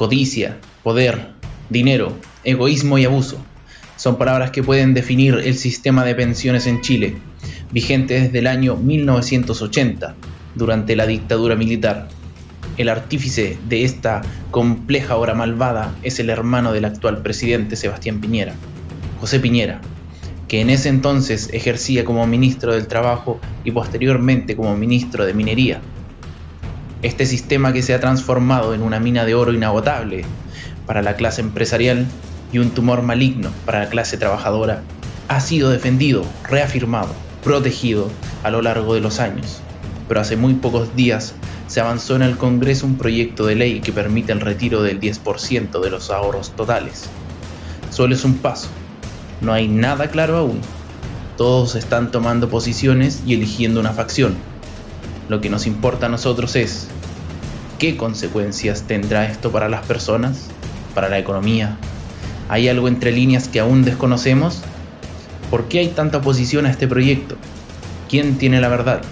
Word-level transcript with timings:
Codicia, 0.00 0.56
poder, 0.82 1.26
dinero, 1.68 2.16
egoísmo 2.42 2.96
y 2.96 3.04
abuso 3.04 3.36
son 3.96 4.16
palabras 4.16 4.50
que 4.50 4.62
pueden 4.62 4.94
definir 4.94 5.34
el 5.44 5.58
sistema 5.58 6.06
de 6.06 6.14
pensiones 6.14 6.66
en 6.66 6.80
Chile, 6.80 7.18
vigente 7.70 8.18
desde 8.18 8.38
el 8.38 8.46
año 8.46 8.76
1980, 8.76 10.14
durante 10.54 10.96
la 10.96 11.06
dictadura 11.06 11.54
militar. 11.54 12.08
El 12.78 12.88
artífice 12.88 13.58
de 13.68 13.84
esta 13.84 14.22
compleja 14.50 15.16
obra 15.16 15.34
malvada 15.34 15.94
es 16.02 16.18
el 16.18 16.30
hermano 16.30 16.72
del 16.72 16.86
actual 16.86 17.20
presidente 17.20 17.76
Sebastián 17.76 18.22
Piñera, 18.22 18.54
José 19.20 19.38
Piñera, 19.38 19.82
que 20.48 20.62
en 20.62 20.70
ese 20.70 20.88
entonces 20.88 21.50
ejercía 21.52 22.06
como 22.06 22.26
ministro 22.26 22.72
del 22.72 22.86
Trabajo 22.86 23.38
y 23.64 23.72
posteriormente 23.72 24.56
como 24.56 24.74
ministro 24.78 25.26
de 25.26 25.34
Minería. 25.34 25.82
Este 27.02 27.24
sistema 27.24 27.72
que 27.72 27.82
se 27.82 27.94
ha 27.94 28.00
transformado 28.00 28.74
en 28.74 28.82
una 28.82 29.00
mina 29.00 29.24
de 29.24 29.34
oro 29.34 29.54
inagotable 29.54 30.24
para 30.86 31.00
la 31.00 31.16
clase 31.16 31.40
empresarial 31.40 32.06
y 32.52 32.58
un 32.58 32.70
tumor 32.70 33.00
maligno 33.02 33.50
para 33.64 33.80
la 33.80 33.88
clase 33.88 34.18
trabajadora 34.18 34.82
ha 35.28 35.40
sido 35.40 35.70
defendido, 35.70 36.24
reafirmado, 36.44 37.14
protegido 37.42 38.10
a 38.42 38.50
lo 38.50 38.60
largo 38.60 38.94
de 38.94 39.00
los 39.00 39.18
años. 39.18 39.62
Pero 40.08 40.20
hace 40.20 40.36
muy 40.36 40.54
pocos 40.54 40.94
días 40.94 41.34
se 41.68 41.80
avanzó 41.80 42.16
en 42.16 42.22
el 42.22 42.36
Congreso 42.36 42.84
un 42.84 42.98
proyecto 42.98 43.46
de 43.46 43.54
ley 43.54 43.80
que 43.80 43.92
permite 43.92 44.32
el 44.32 44.40
retiro 44.40 44.82
del 44.82 45.00
10% 45.00 45.80
de 45.80 45.90
los 45.90 46.10
ahorros 46.10 46.50
totales. 46.56 47.04
Solo 47.90 48.14
es 48.14 48.24
un 48.24 48.34
paso, 48.38 48.68
no 49.40 49.54
hay 49.54 49.68
nada 49.68 50.10
claro 50.10 50.36
aún. 50.36 50.60
Todos 51.38 51.76
están 51.76 52.10
tomando 52.10 52.50
posiciones 52.50 53.22
y 53.24 53.32
eligiendo 53.32 53.80
una 53.80 53.92
facción. 53.92 54.49
Lo 55.30 55.40
que 55.40 55.48
nos 55.48 55.68
importa 55.68 56.06
a 56.06 56.08
nosotros 56.08 56.56
es, 56.56 56.88
¿qué 57.78 57.96
consecuencias 57.96 58.82
tendrá 58.88 59.26
esto 59.26 59.52
para 59.52 59.68
las 59.68 59.86
personas, 59.86 60.48
para 60.92 61.08
la 61.08 61.20
economía, 61.20 61.78
¿Hay 62.48 62.68
algo 62.68 62.88
entre 62.88 63.12
líneas 63.12 63.46
que 63.46 63.60
aún 63.60 63.84
desconocemos? 63.84 64.62
¿Por 65.52 65.68
qué 65.68 65.78
hay 65.78 65.86
tanta 65.86 66.18
oposición 66.18 66.66
a 66.66 66.70
este 66.72 66.88
proyecto? 66.88 67.36
¿Quién 68.08 68.38
tiene 68.38 68.60
la 68.60 68.66
verdad? 68.66 69.02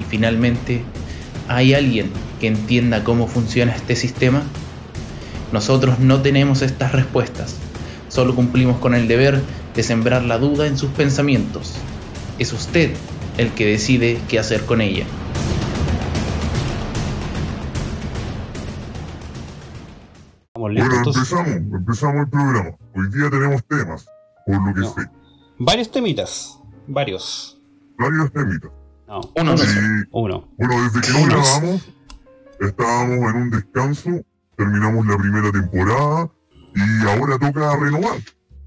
Y 0.00 0.02
finalmente, 0.02 0.82
¿hay 1.46 1.74
alguien 1.74 2.10
que 2.40 2.48
entienda 2.48 3.04
cómo 3.04 3.28
funciona 3.28 3.70
este 3.70 3.94
sistema? 3.94 4.42
Nosotros 5.52 6.00
no 6.00 6.22
tenemos 6.22 6.60
estas 6.62 6.90
respuestas, 6.90 7.54
solo 8.08 8.34
cumplimos 8.34 8.80
con 8.80 8.96
el 8.96 9.06
deber 9.06 9.40
de 9.76 9.82
sembrar 9.84 10.24
la 10.24 10.38
duda 10.38 10.66
en 10.66 10.76
sus 10.76 10.90
pensamientos. 10.90 11.74
Es 12.40 12.52
usted 12.52 12.90
el 13.38 13.52
que 13.52 13.66
decide 13.66 14.18
qué 14.28 14.40
hacer 14.40 14.62
con 14.64 14.80
ella. 14.80 15.06
Bueno, 20.62 20.80
empezamos, 20.94 21.48
empezamos 21.48 22.20
el 22.20 22.28
programa. 22.28 22.76
Hoy 22.94 23.08
día 23.08 23.28
tenemos 23.28 23.64
temas, 23.64 24.06
por 24.46 24.64
lo 24.64 24.72
que 24.72 25.02
sé. 25.02 25.10
Varios 25.58 25.90
temitas, 25.90 26.60
varios. 26.86 27.60
Varios 27.98 28.32
temitas. 28.32 28.70
No, 29.08 29.20
uno. 29.34 29.54
uno. 30.12 30.48
Bueno, 30.56 30.82
desde 30.84 31.00
que 31.00 31.18
no 31.18 31.26
grabamos, 31.26 31.88
estábamos 32.60 33.30
en 33.30 33.42
un 33.42 33.50
descanso, 33.50 34.10
terminamos 34.56 35.04
la 35.04 35.18
primera 35.18 35.50
temporada 35.50 36.30
y 36.76 37.08
ahora 37.08 37.38
toca 37.40 37.76
renovar. 37.78 38.20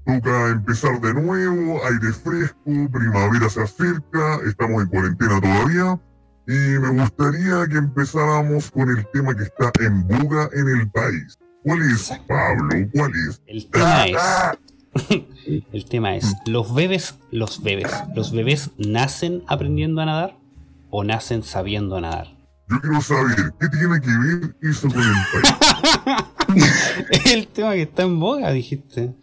Toca 0.04 0.48
empezar 0.50 1.00
de 1.00 1.14
nuevo, 1.14 1.80
aire 1.86 2.12
fresco, 2.12 2.90
primavera 2.92 3.48
se 3.48 3.62
acerca, 3.62 4.40
estamos 4.46 4.82
en 4.82 4.88
cuarentena 4.88 5.40
todavía. 5.40 5.98
Y 6.46 6.78
me 6.78 6.90
gustaría 7.00 7.66
que 7.68 7.78
empezáramos 7.78 8.70
con 8.70 8.90
el 8.90 9.10
tema 9.14 9.34
que 9.34 9.44
está 9.44 9.72
en 9.80 10.06
boga 10.06 10.50
en 10.52 10.68
el 10.68 10.90
país. 10.90 11.38
¿Cuál 11.66 11.82
es, 11.90 12.12
Pablo? 12.28 12.88
¿Cuál 12.92 13.12
es? 13.28 13.42
El 13.48 13.66
tema 13.66 14.06
es. 14.06 14.16
el 15.72 15.84
tema 15.86 16.14
es, 16.14 16.32
¿los 16.46 16.72
bebés, 16.72 17.18
los 17.32 17.60
bebés, 17.60 17.90
los 18.14 18.30
bebés 18.30 18.70
nacen 18.78 19.42
aprendiendo 19.48 20.00
a 20.00 20.06
nadar 20.06 20.38
o 20.90 21.02
nacen 21.02 21.42
sabiendo 21.42 22.00
nadar? 22.00 22.28
Yo 22.68 22.80
quiero 22.80 23.00
saber, 23.00 23.52
¿qué 23.58 23.68
tiene 23.68 24.00
que 24.00 24.10
ver 24.16 24.56
eso 24.62 24.88
con 24.88 25.02
el 25.02 25.14
país? 25.32 27.24
el 27.34 27.48
tema 27.48 27.72
que 27.72 27.82
está 27.82 28.04
en 28.04 28.20
boga, 28.20 28.52
dijiste. 28.52 29.16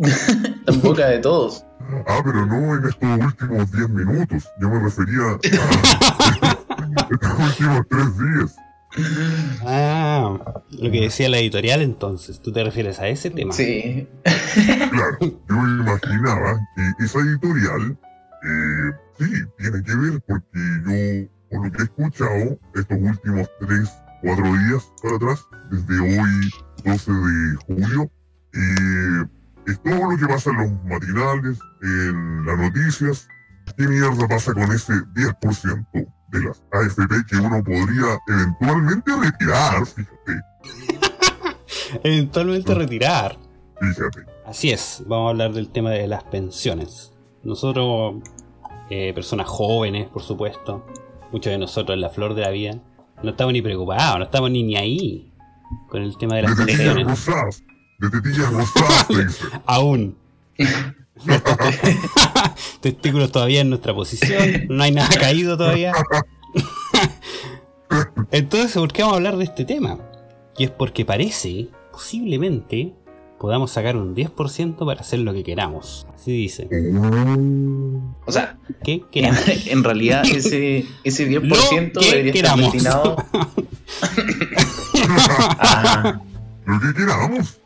está 0.00 0.72
en 0.72 0.82
boca 0.82 1.08
de 1.08 1.18
todos. 1.18 1.64
Ah, 2.06 2.20
pero 2.24 2.46
no 2.46 2.76
en 2.76 2.84
estos 2.86 3.08
últimos 3.08 3.72
10 3.72 3.88
minutos. 3.88 4.48
Yo 4.60 4.70
me 4.70 4.78
refería 4.78 5.20
a 5.20 5.38
estos 7.10 7.38
últimos 7.40 7.88
3 7.88 8.18
días. 8.18 8.56
Ah, 9.66 10.38
lo 10.70 10.90
que 10.90 11.00
decía 11.00 11.28
la 11.28 11.38
editorial 11.38 11.82
entonces, 11.82 12.40
¿tú 12.40 12.52
te 12.52 12.62
refieres 12.62 13.00
a 13.00 13.08
ese 13.08 13.30
tema? 13.30 13.52
Sí. 13.52 14.08
Claro, 14.90 15.18
yo 15.20 15.56
imaginaba 15.56 16.60
que 16.76 17.04
esa 17.04 17.18
editorial, 17.18 17.98
eh, 18.44 18.92
sí, 19.18 19.32
tiene 19.58 19.82
que 19.82 19.96
ver 19.96 20.22
porque 20.28 20.48
yo, 20.84 21.28
por 21.50 21.66
lo 21.66 21.72
que 21.72 21.82
he 21.82 21.84
escuchado 21.84 22.58
estos 22.74 22.98
últimos 23.00 23.50
3, 23.60 23.92
4 24.22 24.44
días 24.44 24.92
para 25.02 25.16
atrás, 25.16 25.44
desde 25.72 26.00
hoy 26.00 26.50
12 26.84 27.12
de 27.12 27.56
julio, 27.66 28.10
eh, 28.52 29.24
es 29.66 29.82
todo 29.82 30.10
lo 30.10 30.16
que 30.16 30.26
pasa 30.26 30.50
en 30.50 30.56
los 30.58 30.84
matinales, 30.84 31.58
en 31.82 32.46
las 32.46 32.58
noticias, 32.58 33.28
¿qué 33.76 33.88
mierda 33.88 34.28
pasa 34.28 34.52
con 34.52 34.70
ese 34.70 34.92
10%? 34.92 36.06
De 36.38 36.44
las 36.44 36.62
AFP 36.72 37.26
que 37.28 37.36
uno 37.36 37.62
podría 37.62 38.18
eventualmente 38.28 39.12
retirar, 39.16 39.86
fíjate. 39.86 40.40
eventualmente 42.02 42.74
retirar. 42.74 43.38
Fíjate. 43.80 44.26
Así 44.46 44.70
es, 44.70 45.02
vamos 45.06 45.28
a 45.28 45.30
hablar 45.30 45.52
del 45.52 45.70
tema 45.70 45.90
de 45.90 46.06
las 46.06 46.24
pensiones. 46.24 47.12
Nosotros, 47.42 48.16
eh, 48.90 49.12
personas 49.14 49.46
jóvenes, 49.46 50.08
por 50.08 50.22
supuesto, 50.22 50.84
muchos 51.32 51.50
de 51.50 51.58
nosotros 51.58 51.94
en 51.94 52.00
la 52.00 52.10
flor 52.10 52.34
de 52.34 52.42
la 52.42 52.50
vida, 52.50 52.80
no 53.22 53.30
estamos 53.30 53.52
ni 53.52 53.62
preocupados, 53.62 54.18
no 54.18 54.24
estamos 54.24 54.50
ni, 54.50 54.62
ni 54.62 54.76
ahí 54.76 55.32
con 55.88 56.02
el 56.02 56.16
tema 56.18 56.36
de 56.36 56.42
las 56.42 56.56
de 56.56 56.66
pensiones. 56.66 57.06
Rosadas, 57.06 57.62
de 57.98 58.10
tetillas 58.10 58.52
rosadas, 58.52 59.40
Aún. 59.66 60.16
Testículos 62.84 63.32
todavía 63.32 63.62
en 63.62 63.70
nuestra 63.70 63.94
posición, 63.94 64.66
no 64.68 64.82
hay 64.82 64.92
nada 64.92 65.08
caído 65.18 65.56
todavía. 65.56 65.94
Entonces, 68.30 68.74
¿por 68.74 68.92
qué 68.92 69.00
vamos 69.00 69.14
a 69.14 69.16
hablar 69.16 69.38
de 69.38 69.44
este 69.44 69.64
tema? 69.64 69.98
Y 70.58 70.64
es 70.64 70.70
porque 70.70 71.06
parece, 71.06 71.68
posiblemente, 71.90 72.92
podamos 73.40 73.70
sacar 73.70 73.96
un 73.96 74.14
10% 74.14 74.84
para 74.84 75.00
hacer 75.00 75.20
lo 75.20 75.32
que 75.32 75.42
queramos. 75.42 76.06
Así 76.14 76.32
dice. 76.32 76.68
O 78.26 78.30
sea, 78.30 78.58
¿qué 78.84 79.02
queramos? 79.10 79.40
En, 79.66 79.82
realidad 79.82 80.22
ese, 80.26 80.84
ese 81.04 81.26
10% 81.26 81.92
debería 81.98 82.34
estar 82.34 82.58
destinado 82.58 83.16
a... 83.32 83.48
Lo 86.66 86.80
que 86.80 86.94
queramos, 86.94 87.60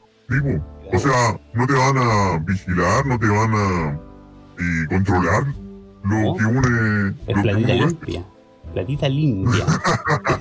o 0.93 0.99
sea, 1.01 1.41
no 1.55 1.67
te 1.67 1.73
van 1.73 1.99
a 1.99 2.39
vigilar, 2.39 3.05
no 3.05 3.19
te 3.19 3.27
van 3.27 3.55
a 3.55 4.08
eh, 4.59 4.87
controlar 4.89 5.45
lo 6.05 6.35
que 6.37 6.45
une. 6.45 7.15
Es 7.27 7.43
platita 7.43 7.75
limpia. 7.75 8.25
Platita 8.73 9.09
limpia. 9.09 9.67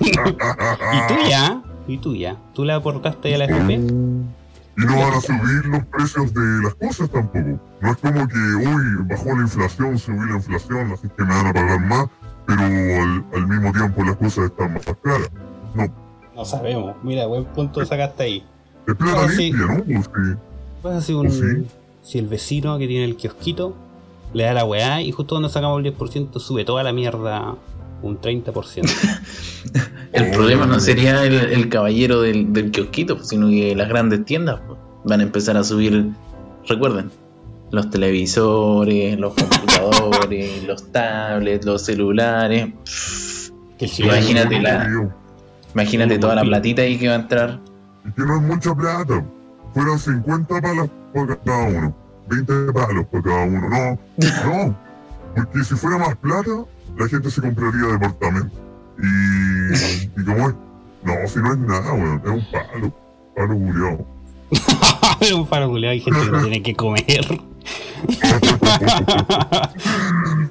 ¿Y 0.00 1.14
tuya? 1.14 1.62
¿Y 1.86 1.98
tuya? 1.98 2.36
¿Tú 2.54 2.64
la 2.64 2.76
aportaste 2.76 3.34
a 3.34 3.38
la 3.38 3.44
FP? 3.44 3.72
Y 3.74 4.84
no 4.84 4.96
van 4.96 5.14
a 5.14 5.20
subir 5.20 5.66
los 5.66 5.84
precios 5.86 6.32
de 6.32 6.62
las 6.62 6.74
cosas 6.74 7.10
tampoco. 7.10 7.60
No 7.80 7.90
es 7.90 7.96
como 7.96 8.28
que, 8.28 8.38
uy, 8.38 9.06
bajó 9.08 9.36
la 9.36 9.42
inflación, 9.42 9.98
subió 9.98 10.24
la 10.24 10.36
inflación, 10.36 10.92
así 10.92 11.08
que 11.16 11.24
me 11.24 11.34
van 11.34 11.46
a 11.46 11.52
pagar 11.52 11.80
más, 11.80 12.06
pero 12.46 12.62
al, 12.62 13.46
mismo 13.48 13.72
tiempo 13.72 14.04
las 14.04 14.16
cosas 14.16 14.44
están 14.44 14.74
más 14.74 14.84
caras. 15.02 15.30
No. 15.74 15.88
No 16.36 16.44
sabemos. 16.44 16.94
Mira, 17.02 17.26
buen 17.26 17.44
punto 17.46 17.84
sacaste 17.84 18.22
ahí. 18.22 18.44
Es 18.86 18.94
plata 18.94 19.26
limpia, 19.26 19.66
¿no? 19.66 19.84
Pues, 19.84 20.08
pues 20.82 20.94
así 20.94 21.12
un, 21.12 21.66
Si 22.02 22.18
el 22.18 22.28
vecino 22.28 22.78
que 22.78 22.86
tiene 22.86 23.04
el 23.04 23.16
kiosquito 23.16 23.74
le 24.32 24.44
da 24.44 24.54
la 24.54 24.64
weá 24.64 25.02
y 25.02 25.12
justo 25.12 25.34
cuando 25.34 25.48
sacamos 25.48 25.84
el 25.84 25.96
10% 25.96 26.38
sube 26.38 26.64
toda 26.64 26.82
la 26.82 26.92
mierda 26.92 27.54
un 28.02 28.20
30%. 28.20 28.90
el 30.12 30.30
problema 30.30 30.66
no 30.66 30.78
sería 30.78 31.24
el, 31.24 31.68
caballero 31.68 32.22
del, 32.22 32.70
kiosquito, 32.70 33.22
sino 33.24 33.48
que 33.48 33.74
las 33.74 33.88
grandes 33.88 34.24
tiendas 34.24 34.60
van 35.04 35.20
a 35.20 35.22
empezar 35.24 35.56
a 35.56 35.64
subir, 35.64 36.10
recuerden, 36.68 37.10
los 37.70 37.90
televisores, 37.90 39.18
los 39.18 39.34
computadores, 39.34 40.64
los 40.66 40.92
tablets, 40.92 41.66
los 41.66 41.82
celulares. 41.82 43.52
imagínate 43.98 44.60
la, 44.60 45.10
imagínate 45.74 46.18
toda 46.18 46.36
la 46.36 46.42
platita 46.42 46.82
ahí 46.82 46.98
que 46.98 47.08
va 47.08 47.14
a 47.14 47.18
entrar. 47.18 47.60
Y 48.06 48.12
que 48.12 48.22
no 48.22 48.36
es 48.36 48.42
mucha 48.42 48.74
plata 48.74 49.24
fueron 49.74 49.98
50 49.98 50.60
palos 50.60 50.90
por 51.12 51.38
cada 51.42 51.68
uno, 51.68 51.96
20 52.28 52.72
palos 52.72 53.06
por 53.06 53.22
cada 53.22 53.44
uno. 53.44 53.68
No, 53.68 53.98
no, 54.46 54.76
porque 55.34 55.64
si 55.64 55.74
fuera 55.74 55.98
más 55.98 56.16
plata, 56.16 56.50
la 56.96 57.08
gente 57.08 57.30
se 57.30 57.40
compraría 57.40 57.86
departamento. 57.92 58.56
Y, 59.00 60.20
y 60.20 60.24
como 60.24 60.48
es, 60.48 60.54
no, 61.04 61.12
si 61.28 61.38
no 61.38 61.52
es 61.52 61.58
nada, 61.58 61.92
bueno, 61.92 62.20
es 62.24 62.30
un 62.30 62.44
palo. 62.50 62.92
Faro 63.36 63.54
culiao. 63.56 64.06
un 65.38 65.46
faro 65.46 65.68
culiao, 65.68 65.92
hay 65.92 66.00
gente 66.00 66.20
que 66.20 66.30
no 66.30 66.40
tiene 66.40 66.62
que 66.62 66.74
comer. 66.74 67.42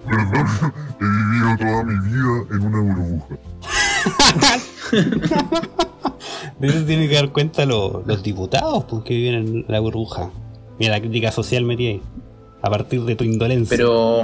Perdón, 0.05 0.47
he 1.01 1.05
vivido 1.05 1.57
toda 1.57 1.83
mi 1.83 1.95
vida 2.07 2.45
en 2.51 2.61
una 2.65 2.79
burbuja. 2.81 3.37
De 6.59 6.67
eso 6.67 6.85
tienen 6.85 7.09
que 7.09 7.15
dar 7.15 7.31
cuenta 7.31 7.65
los, 7.65 8.07
los 8.07 8.23
diputados 8.23 8.85
porque 8.85 9.13
viven 9.13 9.35
en 9.35 9.65
la 9.67 9.79
burbuja. 9.79 10.31
Mira 10.79 10.91
la 10.93 10.99
crítica 10.99 11.31
social 11.31 11.63
metida 11.63 11.89
ahí. 11.91 12.01
A 12.61 12.69
partir 12.69 13.01
de 13.03 13.15
tu 13.15 13.23
indolencia. 13.23 13.69
Pero 13.75 14.23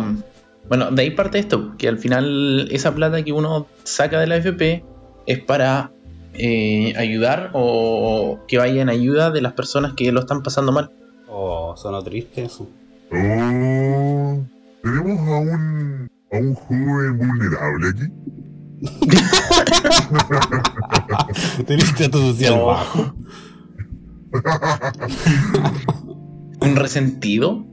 bueno, 0.70 0.92
de 0.92 1.02
ahí 1.02 1.12
parte 1.12 1.40
esto, 1.40 1.76
que 1.78 1.88
al 1.88 1.98
final 2.00 2.68
esa 2.72 2.94
plata 2.96 3.24
que 3.24 3.32
uno 3.32 3.68
saca 3.84 4.20
de 4.20 4.28
la 4.28 4.36
AFP 4.36 4.84
es 5.28 5.40
para 5.40 5.92
eh, 6.34 6.94
ayudar 6.98 7.52
o 7.54 8.40
que 8.48 8.58
vaya 8.58 8.82
en 8.82 8.90
ayuda 8.90 9.30
de 9.32 9.42
las 9.42 9.54
personas 9.54 9.94
que 9.94 10.12
lo 10.12 10.20
están 10.22 10.42
pasando 10.44 10.72
mal. 10.72 10.92
Oh, 11.30 11.76
sonó 11.78 12.02
triste 12.04 12.44
eso. 12.46 12.68
Oh, 13.12 14.44
tenemos 14.82 15.20
a 15.28 15.38
un, 15.40 16.10
a 16.32 16.38
un 16.38 16.54
joven 16.56 17.18
vulnerable 17.18 17.90
aquí. 17.90 18.08
Triste 21.66 22.06
a 22.06 22.12
tu 22.12 22.18
social 22.18 22.56
No. 22.56 22.66
bajo. 22.66 23.14
Un 26.64 26.76
resentido. 26.76 27.66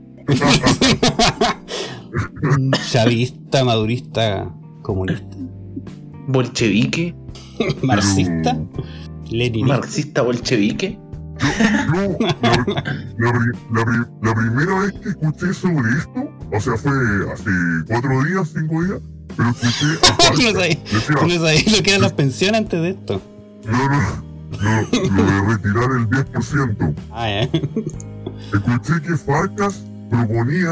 Un 2.57 2.71
Chavista, 2.91 3.63
madurista, 3.63 4.53
comunista, 4.81 5.37
Bolchevique. 6.27 7.15
marxista, 7.83 8.57
leninista. 9.29 9.67
Marxista 9.77 10.21
bolchevique. 10.23 10.99
Yo, 11.93 12.17
la, 12.41 12.51
la 13.17 13.33
pri- 13.33 13.57
la 13.73 13.85
pri- 13.85 14.07
la 14.21 14.33
primera 14.35 14.79
vez 14.81 14.91
que 14.93 15.09
escuché 15.09 15.53
sobre 15.53 15.89
esto, 15.97 16.29
o 16.53 16.59
sea, 16.59 16.77
fue 16.77 16.91
hace 17.33 17.49
cuatro 17.87 18.23
días, 18.25 18.51
cinco 18.55 18.83
días, 18.83 18.99
pero 19.35 19.49
escuché 19.49 19.97
Tú 20.35 20.41
no 20.43 20.51
sabías- 21.39 21.65
no 21.67 21.77
lo 21.77 21.83
que 21.83 21.89
eran 21.89 22.01
las 22.01 22.13
pensiones 22.13 22.59
antes 22.61 22.81
de 22.81 22.89
esto. 22.89 23.21
no, 23.65 23.89
no, 23.89 24.01
no, 24.61 25.17
lo 25.17 25.23
de 25.23 25.41
retirar 25.55 25.89
el 25.97 26.07
10%. 26.09 26.93
Ah, 27.11 27.27
ya. 27.29 27.49
Escuché 28.53 29.01
que 29.01 29.15
Farcas 29.17 29.83
proponía, 30.09 30.71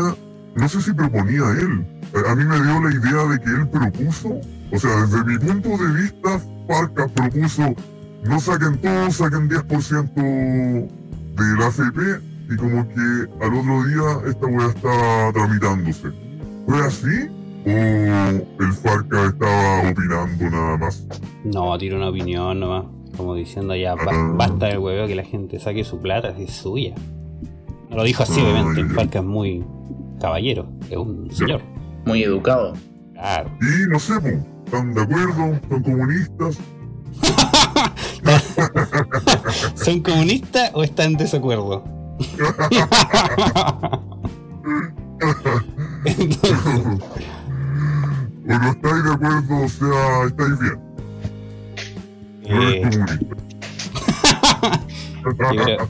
no 0.55 0.67
sé 0.69 0.81
si 0.81 0.93
proponía 0.93 1.43
él, 1.61 1.85
a 2.27 2.31
a 2.31 2.35
mí 2.35 2.43
me 2.43 2.55
dio 2.59 2.81
la 2.81 2.93
idea 2.93 3.23
de 3.27 3.39
que 3.39 3.49
él 3.49 3.67
propuso, 3.69 4.39
o 4.71 4.79
sea, 4.79 5.01
desde 5.05 5.23
mi 5.23 5.37
punto 5.37 5.69
de 5.69 6.01
vista, 6.01 6.39
Farcas 6.67 7.11
propuso, 7.11 7.73
no 8.25 8.39
saquen 8.39 8.77
todo, 8.81 9.11
saquen 9.11 9.49
10% 9.49 10.13
de 10.15 11.59
la 11.59 11.67
AFP 11.67 12.21
y 12.51 12.55
como 12.57 12.87
que 12.89 13.45
al 13.45 13.53
otro 13.53 13.83
día 13.85 14.29
esta 14.29 14.45
weá 14.47 14.67
está 14.67 15.31
tramitándose. 15.33 16.09
¿Fue 16.67 16.85
así? 16.85 17.29
¿O 17.65 17.69
el 18.63 18.73
Farcas 18.73 19.33
estaba 19.33 19.89
opinando 19.91 20.49
nada 20.49 20.77
más? 20.77 21.05
No, 21.45 21.77
tiro 21.77 21.97
una 21.97 22.09
opinión 22.09 22.59
nomás. 22.59 22.85
Como 23.15 23.35
diciendo 23.35 23.75
ya, 23.75 23.93
Ah. 23.93 24.33
basta 24.35 24.67
del 24.67 24.79
hueveo 24.79 25.07
que 25.07 25.15
la 25.15 25.23
gente 25.23 25.59
saque 25.59 25.83
su 25.83 25.99
plata, 25.99 26.33
si 26.35 26.43
es 26.43 26.51
suya. 26.53 26.95
No 27.89 27.97
lo 27.97 28.03
dijo 28.03 28.23
así, 28.23 28.39
obviamente. 28.39 28.83
ya. 28.87 28.93
Farca 28.93 29.19
es 29.19 29.25
muy 29.25 29.65
caballero, 30.19 30.69
es 30.89 30.97
un 30.97 31.29
señor. 31.31 31.61
Muy 32.05 32.23
educado. 32.23 32.73
Claro. 33.13 33.51
Y 33.61 33.89
no 33.89 33.99
sé, 33.99 34.13
¿están 34.65 34.93
de 34.93 35.01
acuerdo? 35.01 35.59
¿Son 35.69 35.83
comunistas? 35.83 36.57
¿Son 39.75 39.99
comunistas 40.01 40.71
o 40.73 40.83
están 40.83 41.11
en 41.11 41.17
desacuerdo? 41.17 41.83
Entonces, 46.05 46.99
¿O 48.49 48.57
no 48.57 48.71
estáis 48.71 49.03
de 49.03 49.11
acuerdo? 49.11 49.63
O 49.63 49.69
sea, 49.69 50.23
estáis 50.25 50.59
bien. 50.59 50.79
No 52.41 52.61
eh, 52.61 52.81
eres 52.81 52.97
comunista. 52.97 53.35
yo, 55.23 55.37
creo, 55.37 55.89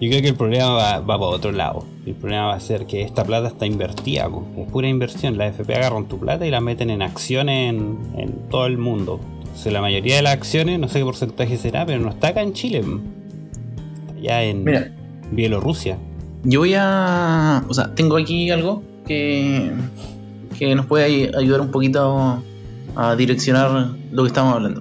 yo 0.00 0.08
creo 0.08 0.22
que 0.22 0.28
el 0.28 0.34
problema 0.36 0.70
va, 0.70 0.98
va 1.00 1.18
para 1.18 1.26
otro 1.26 1.52
lado. 1.52 1.84
El 2.06 2.14
problema 2.14 2.46
va 2.46 2.54
a 2.54 2.60
ser 2.60 2.86
que 2.86 3.02
esta 3.02 3.24
plata 3.24 3.48
está 3.48 3.66
invertida, 3.66 4.28
es 4.56 4.66
pura 4.70 4.88
inversión. 4.88 5.36
La 5.36 5.46
FP 5.48 5.74
agarran 5.74 6.06
tu 6.06 6.18
plata 6.18 6.46
y 6.46 6.50
la 6.50 6.60
meten 6.60 6.90
en 6.90 7.02
acciones 7.02 7.70
en, 7.74 7.98
en 8.16 8.32
todo 8.50 8.66
el 8.66 8.78
mundo. 8.78 9.20
Entonces, 9.42 9.72
la 9.72 9.80
mayoría 9.80 10.16
de 10.16 10.22
las 10.22 10.32
acciones, 10.32 10.78
no 10.78 10.88
sé 10.88 11.00
qué 11.00 11.04
porcentaje 11.04 11.56
será, 11.58 11.84
pero 11.84 12.00
no 12.00 12.08
está 12.10 12.28
acá 12.28 12.40
en 12.42 12.52
Chile. 12.54 12.78
Está 12.80 14.14
allá 14.18 14.42
en 14.44 14.64
Mira, 14.64 14.90
Bielorrusia. 15.32 15.98
yo 16.44 16.60
voy 16.60 16.74
a. 16.76 17.64
O 17.68 17.74
sea, 17.74 17.94
tengo 17.94 18.16
aquí 18.16 18.50
algo 18.50 18.82
que. 19.06 19.70
que 20.58 20.74
nos 20.74 20.86
puede 20.86 21.04
ay- 21.04 21.30
ayudar 21.36 21.60
un 21.60 21.70
poquito 21.70 22.42
a 22.96 23.16
direccionar 23.16 23.90
lo 24.12 24.22
que 24.22 24.28
estamos 24.28 24.54
hablando. 24.54 24.80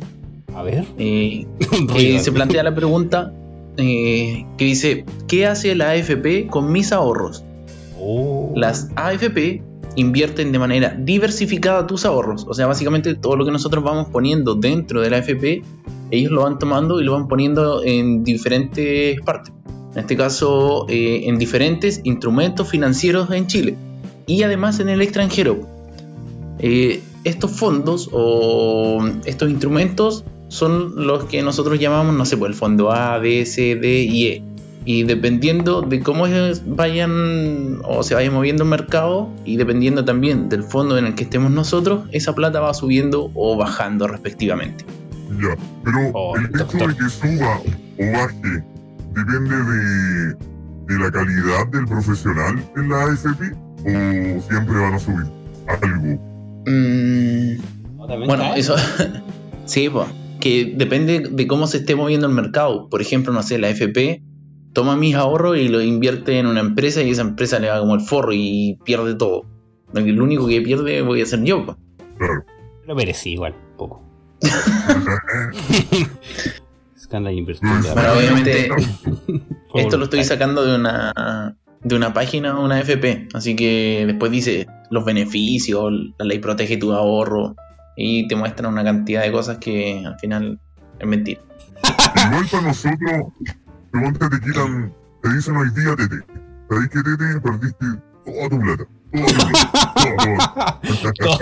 A 0.56 0.63
ver. 0.63 0.86
Eh, 0.98 1.45
ruido. 1.88 2.19
se 2.19 2.31
plantea 2.31 2.63
la 2.63 2.74
pregunta 2.74 3.33
eh, 3.79 4.45
que 4.57 4.65
dice: 4.65 5.05
¿Qué 5.27 5.47
hace 5.47 5.75
la 5.75 5.91
AFP 5.91 6.47
con 6.47 6.71
mis 6.71 6.91
ahorros? 6.91 7.43
Oh. 7.99 8.53
Las 8.55 8.89
AFP 8.95 9.63
invierten 9.95 10.51
de 10.51 10.59
manera 10.59 10.95
diversificada 10.97 11.87
tus 11.87 12.05
ahorros. 12.05 12.45
O 12.47 12.53
sea, 12.53 12.67
básicamente 12.67 13.15
todo 13.15 13.35
lo 13.35 13.45
que 13.45 13.51
nosotros 13.51 13.83
vamos 13.83 14.07
poniendo 14.09 14.55
dentro 14.55 15.01
de 15.01 15.09
la 15.09 15.17
AFP, 15.17 15.63
ellos 16.11 16.31
lo 16.31 16.43
van 16.43 16.59
tomando 16.59 17.01
y 17.01 17.03
lo 17.03 17.13
van 17.13 17.27
poniendo 17.27 17.83
en 17.83 18.23
diferentes 18.23 19.19
partes. 19.21 19.53
En 19.93 19.99
este 19.99 20.15
caso, 20.15 20.85
eh, 20.87 21.23
en 21.25 21.37
diferentes 21.37 22.01
instrumentos 22.03 22.69
financieros 22.69 23.31
en 23.31 23.47
Chile. 23.47 23.75
Y 24.27 24.43
además 24.43 24.79
en 24.79 24.89
el 24.89 25.01
extranjero. 25.01 25.59
Eh, 26.59 27.01
estos 27.23 27.51
fondos 27.51 28.09
o 28.11 28.99
estos 29.25 29.49
instrumentos 29.49 30.23
son 30.49 31.07
los 31.07 31.23
que 31.25 31.41
nosotros 31.41 31.79
llamamos, 31.79 32.13
no 32.15 32.25
sé, 32.25 32.35
pues 32.37 32.49
el 32.49 32.55
fondo 32.55 32.91
A, 32.91 33.17
B, 33.17 33.45
C, 33.45 33.75
D 33.75 34.01
y 34.03 34.27
E. 34.27 34.43
Y 34.85 35.03
dependiendo 35.03 35.81
de 35.81 35.99
cómo 36.01 36.25
vayan 36.65 37.79
o 37.83 38.01
se 38.01 38.15
vaya 38.15 38.31
moviendo 38.31 38.63
el 38.63 38.69
mercado 38.69 39.29
y 39.45 39.57
dependiendo 39.57 40.03
también 40.05 40.49
del 40.49 40.63
fondo 40.63 40.97
en 40.97 41.05
el 41.05 41.15
que 41.15 41.23
estemos 41.25 41.51
nosotros, 41.51 42.07
esa 42.11 42.33
plata 42.33 42.59
va 42.59 42.73
subiendo 42.73 43.29
o 43.35 43.56
bajando 43.57 44.07
respectivamente. 44.07 44.85
Ya, 45.41 45.56
pero 45.83 46.11
Oh, 46.13 46.35
el 46.37 46.45
hecho 46.45 46.57
doctor. 46.59 46.95
de 46.95 47.03
que 47.03 47.09
suba 47.09 47.57
o 47.99 48.11
baje 48.13 48.63
depende 49.13 49.56
de, 49.56 50.35
de 50.87 50.99
la 51.03 51.11
calidad 51.11 51.68
del 51.71 51.85
profesional 51.85 52.63
en 52.75 52.89
la 52.89 53.03
AFP 53.03 53.41
o 53.81 54.41
siempre 54.49 54.79
van 54.79 54.94
a 54.94 54.99
subir 54.99 55.25
algo. 55.68 56.19
Mm, 56.65 58.25
bueno, 58.25 58.56
eso 58.56 58.75
sí, 59.65 59.89
pues, 59.89 60.07
que 60.39 60.73
depende 60.75 61.19
de 61.29 61.47
cómo 61.47 61.67
se 61.67 61.77
esté 61.77 61.95
moviendo 61.95 62.27
el 62.27 62.33
mercado. 62.33 62.89
Por 62.89 63.01
ejemplo, 63.01 63.33
no 63.33 63.43
sé, 63.43 63.57
la 63.59 63.69
FP 63.69 64.23
toma 64.73 64.95
mis 64.95 65.15
ahorros 65.15 65.57
y 65.57 65.67
lo 65.67 65.81
invierte 65.81 66.39
en 66.39 66.45
una 66.47 66.59
empresa 66.61 67.01
y 67.01 67.09
esa 67.09 67.21
empresa 67.21 67.59
le 67.59 67.69
va 67.69 67.79
como 67.79 67.95
el 67.95 68.01
forro 68.01 68.31
y 68.33 68.77
pierde 68.83 69.15
todo. 69.15 69.45
El 69.93 70.21
único 70.21 70.47
que 70.47 70.61
pierde 70.61 71.01
voy 71.01 71.21
a 71.21 71.25
ser 71.25 71.43
yo. 71.43 71.65
Claro. 72.17 72.45
Lo 72.85 72.95
merecí 72.95 73.31
igual, 73.31 73.55
un 73.71 73.77
poco. 73.77 74.03
Es 76.95 77.07
que 77.07 77.15
anda 77.15 77.31
invirtiendo. 77.31 77.93
Bueno, 77.93 77.93
Bueno, 77.95 78.13
obviamente 78.13 78.69
Esto 79.73 79.97
lo 79.97 80.05
estoy 80.05 80.23
sacando 80.23 80.65
de 80.65 80.75
una 80.75 81.55
de 81.81 81.95
una 81.95 82.13
página, 82.13 82.59
una 82.59 82.79
FP, 82.81 83.29
así 83.33 83.55
que 83.55 84.03
después 84.05 84.31
dice 84.31 84.67
los 84.89 85.05
beneficios, 85.05 85.91
la 86.17 86.25
ley 86.25 86.39
protege 86.39 86.75
tu 86.75 86.91
ahorro 86.91 87.55
y 88.01 88.25
te 88.29 88.35
muestra 88.37 88.69
una 88.69 88.81
cantidad 88.81 89.23
de 89.23 89.31
cosas 89.31 89.57
que 89.57 90.01
al 90.06 90.18
final 90.19 90.57
es 90.99 91.07
mentira. 91.07 91.41
Igual 92.27 92.47
para 92.49 92.63
nosotros, 92.63 93.33
pregunta 93.91 94.29
te 94.29 94.39
quitan, 94.39 94.94
te 95.21 95.33
dicen 95.33 95.57
hoy 95.57 95.69
día 95.71 95.97
Tete. 95.97 96.23
¿Sabéis 96.69 96.89
que 96.91 97.03
Tete 97.03 97.41
perdiste 97.41 97.85
toda 98.25 98.49
tu 98.49 98.59
plata? 98.61 98.85
Tu 99.11 99.19
todo, 101.25 101.37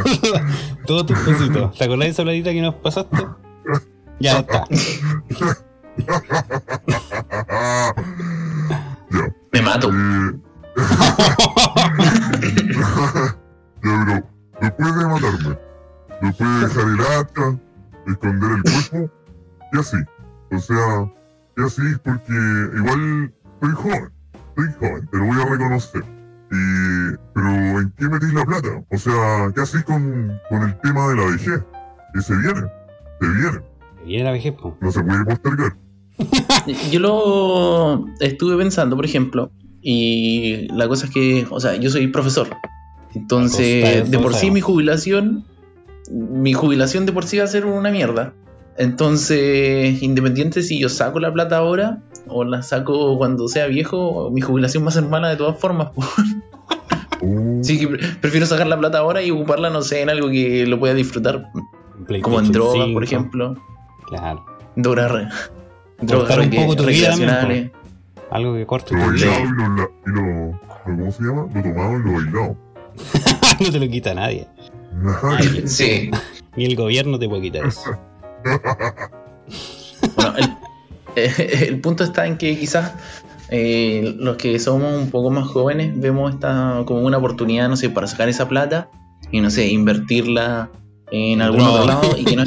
todo 0.88 1.06
tus 1.06 1.20
pesitos. 1.20 1.78
¿Te 1.78 1.84
acordás 1.84 2.06
de 2.06 2.10
esa 2.10 2.24
platita 2.24 2.52
que 2.52 2.62
nos 2.62 2.74
pasaste? 2.76 3.18
Ya 4.20 4.40
está. 4.40 4.64
ya. 9.12 9.26
Me 9.54 9.62
mato. 9.62 9.92
Eh, 9.92 10.40
ya, 12.74 13.34
pero 13.82 14.24
después 14.60 14.96
de 14.96 15.06
matarme, 15.06 15.67
después 16.22 16.50
de 16.50 16.68
dejar 16.68 16.88
el 16.88 17.00
hacha, 17.02 17.60
esconder 18.08 18.52
el 18.52 18.64
cuerpo, 18.64 19.14
y 19.74 19.78
así. 19.78 19.98
O 20.52 20.60
sea, 20.60 21.12
y 21.58 21.62
así 21.62 21.82
porque 22.04 22.34
igual 22.78 23.34
soy 23.62 23.72
joven, 23.74 24.12
soy 24.56 24.68
joven, 24.80 25.08
te 25.12 25.18
lo 25.18 25.26
voy 25.26 25.42
a 25.42 25.46
reconocer. 25.46 26.04
Y, 26.50 27.18
pero 27.34 27.50
¿en 27.50 27.94
qué 27.98 28.08
metís 28.08 28.34
la 28.34 28.46
plata? 28.46 28.84
O 28.90 28.98
sea, 28.98 29.52
¿qué 29.54 29.62
hacís 29.62 29.84
con, 29.84 30.40
con 30.50 30.64
el 30.64 30.80
tema 30.80 31.10
de 31.10 31.16
la 31.16 31.26
vejez? 31.26 31.64
Que 32.14 32.22
se 32.22 32.36
viene, 32.38 32.62
se 33.20 33.28
viene, 33.28 33.62
Viene 34.06 34.24
la 34.24 34.32
vejez, 34.32 34.54
po. 34.54 34.78
no 34.80 34.92
se 34.92 35.04
puede 35.04 35.26
postergar. 35.26 35.76
Yo 36.92 37.00
lo 37.00 38.06
estuve 38.20 38.58
pensando, 38.58 38.96
por 38.96 39.06
ejemplo, 39.06 39.52
y 39.82 40.68
la 40.74 40.88
cosa 40.88 41.06
es 41.06 41.12
que, 41.12 41.46
o 41.50 41.60
sea, 41.60 41.76
yo 41.76 41.90
soy 41.90 42.08
profesor. 42.08 42.50
Entonces, 43.14 44.10
de 44.10 44.20
por 44.20 44.34
sí 44.34 44.52
mi 44.52 44.60
jubilación, 44.60 45.46
mi 46.12 46.54
jubilación 46.54 47.06
de 47.06 47.12
por 47.14 47.26
sí 47.26 47.38
va 47.38 47.44
a 47.44 47.48
ser 47.48 47.66
una 47.66 47.92
mierda. 47.92 48.34
Entonces, 48.78 50.02
independiente 50.04 50.62
si 50.62 50.80
yo 50.80 50.88
saco 50.90 51.20
la 51.20 51.34
plata 51.34 51.58
ahora 51.58 52.00
o 52.28 52.44
la 52.44 52.62
saco 52.62 53.18
cuando 53.18 53.48
sea 53.48 53.66
viejo, 53.68 54.30
mi 54.32 54.42
jubilación 54.42 54.84
va 54.84 54.90
a 54.90 54.92
ser 54.92 55.04
mala 55.04 55.30
de 55.30 55.36
todas 55.38 55.58
formas. 55.60 55.90
Oh, 55.96 57.60
Sí, 57.64 57.80
que 57.80 57.88
pre- 57.88 58.08
prefiero 58.22 58.46
sacar 58.46 58.68
la 58.68 58.78
plata 58.78 59.00
ahora 59.00 59.24
y 59.24 59.32
ocuparla, 59.32 59.72
no 59.72 59.82
sé, 59.82 60.02
en 60.02 60.10
algo 60.12 60.30
que 60.30 60.68
lo 60.68 60.80
pueda 60.80 60.94
disfrutar. 60.94 61.50
Como 62.22 62.40
en 62.40 62.52
drogas, 62.52 62.74
5. 62.86 62.94
por 62.94 63.04
ejemplo. 63.04 63.56
Claro. 64.08 64.46
Drogas, 64.76 65.34
drogas 66.00 66.38
un 66.38 66.50
poco 66.52 66.76
tu 66.76 66.86
vida 66.86 67.10
también, 67.10 67.30
recreacionales. 67.30 67.72
Algo 68.30 68.54
que 68.54 68.66
corte 68.68 68.94
lo 68.94 69.00
bailado 69.08 69.32
y 69.42 69.48
lo, 69.48 69.92
y 70.06 70.10
lo, 70.52 70.60
¿Cómo 70.84 71.12
se 71.12 71.24
llama? 71.24 71.48
Lo 71.54 71.62
tomado 71.64 71.98
y 71.98 72.04
lo 72.04 72.12
bailado. 72.14 72.58
no 73.60 73.72
te 73.72 73.80
lo 73.80 73.88
quita 73.90 74.14
nadie. 74.14 74.48
Sí. 75.66 76.12
Ni 76.56 76.66
el 76.66 76.76
gobierno 76.76 77.20
te 77.20 77.28
puede 77.30 77.42
quitar 77.44 77.66
eso. 77.68 77.98
Bueno, 80.16 80.34
el, 81.16 81.32
el 81.68 81.80
punto 81.82 82.04
está 82.04 82.28
en 82.28 82.38
que 82.38 82.58
quizás 82.58 82.94
eh, 83.50 84.16
los 84.20 84.38
que 84.38 84.60
somos 84.60 84.94
un 85.02 85.10
poco 85.10 85.30
más 85.30 85.48
jóvenes 85.48 86.00
vemos 86.00 86.34
esta 86.34 86.84
como 86.86 87.02
una 87.02 87.18
oportunidad, 87.18 87.70
no 87.70 87.76
sé, 87.78 87.90
para 87.90 88.08
sacar 88.08 88.30
esa 88.30 88.48
plata 88.48 88.90
y 89.32 89.42
no 89.42 89.50
sé, 89.50 89.68
invertirla 89.68 90.70
en 91.12 91.42
algún 91.42 91.60
No. 91.62 91.74
otro 91.74 91.86
lado 91.88 92.18
y 92.18 92.26
que 92.26 92.36
no, 92.36 92.44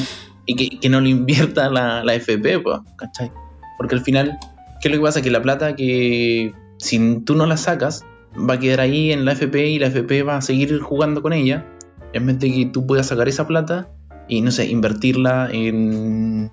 y 0.46 0.54
que, 0.56 0.78
que 0.80 0.88
no 0.88 1.00
lo 1.00 1.08
invierta 1.08 1.68
la, 1.70 2.04
la 2.04 2.14
FP, 2.14 2.60
pues, 2.60 2.80
¿cachai? 2.96 3.30
Porque 3.78 3.94
al 3.94 4.02
final, 4.02 4.38
¿qué 4.80 4.88
es 4.88 4.94
lo 4.94 5.00
que 5.00 5.04
pasa? 5.06 5.22
Que 5.22 5.30
la 5.30 5.42
plata 5.42 5.74
que 5.76 6.52
si 6.78 7.20
tú 7.24 7.34
no 7.34 7.46
la 7.46 7.56
sacas, 7.56 8.04
va 8.36 8.54
a 8.54 8.58
quedar 8.58 8.80
ahí 8.80 9.12
en 9.12 9.24
la 9.24 9.32
FP 9.32 9.68
y 9.68 9.78
la 9.78 9.86
FP 9.88 10.22
va 10.22 10.36
a 10.36 10.42
seguir 10.42 10.78
jugando 10.80 11.22
con 11.22 11.32
ella, 11.32 11.66
en 12.12 12.26
vez 12.26 12.38
de 12.38 12.52
que 12.52 12.66
tú 12.66 12.86
puedas 12.86 13.06
sacar 13.06 13.28
esa 13.28 13.46
plata 13.46 13.88
y 14.28 14.40
no 14.42 14.50
sé, 14.50 14.66
invertirla 14.66 15.48
en 15.52 16.50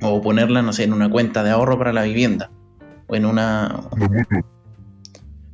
o 0.00 0.22
ponerla, 0.22 0.62
no 0.62 0.72
sé, 0.72 0.84
en 0.84 0.92
una 0.92 1.10
cuenta 1.10 1.42
de 1.42 1.50
ahorro 1.50 1.78
para 1.78 1.92
la 1.92 2.04
vivienda 2.04 2.50
o 3.08 3.16
en 3.16 3.26
una 3.26 3.88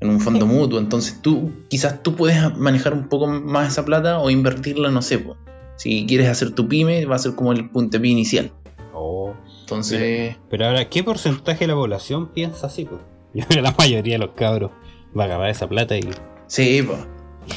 en 0.01 0.11
un 0.11 0.21
fondo 0.21 0.47
mutuo. 0.47 0.79
Entonces 0.79 1.21
tú 1.23 1.53
quizás 1.69 2.03
tú 2.03 2.15
puedes 2.15 2.57
manejar 2.57 2.93
un 2.93 3.09
poco 3.09 3.27
más 3.27 3.73
esa 3.73 3.85
plata 3.85 4.21
o 4.21 4.31
invertirla, 4.31 4.91
no 4.91 5.03
sé, 5.03 5.19
po. 5.19 5.37
si 5.77 6.07
quieres 6.07 6.29
hacer 6.29 6.53
tu 6.53 6.69
pyme 6.69 7.07
va 7.07 7.17
a 7.17 7.19
ser 7.19 7.35
como 7.35 7.53
el 7.53 7.71
puntapié 7.71 8.11
inicial. 8.11 8.53
Oh. 8.93 9.35
Entonces, 9.61 10.37
Pero 10.51 10.67
ahora, 10.67 10.89
¿qué 10.91 11.03
porcentaje 11.03 11.61
de 11.61 11.69
la 11.69 11.75
población 11.75 12.29
piensa 12.29 12.67
así? 12.67 12.85
pues? 12.85 13.01
Yo 13.35 13.47
creo 13.47 13.63
que 13.63 13.63
la 13.63 13.75
mayoría 13.77 14.15
de 14.15 14.19
los 14.19 14.35
cabros 14.35 14.71
va 15.19 15.25
a 15.25 15.27
agarrar 15.27 15.49
esa 15.49 15.69
plata 15.69 15.97
y, 15.97 16.03
sí, 16.47 16.83
po. 16.83 16.97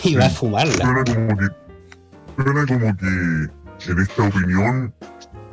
Y 0.03 0.15
va 0.15 0.25
a 0.25 0.29
fumarla. 0.29 0.73
Suena 0.73 1.03
como 1.05 1.37
que. 1.37 1.47
Suena 2.35 2.65
como 2.65 2.97
que 2.97 3.91
en 3.91 3.99
esta 3.99 4.27
opinión 4.27 4.93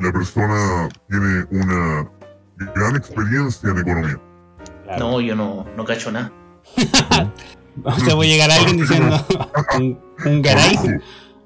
la 0.01 0.13
persona 0.13 0.89
tiene 1.09 1.45
una 1.51 2.11
gran 2.75 2.97
experiencia 2.97 3.71
en 3.71 3.79
economía. 3.79 4.21
Claro. 4.85 4.99
no, 4.99 5.21
yo 5.21 5.35
no, 5.35 5.67
no 5.77 5.85
cacho 5.85 6.11
nada. 6.11 6.33
O 7.83 7.99
sea, 7.99 8.15
voy 8.15 8.29
a 8.29 8.31
llegar 8.31 8.51
alguien 8.53 8.77
diciendo 8.77 9.27
un, 9.77 9.99
un 10.25 10.43
garay. 10.43 10.77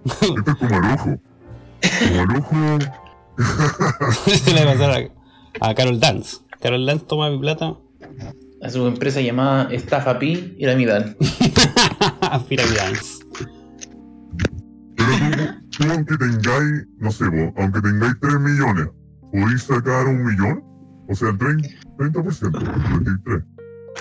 Esto 0.04 0.44
es 0.46 0.56
como 0.56 0.76
Arojo. 0.76 1.18
Como 2.06 2.20
Arojo. 2.20 2.78
Se 4.44 4.52
le 4.52 4.64
va 4.64 4.72
a 4.72 4.74
pasar 4.74 5.10
a, 5.60 5.68
a 5.70 5.74
Carol 5.74 5.98
Dance. 5.98 6.38
Carol 6.60 6.84
Dance 6.84 7.06
toma 7.06 7.30
mi 7.30 7.38
plata. 7.38 7.76
A 8.60 8.68
su 8.68 8.86
empresa 8.86 9.22
llamada 9.22 9.72
Estafa 9.72 10.18
Pi 10.18 10.36
Piramidal. 10.58 11.16
Pyramid 11.16 11.67
Dance. 12.30 13.24
Pero 14.96 15.10
tú, 15.70 15.84
tú 15.84 15.90
aunque 15.92 16.16
tengáis, 16.16 16.86
no 16.98 17.10
sé, 17.10 17.24
vos, 17.28 17.52
aunque 17.56 17.80
tengáis 17.80 18.14
3 18.20 18.40
millones, 18.40 18.88
¿podéis 19.32 19.62
sacar 19.62 20.06
un 20.06 20.24
millón? 20.24 20.64
O 21.08 21.14
sea, 21.14 21.30
el 21.30 21.38
30%, 21.38 21.76
30%, 21.98 23.04
23. 23.04 23.44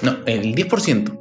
No, 0.04 0.12
el 0.26 0.56
10%. 0.56 1.20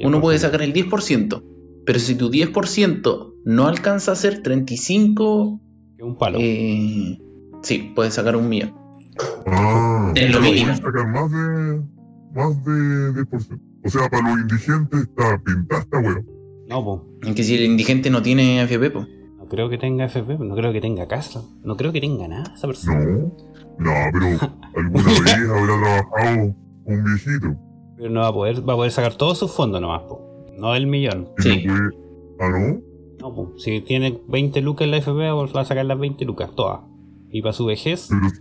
Uno 0.00 0.20
puede 0.20 0.38
sacar 0.38 0.62
el 0.62 0.72
10%, 0.72 1.44
pero 1.84 1.98
si 1.98 2.14
tu 2.14 2.30
10% 2.30 3.32
no 3.44 3.66
alcanza 3.66 4.12
a 4.12 4.16
ser 4.16 4.42
35, 4.42 5.60
Un 6.00 6.16
palo. 6.18 6.38
eh, 6.40 7.18
sí, 7.62 7.92
puedes 7.94 8.14
sacar 8.14 8.36
un 8.36 8.48
millón. 8.48 8.74
Ah, 9.46 10.12
Es 10.14 10.32
lo 10.32 10.40
mínimo. 10.40 10.74
sacar 10.76 11.08
más 11.08 11.30
de, 11.32 11.82
más 12.34 12.64
de 12.64 13.24
10%. 13.24 13.60
O 13.84 13.88
sea, 13.88 14.08
para 14.10 14.28
los 14.30 14.40
indigentes 14.40 15.00
está 15.00 15.40
pintada 15.44 15.80
esta 15.82 15.98
wea. 15.98 16.22
No, 16.68 16.84
po. 16.84 17.06
En 17.22 17.34
que 17.34 17.42
si 17.44 17.54
el 17.54 17.64
indigente 17.64 18.10
no 18.10 18.22
tiene 18.22 18.60
AFP, 18.60 18.90
pues. 18.90 19.06
No 19.38 19.46
creo 19.48 19.68
que 19.70 19.78
tenga 19.78 20.04
FP, 20.06 20.38
no 20.38 20.54
creo 20.54 20.72
que 20.72 20.80
tenga 20.80 21.06
casa. 21.08 21.42
No 21.62 21.76
creo 21.76 21.92
que 21.92 22.00
tenga 22.00 22.28
nada 22.28 22.52
esa 22.54 22.66
persona. 22.66 23.00
No, 23.04 23.32
no, 23.78 23.92
pero 24.12 24.26
alguna 24.76 25.04
vez 25.04 25.48
habrá 25.48 25.80
trabajado 25.80 26.54
un 26.84 27.04
viejito. 27.04 27.56
Pero 27.96 28.10
no 28.10 28.20
va 28.20 28.28
a 28.28 28.32
poder, 28.32 28.68
va 28.68 28.72
a 28.74 28.76
poder 28.76 28.92
sacar 28.92 29.14
todos 29.14 29.38
sus 29.38 29.50
fondos 29.52 29.80
nomás, 29.80 30.02
po. 30.02 30.20
No 30.58 30.74
el 30.74 30.86
millón. 30.86 31.28
Y 31.38 31.42
Sí. 31.42 31.64
no 31.66 31.74
puede- 31.74 31.90
Ah, 32.40 32.48
no. 32.50 32.80
No, 33.20 33.34
po. 33.34 33.52
Si 33.58 33.80
tiene 33.80 34.20
20 34.28 34.60
lucas 34.60 34.84
en 34.84 34.90
la 34.92 34.98
FP, 34.98 35.30
va 35.30 35.60
a 35.60 35.64
sacar 35.64 35.84
las 35.86 35.98
20 35.98 36.24
lucas, 36.24 36.50
todas. 36.54 36.80
Y 37.30 37.42
para 37.42 37.52
su 37.52 37.64
vejez, 37.66 38.08
Pero 38.10 38.28
si. 38.28 38.36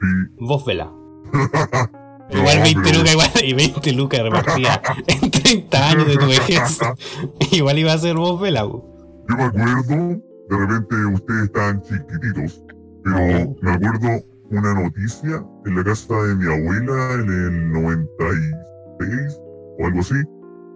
vos 0.45 0.65
vela. 0.65 0.91
Igual 2.29 2.59
20 2.61 2.81
pero- 2.83 2.97
lucas, 2.99 3.13
igual, 3.13 3.29
y 3.43 3.53
20 3.53 3.91
lucas 3.93 4.21
repartidas 4.23 4.79
en 5.07 5.31
30 5.31 5.89
años 5.89 6.07
de 6.07 6.17
tu 6.17 6.27
vejez. 6.27 6.79
igual 7.51 7.77
iba 7.79 7.93
a 7.93 7.97
ser 7.97 8.15
vos 8.15 8.39
vela, 8.41 8.63
po. 8.63 8.83
Yo 9.29 9.35
me 9.35 9.43
acuerdo, 9.43 10.21
de 10.49 10.57
repente 10.57 10.95
ustedes 11.13 11.43
estaban 11.45 11.81
chiquititos, 11.83 12.63
pero 13.03 13.55
me 13.61 13.71
acuerdo 13.71 14.23
una 14.49 14.73
noticia 14.73 15.43
en 15.65 15.75
la 15.75 15.83
casa 15.83 16.13
de 16.23 16.35
mi 16.35 16.45
abuela 16.45 17.13
en 17.15 17.29
el 17.29 17.71
96 17.73 19.39
o 19.79 19.85
algo 19.85 19.99
así. 19.99 20.15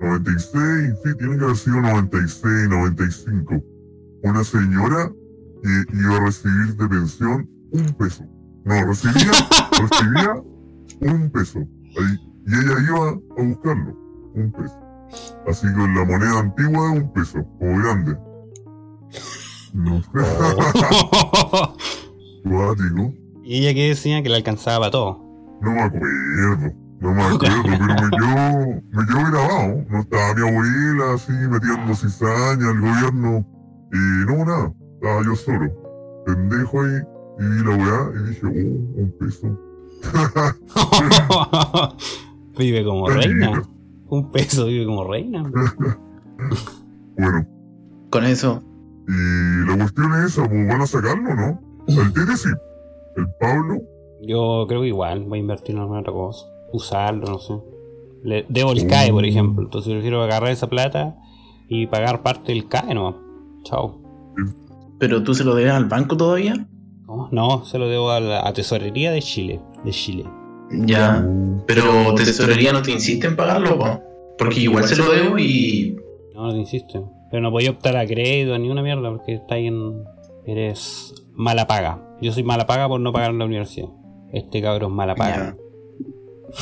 96, 0.01 0.95
sí, 1.03 1.09
tiene 1.17 1.37
que 1.37 1.43
haber 1.43 1.55
sido 1.55 1.79
96, 1.81 2.69
95. 2.69 3.63
Una 4.23 4.43
señora 4.43 5.11
que 5.63 5.97
iba 5.97 6.17
a 6.17 6.19
recibir 6.25 6.75
de 6.75 6.87
pensión 6.89 7.49
un 7.71 7.93
peso. 7.93 8.23
No, 8.65 8.85
recibía, 8.85 9.31
recibía 9.71 10.33
un 11.01 11.29
peso. 11.31 11.59
Ahí, 11.59 12.17
y 12.47 12.53
ella 12.53 12.75
iba 12.87 13.09
a 13.09 13.43
buscarlo, 13.43 13.95
un 14.35 14.51
peso. 14.51 14.79
Así 15.47 15.67
que 15.67 15.73
la 15.73 16.05
moneda 16.05 16.39
antigua 16.39 16.91
de 16.91 16.99
un 16.99 17.13
peso, 17.13 17.39
o 17.39 17.65
grande. 17.65 18.17
No 19.73 20.01
sé. 20.01 20.09
Cuático. 22.43 23.13
y 23.43 23.57
ella 23.57 23.73
que 23.73 23.89
decía 23.89 24.23
que 24.23 24.29
le 24.29 24.35
alcanzaba 24.35 24.79
para 24.79 24.91
todo. 24.91 25.31
No 25.61 25.71
me 25.71 25.81
acuerdo. 25.81 26.73
No 26.99 27.13
me 27.13 27.23
acuerdo, 27.23 27.55
pero 27.63 27.85
me 27.85 27.95
quedó, 27.95 28.81
me 28.91 29.05
quedó 29.05 29.31
grabado. 29.31 29.85
No 29.89 29.99
estaba 29.99 30.33
mi 30.35 30.49
abuela 30.49 31.13
así 31.15 31.31
metiendo 31.31 31.95
cizaña 31.95 32.69
al 32.69 32.81
gobierno. 32.81 33.45
Y 33.93 34.25
no, 34.25 34.45
nada. 34.45 34.73
Estaba 34.95 35.23
yo 35.23 35.35
solo. 35.35 36.23
Pendejo 36.25 36.81
ahí. 36.81 37.01
Y 37.39 37.43
vi 37.43 37.63
la 37.63 37.75
weá 37.75 38.11
y 38.15 38.29
dije, 38.29 38.45
oh, 38.45 39.01
un 39.01 39.15
peso. 39.19 39.70
vive 42.57 42.83
como 42.83 43.09
reina. 43.09 43.63
Un 44.09 44.31
peso 44.31 44.65
vive 44.65 44.85
como 44.85 45.03
reina. 45.05 45.49
Bueno, 47.17 47.45
Con 48.09 48.25
eso, 48.25 48.63
y 49.07 49.67
la 49.67 49.77
cuestión 49.77 50.13
es 50.13 50.31
esa, 50.31 50.47
pues 50.47 50.67
van 50.67 50.81
a 50.81 50.87
sacarlo, 50.87 51.35
¿no? 51.35 51.59
El 51.87 52.13
Tete 52.13 52.37
sí. 52.37 52.49
El 53.17 53.27
Pablo, 53.39 53.81
Yo 54.21 54.65
creo 54.67 54.81
que 54.81 54.87
igual 54.87 55.25
voy 55.25 55.39
a 55.39 55.41
invertir 55.41 55.75
en 55.75 55.81
alguna 55.81 55.99
otra 55.99 56.13
cosa. 56.13 56.45
Usarlo, 56.71 57.27
no 57.27 57.39
sé. 57.39 57.53
Le 58.23 58.45
debo 58.47 58.71
el 58.71 58.87
CAE, 58.87 59.11
por 59.11 59.25
ejemplo. 59.25 59.65
Entonces 59.65 59.91
prefiero 59.91 60.23
agarrar 60.23 60.51
esa 60.51 60.69
plata 60.69 61.15
y 61.67 61.87
pagar 61.87 62.23
parte 62.23 62.53
del 62.53 62.67
CAE 62.67 62.93
nomás. 62.93 63.15
Chao. 63.63 63.99
pero 64.97 65.23
tú 65.23 65.33
se 65.33 65.43
lo 65.43 65.55
debes 65.55 65.73
al 65.73 65.85
banco 65.85 66.15
todavía. 66.15 66.67
¿Cómo? 67.05 67.27
No, 67.31 67.65
se 67.65 67.77
lo 67.77 67.89
debo 67.89 68.11
a 68.11 68.19
la 68.19 68.47
a 68.47 68.53
Tesorería 68.53 69.11
de 69.11 69.21
Chile. 69.21 69.59
De 69.83 69.91
Chile. 69.91 70.25
Ya, 70.71 71.27
pero 71.67 72.15
tesorería 72.15 72.71
no 72.71 72.81
te 72.81 72.91
insiste 72.91 73.27
en 73.27 73.35
pagarlo, 73.35 73.77
po. 73.77 74.01
porque 74.37 74.61
igual 74.61 74.85
se 74.85 74.95
lo 74.95 75.11
debo 75.11 75.37
y 75.37 75.97
No, 76.33 76.47
no 76.47 76.53
te 76.53 76.59
insiste. 76.59 77.01
Pero 77.29 77.43
no 77.43 77.51
podía 77.51 77.71
optar 77.71 77.97
a 77.97 78.05
crédito 78.05 78.57
ni 78.57 78.69
una 78.69 78.81
mierda 78.81 79.09
porque 79.09 79.33
está 79.35 79.55
ahí 79.55 79.67
en. 79.67 80.03
Eres 80.45 81.13
mala 81.33 81.67
paga. 81.67 82.01
Yo 82.21 82.31
soy 82.31 82.43
mala 82.43 82.65
paga 82.65 82.87
por 82.87 82.99
no 82.99 83.11
pagar 83.13 83.31
en 83.31 83.39
la 83.39 83.45
universidad. 83.45 83.89
Este 84.31 84.61
cabrón 84.61 84.91
es 84.91 84.95
mala 84.95 85.15
paga. 85.15 85.55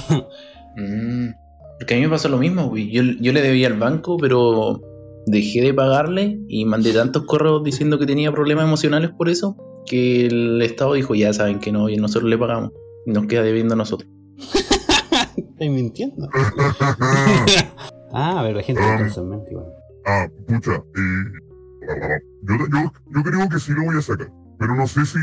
Mm, 0.75 1.31
Porque 1.79 1.95
a 1.95 1.97
mí 1.97 2.03
me 2.03 2.09
pasó 2.09 2.29
lo 2.29 2.37
mismo, 2.37 2.69
güey. 2.69 2.89
Yo, 2.91 3.01
yo 3.19 3.33
le 3.33 3.41
debía 3.41 3.67
al 3.67 3.77
banco, 3.77 4.17
pero 4.17 4.79
dejé 5.25 5.61
de 5.61 5.73
pagarle 5.73 6.39
y 6.47 6.63
mandé 6.65 6.93
tantos 6.93 7.23
correos 7.25 7.63
diciendo 7.63 7.99
que 7.99 8.05
tenía 8.05 8.31
problemas 8.31 8.65
emocionales 8.65 9.09
por 9.09 9.29
eso, 9.29 9.57
que 9.85 10.27
el 10.27 10.61
Estado 10.61 10.93
dijo, 10.93 11.15
ya 11.15 11.33
saben 11.33 11.59
que 11.59 11.71
no, 11.71 11.89
y 11.89 11.97
nosotros 11.97 12.29
le 12.29 12.37
pagamos. 12.37 12.71
Nos 13.05 13.25
queda 13.27 13.43
debiendo 13.43 13.73
a 13.73 13.77
nosotros. 13.77 14.09
Estoy 15.37 15.69
mintiendo. 15.69 16.29
ah, 18.13 18.39
a 18.39 18.43
ver, 18.43 18.55
la 18.55 18.63
gente 18.63 18.81
Ah. 18.83 19.07
en 19.15 19.29
mente 19.29 19.51
igual. 19.51 19.65
ah, 20.05 20.27
pucha, 20.47 20.75
eh, 20.75 22.19
yo, 22.43 22.55
yo, 22.57 22.91
yo 23.15 23.23
creo 23.23 23.49
que 23.49 23.59
sí 23.59 23.73
lo 23.73 23.83
voy 23.83 23.97
a 23.97 24.01
sacar, 24.01 24.31
pero 24.57 24.75
no 24.75 24.87
sé 24.87 25.05
si 25.05 25.17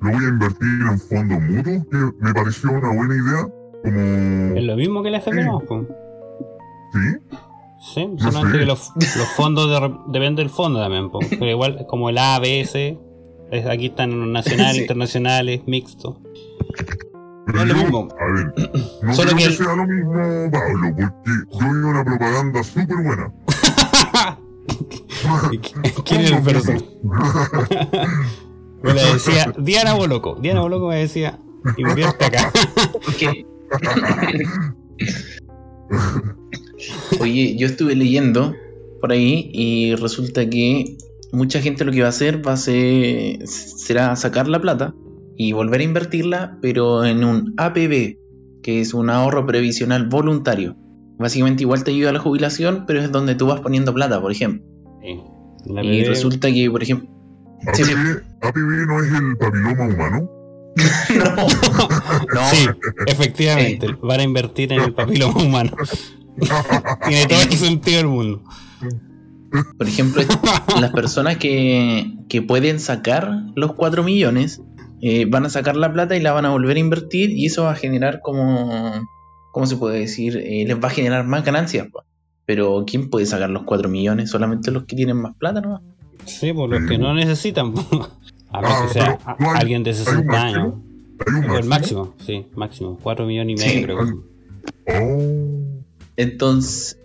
lo 0.00 0.10
voy 0.12 0.24
a 0.24 0.28
invertir 0.28 0.68
en 0.90 0.98
fondos 0.98 1.40
mutuos, 1.40 1.86
que 1.90 1.96
me 2.24 2.34
pareció 2.34 2.70
una 2.72 2.92
buena 2.92 3.14
idea, 3.14 3.48
como... 3.82 4.56
Es 4.56 4.64
lo 4.64 4.76
mismo 4.76 5.02
que 5.02 5.10
la 5.10 5.20
po. 5.66 5.86
¿Sí? 6.92 7.34
Sí, 7.94 8.08
solamente 8.18 8.52
sé. 8.52 8.58
que 8.60 8.66
los, 8.66 8.92
los 8.96 9.28
fondos 9.36 9.68
de- 9.68 9.96
depende 10.12 10.42
del 10.42 10.50
fondo 10.50 10.80
también, 10.80 11.10
po. 11.10 11.18
pero 11.30 11.46
igual 11.50 11.84
como 11.88 12.08
el 12.10 12.18
A, 12.18 12.38
B, 12.38 12.60
S, 12.60 12.98
es- 13.50 13.66
aquí 13.66 13.86
están 13.86 14.32
nacionales, 14.32 14.74
Sí. 14.76 14.80
internacionales, 14.82 15.62
mixtos. 15.66 16.16
Pero 17.52 17.56
No 17.56 17.62
es 17.62 17.68
lo 17.68 17.74
mismo. 17.82 18.08
A 18.18 18.24
ver, 18.32 18.46
no 19.02 19.14
Solo 19.14 19.30
creo 19.32 19.36
que 19.38 19.42
que, 19.44 19.48
el- 19.50 19.56
sea 19.56 19.76
lo 19.76 19.86
mismo, 19.86 20.12
Pablo, 20.50 20.94
porque 20.96 21.02
yo 21.50 21.72
vi 21.72 21.78
una 21.88 22.04
propaganda 22.04 22.62
súper 22.64 22.96
buena. 22.96 23.32
¿Quién 26.04 26.20
es 26.22 26.30
el 26.32 26.42
personaje? 26.42 26.84
Me 28.82 28.94
la 28.94 29.12
decía 29.12 29.52
Diana 29.58 29.94
Boloco. 29.94 30.36
Diana 30.40 30.60
Boloco 30.60 30.88
me 30.88 30.96
decía, 30.96 31.38
invierte 31.76 32.24
acá. 32.24 32.50
¿Qué? 33.18 33.46
Oye, 37.20 37.56
yo 37.56 37.66
estuve 37.66 37.94
leyendo 37.94 38.54
por 39.00 39.12
ahí 39.12 39.50
y 39.52 39.94
resulta 39.96 40.48
que 40.48 40.96
mucha 41.32 41.60
gente 41.60 41.84
lo 41.84 41.92
que 41.92 42.00
va 42.00 42.06
a 42.06 42.10
hacer 42.10 42.46
va 42.46 42.52
a 42.54 42.56
ser 42.56 43.46
será 43.46 44.16
sacar 44.16 44.48
la 44.48 44.60
plata 44.60 44.94
y 45.42 45.52
volver 45.52 45.80
a 45.80 45.84
invertirla, 45.84 46.58
pero 46.62 47.04
en 47.04 47.24
un 47.24 47.54
APB, 47.56 48.16
que 48.62 48.80
es 48.80 48.94
un 48.94 49.10
ahorro 49.10 49.44
previsional 49.44 50.06
voluntario. 50.06 50.76
Básicamente 51.18 51.64
igual 51.64 51.82
te 51.82 51.90
ayuda 51.90 52.10
a 52.10 52.12
la 52.12 52.20
jubilación, 52.20 52.84
pero 52.86 53.00
es 53.00 53.10
donde 53.10 53.34
tú 53.34 53.46
vas 53.46 53.60
poniendo 53.60 53.92
plata, 53.92 54.20
por 54.20 54.30
ejemplo. 54.30 54.64
Sí. 55.02 55.20
La 55.66 55.82
Y 55.82 56.04
resulta 56.04 56.52
que, 56.52 56.70
por 56.70 56.82
ejemplo, 56.82 57.08
Sí, 57.74 57.84
sí. 57.84 57.92
APB, 57.92 58.22
APB 58.40 58.86
no 58.86 59.02
es 59.02 59.12
el 59.12 59.36
papiloma 59.36 59.84
humano. 59.84 60.30
no, 61.16 61.24
no, 62.34 62.48
Sí, 62.50 62.66
efectivamente, 63.06 63.86
van 64.00 64.20
a 64.20 64.22
invertir 64.22 64.72
en 64.72 64.80
el 64.80 64.94
papiloma 64.94 65.42
humano. 65.42 65.72
Tiene 67.08 67.26
todo 67.26 67.42
el 67.42 67.52
sentido 67.52 67.96
del 67.98 68.06
mundo. 68.06 68.44
Por 69.76 69.86
ejemplo, 69.86 70.22
las 70.80 70.92
personas 70.92 71.36
que, 71.36 72.14
que 72.28 72.42
pueden 72.42 72.80
sacar 72.80 73.42
los 73.54 73.74
4 73.74 74.02
millones 74.02 74.62
eh, 75.02 75.26
van 75.28 75.44
a 75.44 75.50
sacar 75.50 75.76
la 75.76 75.92
plata 75.92 76.16
y 76.16 76.20
la 76.20 76.32
van 76.32 76.46
a 76.46 76.50
volver 76.50 76.76
a 76.76 76.80
invertir 76.80 77.30
y 77.30 77.46
eso 77.46 77.64
va 77.64 77.72
a 77.72 77.74
generar 77.76 78.20
como, 78.22 79.06
¿cómo 79.52 79.66
se 79.66 79.76
puede 79.76 79.98
decir? 79.98 80.36
Eh, 80.38 80.64
les 80.66 80.82
va 80.82 80.86
a 80.88 80.90
generar 80.90 81.26
más 81.26 81.44
ganancias. 81.44 81.88
pa. 81.92 82.04
Pero 82.46 82.84
¿quién 82.86 83.10
puede 83.10 83.26
sacar 83.26 83.50
los 83.50 83.64
4 83.64 83.88
millones? 83.88 84.30
Solamente 84.30 84.70
los 84.70 84.84
que 84.84 84.96
tienen 84.96 85.16
más 85.16 85.34
plata, 85.36 85.60
¿no? 85.60 85.82
Sí, 86.24 86.52
por 86.52 86.70
los 86.70 86.88
que 86.88 86.98
no 86.98 87.12
necesitan. 87.14 87.74
A 88.50 88.60
menos 88.60 88.76
Ah, 88.76 88.84
que 88.86 88.92
sea 88.92 89.18
pero 89.18 89.36
hay- 89.50 89.60
alguien 89.60 89.82
de 89.82 89.90
hay 89.90 89.98
un 89.98 90.04
60 90.04 90.42
años. 90.42 90.74
Hay 91.50 91.56
El 91.58 91.64
máximo. 91.66 92.14
sí, 92.24 92.46
máximo. 92.54 92.98
4 93.02 93.26
millones 93.26 93.60
y 93.60 93.66
medio, 93.66 93.78
Sí. 93.78 93.84
creo 93.84 93.98
que. 93.98 94.92
Oh, 94.98 95.82
Entonces, 96.16 96.98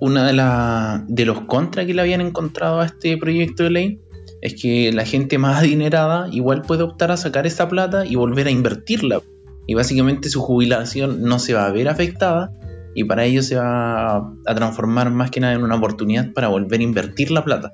una 0.00 0.26
de, 0.26 0.32
la- 0.32 1.04
de 1.08 1.24
los 1.24 1.40
contras 1.42 1.86
que 1.86 1.94
le 1.94 2.00
habían 2.02 2.20
encontrado 2.20 2.80
a 2.80 2.86
este 2.86 3.16
proyecto 3.18 3.62
de 3.64 3.70
ley 3.70 4.00
es 4.46 4.60
que 4.60 4.92
la 4.92 5.04
gente 5.04 5.38
más 5.38 5.58
adinerada 5.58 6.28
igual 6.30 6.62
puede 6.62 6.82
optar 6.84 7.10
a 7.10 7.16
sacar 7.16 7.46
esa 7.46 7.68
plata 7.68 8.06
y 8.06 8.14
volver 8.16 8.46
a 8.46 8.50
invertirla. 8.50 9.20
Y 9.66 9.74
básicamente 9.74 10.28
su 10.28 10.40
jubilación 10.40 11.22
no 11.22 11.38
se 11.38 11.52
va 11.54 11.66
a 11.66 11.72
ver 11.72 11.88
afectada 11.88 12.52
y 12.94 13.04
para 13.04 13.24
ello 13.24 13.42
se 13.42 13.56
va 13.56 14.16
a 14.18 14.54
transformar 14.54 15.10
más 15.10 15.30
que 15.30 15.40
nada 15.40 15.54
en 15.54 15.62
una 15.64 15.74
oportunidad 15.74 16.32
para 16.32 16.48
volver 16.48 16.80
a 16.80 16.82
invertir 16.84 17.30
la 17.30 17.44
plata. 17.44 17.72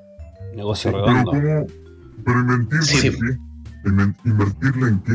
Negocio 0.55 0.91
pero 0.93 1.07
redondo. 1.07 1.31
¿cómo? 1.31 1.67
Pero 2.25 2.41
invertirla 2.41 2.83
Sí, 2.83 3.07
en 3.09 3.13
qué? 3.13 3.89
Inven- 3.89 4.17
¿Invertirla 4.25 4.89
en 4.89 5.03
qué? 5.03 5.13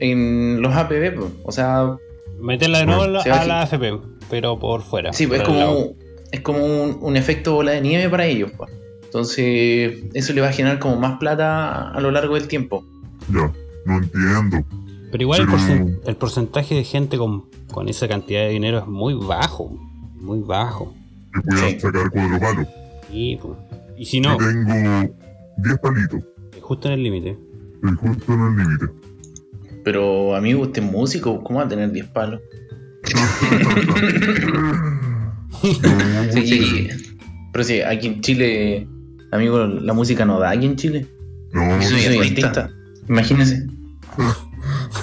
En 0.00 0.62
los 0.62 0.74
APB, 0.74 1.14
pues, 1.16 1.30
o 1.44 1.52
sea, 1.52 1.96
Meterla 2.40 2.78
de 2.80 2.86
nuevo 2.86 3.02
a 3.02 3.08
la- 3.08 3.22
Se 3.22 3.30
va 3.30 3.40
a 3.40 3.44
la 3.46 3.60
a- 3.60 3.62
AFP, 3.62 4.00
pero 4.30 4.58
por 4.58 4.82
fuera. 4.82 5.12
Sí, 5.12 5.26
pues 5.26 5.40
es 5.42 5.46
como, 5.46 5.94
es 6.32 6.40
como 6.40 6.64
un, 6.64 6.98
un 7.00 7.16
efecto 7.16 7.54
bola 7.54 7.72
de 7.72 7.80
nieve 7.80 8.08
para 8.08 8.26
ellos. 8.26 8.50
pues. 8.56 8.70
Entonces, 9.14 10.02
eso 10.12 10.32
le 10.32 10.40
va 10.40 10.48
a 10.48 10.52
generar 10.52 10.80
como 10.80 10.96
más 10.96 11.18
plata 11.20 11.92
a 11.92 12.00
lo 12.00 12.10
largo 12.10 12.34
del 12.34 12.48
tiempo. 12.48 12.84
Ya, 13.32 13.48
no 13.86 13.98
entiendo. 13.98 14.64
Pero 15.12 15.22
igual 15.22 15.46
el, 16.04 16.16
porcentaje 16.16 16.74
de 16.74 16.82
gente 16.82 17.16
con, 17.16 17.44
con 17.72 17.88
esa 17.88 18.08
cantidad 18.08 18.40
de 18.40 18.48
dinero 18.48 18.80
es 18.80 18.88
muy 18.88 19.14
bajo. 19.14 19.70
Muy 20.16 20.40
bajo. 20.40 20.92
Que 21.32 21.40
puedan 21.42 21.70
Sí. 21.70 21.78
sacar 21.78 22.10
cuatro 22.10 22.40
palos. 22.40 22.66
Y, 23.12 23.36
pues, 23.36 23.56
y 23.96 24.04
si 24.04 24.20
no, 24.20 24.36
Yo 24.36 24.48
tengo 24.48 25.14
10 25.58 25.78
palitos. 25.78 26.20
justo 26.60 26.88
en 26.88 26.94
el 26.94 27.02
límite. 27.04 27.38
Justo 28.00 28.32
en 28.34 28.40
el 28.40 28.56
límite. 28.56 28.86
Pero, 29.84 30.34
amigo, 30.34 30.62
usted 30.62 30.82
es 30.82 30.90
músico, 30.90 31.40
¿cómo 31.44 31.60
va 31.60 31.66
a 31.66 31.68
tener 31.68 31.92
10 31.92 32.06
palos? 32.08 32.40
No, 35.62 36.32
Sí, 36.32 36.88
pero 37.52 37.62
sí, 37.64 37.80
aquí 37.80 38.08
en 38.08 38.20
Chile, 38.20 38.88
amigo, 39.34 39.58
la 39.66 39.92
música 39.92 40.24
no 40.24 40.38
da 40.38 40.50
aquí 40.50 40.66
en 40.66 40.76
Chile. 40.76 41.06
no, 41.52 41.80
Yo 41.80 41.88
soy 41.88 42.18
artista. 42.18 42.70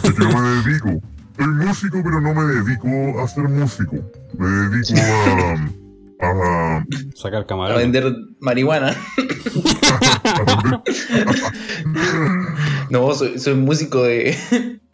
Que 0.04 0.10
no 0.26 0.42
me 0.42 0.50
dedico. 0.64 1.02
Soy 1.38 1.48
músico, 1.48 2.02
pero 2.04 2.22
no 2.22 2.34
me 2.34 2.44
dedico 2.54 3.22
a 3.22 3.28
ser 3.28 3.44
músico. 3.50 3.96
Me 4.38 4.48
dedico 4.48 5.00
a. 6.22 6.28
a. 6.28 6.86
Sacar 7.16 7.42
A 7.42 7.48
camarón. 7.48 7.78
vender 7.78 8.14
marihuana. 8.40 8.90
a 8.92 10.84
No, 12.90 13.14
soy, 13.14 13.40
soy 13.40 13.56
músico 13.56 14.04
de, 14.04 14.38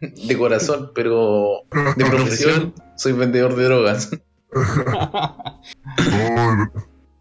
de 0.02 0.38
corazón, 0.38 0.92
pero 0.94 1.64
de 1.96 2.06
profesión 2.06 2.74
soy 2.96 3.14
vendedor 3.14 3.56
de 3.56 3.64
drogas. 3.66 4.10
No, 5.98 6.72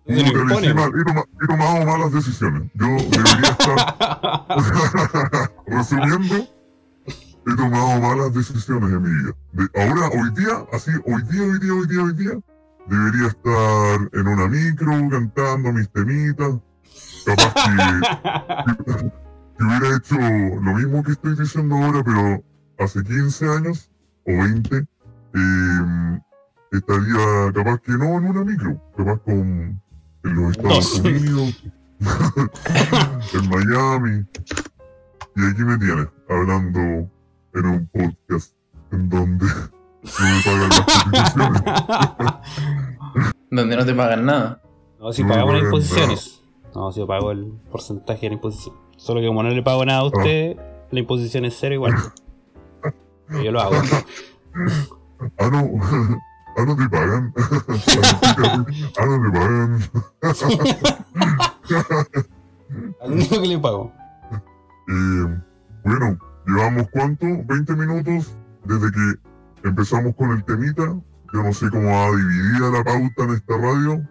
Encima, 0.08 0.84
he, 0.84 1.04
toma- 1.04 1.24
tomado 1.48 1.84
malas 1.86 2.12
decisiones. 2.12 2.70
Yo 2.74 2.86
debería 2.86 3.50
estar. 3.50 3.76
Resumiendo, 5.66 6.48
he 7.06 7.56
tomado 7.56 8.00
malas 8.00 8.34
decisiones 8.34 8.90
en 8.92 9.02
mi 9.02 9.10
vida. 9.10 9.32
De- 9.52 9.68
ahora, 9.82 10.08
hoy 10.08 10.30
día, 10.36 10.64
así, 10.72 10.90
hoy 11.06 11.22
día, 11.24 11.42
hoy 11.42 11.58
día, 11.58 11.72
hoy 11.74 11.86
día, 11.88 12.02
hoy 12.02 12.12
día, 12.14 12.38
debería 12.88 13.26
estar 13.28 14.10
en 14.12 14.28
una 14.28 14.48
micro 14.48 14.92
cantando 15.10 15.72
mis 15.72 15.90
temitas. 15.90 16.54
Capaz 17.26 17.52
que, 17.54 18.80
que 19.58 19.64
hubiera 19.64 19.96
hecho 19.96 20.14
lo 20.16 20.72
mismo 20.74 21.02
que 21.02 21.12
estoy 21.12 21.34
diciendo 21.36 21.74
ahora, 21.74 22.04
pero 22.04 22.44
hace 22.78 23.02
15 23.02 23.48
años 23.48 23.90
o 24.24 24.30
20, 24.30 24.76
eh, 24.76 26.20
estaría 26.70 27.52
capaz 27.52 27.78
que 27.80 27.92
no 27.92 28.18
en 28.18 28.26
una 28.26 28.44
micro, 28.44 28.80
capaz 28.96 29.18
con 29.24 29.80
en 30.26 30.34
los 30.34 30.50
Estados 30.52 30.74
Dos. 30.74 31.00
Unidos, 31.00 31.62
en 33.34 33.48
Miami. 33.48 34.24
Y 35.36 35.46
aquí 35.50 35.62
me 35.62 35.78
tienes, 35.78 36.08
hablando 36.28 36.80
en 37.54 37.66
un 37.66 37.86
podcast 37.88 38.54
en 38.92 39.08
donde 39.08 39.46
no 39.46 40.24
me 40.24 40.42
pagan 40.44 40.68
las 40.68 40.80
peticiones. 41.04 41.62
Donde 43.50 43.76
no 43.76 43.86
te 43.86 43.94
pagan 43.94 44.26
nada. 44.26 44.62
No, 44.98 45.12
si 45.12 45.22
No, 45.22 45.28
pagamos 45.28 45.54
las 45.54 45.62
imposiciones. 45.64 46.42
No, 46.74 46.92
si 46.92 47.00
yo 47.00 47.06
pago 47.06 47.30
el 47.30 47.52
porcentaje 47.70 48.22
de 48.22 48.28
la 48.30 48.34
imposición. 48.34 48.74
Solo 48.96 49.20
que 49.20 49.26
como 49.28 49.42
no 49.42 49.50
le 49.50 49.62
pago 49.62 49.84
nada 49.84 50.00
a 50.00 50.04
usted, 50.04 50.56
la 50.90 50.98
imposición 51.00 51.44
es 51.44 51.56
cero 51.58 51.74
igual. 51.74 51.94
Pero 53.28 53.42
yo 53.44 53.52
lo 53.52 53.60
hago. 53.60 53.76
Ah, 55.38 55.50
no. 55.50 55.70
Ah, 56.56 56.64
no 56.64 56.76
te 56.76 56.88
pagan. 56.88 57.32
Ah, 58.98 59.06
no 59.06 59.22
te 59.22 59.30
pagan. 59.38 59.78
Al 63.00 63.12
único 63.12 63.40
que 63.42 63.48
le 63.48 63.58
pago. 63.58 63.92
Eh, 64.88 65.38
bueno, 65.84 66.18
llevamos 66.46 66.88
cuánto? 66.92 67.26
20 67.26 67.72
minutos 67.74 68.34
desde 68.64 68.90
que 68.90 69.14
empezamos 69.68 70.14
con 70.16 70.30
el 70.32 70.44
temita. 70.44 70.82
Yo 71.32 71.42
no 71.42 71.52
sé 71.52 71.68
cómo 71.70 71.88
va 71.90 72.10
dividida 72.10 72.70
la 72.70 72.84
pauta 72.84 73.24
en 73.24 73.30
esta 73.30 73.56
radio. 73.58 74.02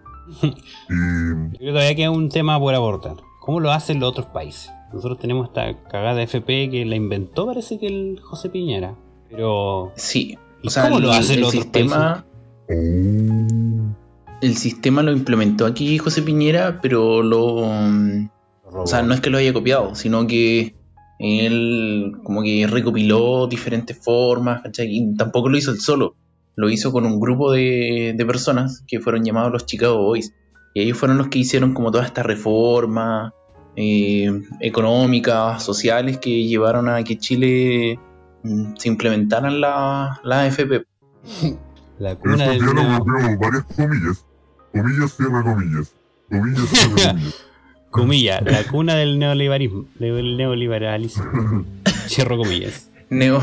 Y 0.42 0.48
Yo 0.50 0.56
creo 0.90 1.52
que 1.60 1.68
todavía 1.68 1.96
queda 1.96 2.12
un 2.12 2.30
tema 2.30 2.60
por 2.60 2.74
abordar. 2.76 3.18
¿Cómo 3.42 3.60
lo 3.60 3.72
hacen 3.72 4.00
los 4.00 4.10
otros 4.10 4.28
países? 4.28 4.72
Nosotros 4.94 5.20
tenemos 5.20 5.48
esta 5.48 5.82
cagada 5.90 6.22
FP 6.22 6.70
que 6.70 6.86
la 6.86 6.96
inventó, 6.96 7.46
parece 7.46 7.80
que 7.80 7.88
el 7.88 8.20
José 8.22 8.50
Piñera. 8.50 8.96
Pero. 9.30 9.92
Sí. 9.96 10.38
¿Y 10.62 10.68
O 10.68 10.72
sea, 10.72 10.84
cómo 10.84 11.00
lo 11.00 11.12
hacen 11.12 11.36
el 11.36 11.42
los 11.42 11.56
otros 11.56 11.92
oh, 11.92 12.24
el 12.68 14.56
sistema 14.56 15.04
lo 15.04 15.12
implementó 15.12 15.66
aquí 15.66 15.98
José 15.98 16.22
Piñera, 16.22 16.80
pero 16.82 17.22
lo. 17.22 17.66
mm, 17.66 18.30
O 18.74 18.88
sea, 18.88 19.02
no 19.04 19.14
es 19.14 19.22
que 19.22 19.30
lo 19.30 19.38
haya 19.38 19.54
copiado, 19.54 19.96
sino 19.96 20.28
que 20.28 20.76
Él 21.20 22.14
como 22.24 22.44
que 22.44 22.68
recopiló 22.68 23.48
diferentes 23.48 23.98
formas, 23.98 24.62
¿cachai? 24.62 24.88
Y 24.90 25.16
tampoco 25.16 25.50
lo 25.50 25.58
hizo 25.58 25.72
él 25.72 25.80
solo, 25.80 26.16
lo 26.56 26.70
hizo 26.70 26.92
con 26.92 27.06
un 27.06 27.20
grupo 27.20 27.52
de, 27.52 28.14
de 28.16 28.26
personas 28.26 28.84
que 28.88 29.00
fueron 29.00 29.24
llamados 29.24 29.52
los 29.52 29.66
Chicago 29.66 29.98
Boys. 29.98 30.34
Y 30.74 30.82
ellos 30.82 30.98
fueron 30.98 31.18
los 31.18 31.30
que 31.30 31.40
hicieron 31.40 31.74
como 31.74 31.90
toda 31.90 32.06
esta 32.06 32.22
reforma 32.22 33.34
eh, 33.78 34.30
económicas, 34.60 35.64
sociales 35.64 36.18
que 36.18 36.44
llevaron 36.44 36.90
a 36.90 37.04
que 37.04 37.18
Chile 37.18 37.98
mm, 38.44 38.76
se 38.78 38.90
implementaran 38.90 39.62
la, 39.62 40.20
la 40.24 40.42
AFP. 40.44 40.86
La 42.00 42.16
cuna 42.16 42.48
del 42.50 42.62
veo 42.62 43.38
varias 43.40 43.64
comillas. 43.76 44.26
Comillas, 44.72 45.14
cierra 45.16 45.44
comillas. 45.44 45.94
Comillas, 46.30 46.70
cierra 46.70 47.12
comillas. 47.12 47.46
comilla, 47.90 48.42
la 48.42 48.64
cuna 48.66 48.96
del 48.96 49.18
neoliberalismo, 49.18 49.86
del 50.00 50.38
neoliberalismo. 50.38 51.66
Cierro 52.08 52.38
comillas. 52.38 52.90
Neo, 53.10 53.42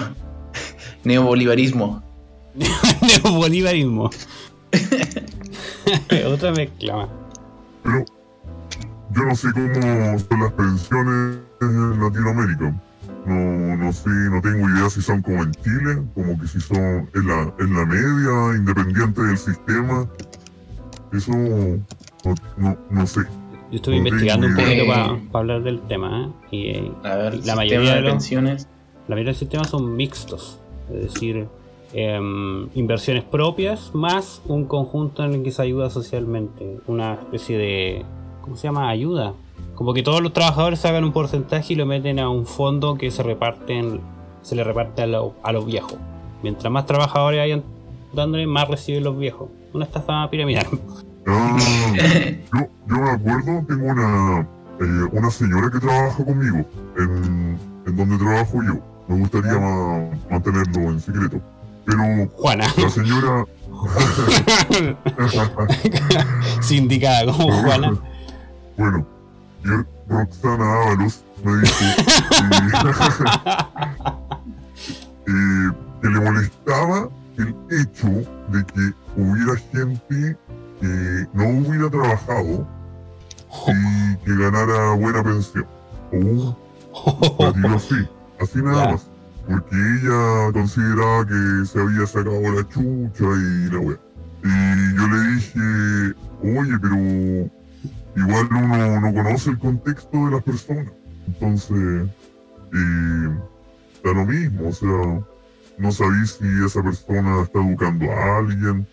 neobolivarismo. 1.04 2.02
Neobolivarismo. 3.24 4.10
Otra 6.26 6.52
mezcla 6.52 6.96
más. 6.96 7.08
Pero 7.82 8.04
yo 9.14 9.22
no 9.24 9.34
sé 9.34 9.48
cómo 9.52 10.18
son 10.18 10.40
las 10.40 10.52
pensiones 10.52 11.38
en 11.60 12.00
Latinoamérica. 12.00 12.74
No, 13.26 13.76
no 13.76 13.92
sé, 13.92 14.08
no 14.11 14.40
tengo 14.42 14.68
idea 14.68 14.90
si 14.90 15.00
son 15.00 15.22
como 15.22 15.42
en 15.44 15.52
Chile, 15.52 16.02
como 16.14 16.38
que 16.40 16.46
si 16.48 16.61
son 16.61 17.08
en 17.14 17.26
la, 17.28 17.52
en 17.61 17.74
la 17.74 17.87
media, 17.87 18.56
independiente 18.56 19.22
del 19.22 19.38
sistema. 19.38 20.08
Eso 21.12 21.30
no, 21.32 21.85
no, 22.56 22.76
no 22.90 23.06
sé. 23.06 23.20
Yo 23.70 23.76
estuve 23.76 23.96
investigando 23.96 24.46
un 24.48 24.54
poquito 24.56 24.87
para 24.87 25.18
hablar 25.40 25.62
del 25.62 25.80
tema, 25.82 26.22
¿eh? 26.22 26.28
Y 26.50 26.68
eh, 26.70 26.92
A 27.04 27.16
ver, 27.16 27.46
La 27.46 27.54
mayoría 27.54 27.90
de 27.90 27.96
de 27.96 28.00
los- 28.02 28.11
pensiones. 28.12 28.68
la 29.08 29.14
mayoría 29.14 29.24
de 29.26 29.30
los 29.30 29.38
sistemas 29.38 29.70
son 29.70 29.94
mixtos. 29.96 30.58
Es 30.92 31.12
decir, 31.14 31.46
em, 31.92 32.68
inversiones 32.74 33.22
propias 33.24 33.94
más 33.94 34.42
un 34.46 34.64
conjunto 34.66 35.24
en 35.24 35.35
el 35.35 35.42
que 35.42 35.52
se 35.52 35.62
ayuda 35.62 35.90
socialmente. 35.90 36.78
Una 36.87 37.14
especie 37.14 37.56
de. 37.56 38.04
¿Cómo 38.42 38.56
se 38.56 38.64
llama? 38.64 38.88
Ayuda. 38.88 39.35
Como 39.74 39.94
que 39.94 40.02
todos 40.02 40.20
los 40.22 40.32
trabajadores 40.32 40.80
sacan 40.80 41.02
un 41.04 41.12
porcentaje 41.12 41.72
y 41.72 41.76
lo 41.76 41.86
meten 41.86 42.18
a 42.18 42.28
un 42.28 42.46
fondo 42.46 42.96
que 42.96 43.10
se 43.10 43.22
reparten, 43.22 44.00
se 44.42 44.54
le 44.54 44.64
reparte 44.64 45.02
a, 45.02 45.06
lo- 45.06 45.34
a 45.42 45.52
los 45.52 45.66
viejos. 45.66 45.94
Mientras 46.42 46.72
más 46.72 46.86
trabajadores 46.86 47.40
hayan 47.40 47.62
dándole, 48.12 48.46
más 48.46 48.68
reciben 48.68 49.04
los 49.04 49.18
viejos. 49.18 49.48
Una 49.72 49.84
estafa 49.86 50.28
piramidal. 50.30 50.66
Ah, 51.26 51.56
yo, 52.52 52.66
yo 52.88 52.96
me 52.96 53.10
acuerdo, 53.10 53.64
tengo 53.66 53.86
una, 53.86 54.40
eh, 54.80 55.08
una 55.12 55.30
señora 55.30 55.70
que 55.70 55.78
trabaja 55.78 56.24
conmigo 56.24 56.64
en, 56.98 57.58
en 57.86 57.96
donde 57.96 58.18
trabajo 58.18 58.58
yo. 58.62 58.74
Me 59.08 59.18
gustaría 59.20 59.58
ma- 59.58 60.10
mantenerlo 60.30 60.80
en 60.90 61.00
secreto. 61.00 61.40
Pero 61.86 62.28
Juana, 62.34 62.66
la 62.76 62.90
señora... 62.90 63.44
sindicada 66.60 67.26
como 67.32 67.52
Juana. 67.62 67.92
Bueno, 68.76 69.06
yo, 69.64 69.85
Roxana 70.09 70.64
Ábalos 70.64 71.25
me 71.44 71.57
dijo 71.61 71.85
que, 72.07 72.92
eh, 75.33 75.70
que 76.01 76.09
le 76.09 76.20
molestaba 76.20 77.09
el 77.38 77.55
hecho 77.70 78.09
de 78.48 78.64
que 78.66 78.92
hubiera 79.16 79.57
gente 79.72 80.37
que 80.81 81.27
no 81.33 81.44
hubiera 81.48 81.90
trabajado 81.90 82.66
y 83.68 84.16
que 84.25 84.37
ganara 84.37 84.94
buena 84.94 85.22
pensión. 85.22 85.66
O 86.12 86.57
así, 87.77 88.09
así 88.40 88.62
nada 88.62 88.92
más. 88.92 89.07
Porque 89.46 89.77
ella 89.77 90.53
consideraba 90.53 91.27
que 91.27 91.66
se 91.66 91.81
había 91.81 92.07
sacado 92.07 92.40
la 92.40 92.68
chucha 92.68 93.25
y 93.25 93.70
la 93.70 93.79
wea. 93.79 93.98
Y 94.44 94.96
yo 94.96 95.07
le 95.07 95.20
dije, 95.35 96.14
oye, 96.42 96.79
pero 96.81 97.62
igual 98.16 98.48
uno 98.51 99.01
no 99.01 99.14
conoce 99.14 99.51
el 99.51 99.59
contexto 99.59 100.27
de 100.27 100.31
las 100.33 100.42
personas. 100.42 100.92
Entonces, 101.27 102.09
eh, 102.75 103.29
da 104.05 104.12
lo 104.12 104.27
mismo, 104.27 104.68
o 104.68 104.72
sea, 104.72 105.25
no 105.79 105.92
sabéis 105.92 106.38
si 106.40 106.46
esa 106.64 106.83
persona 106.83 107.42
está 107.42 107.61
educando 107.61 108.11
a 108.11 108.38
alguien 108.38 108.87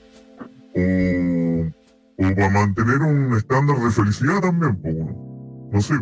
o, 0.76 2.24
o 2.24 2.36
para 2.36 2.50
mantener 2.50 3.02
un 3.02 3.36
estándar 3.36 3.78
de 3.80 3.92
felicidad 3.92 4.42
también, 4.42 4.76
pues, 4.82 4.96
uno. 4.96 5.70
no 5.74 5.82
sé, 5.82 5.96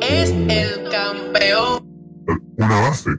Es 0.00 0.30
el 0.30 0.90
campeón. 0.90 1.84
una 2.56 2.80
base. 2.80 3.10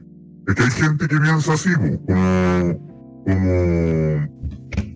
Es 0.48 0.54
que 0.54 0.62
hay 0.62 0.70
gente 0.70 1.06
que 1.06 1.18
piensa 1.18 1.52
así, 1.52 1.70
po, 1.76 2.04
como, 2.06 2.78
como, 3.24 4.28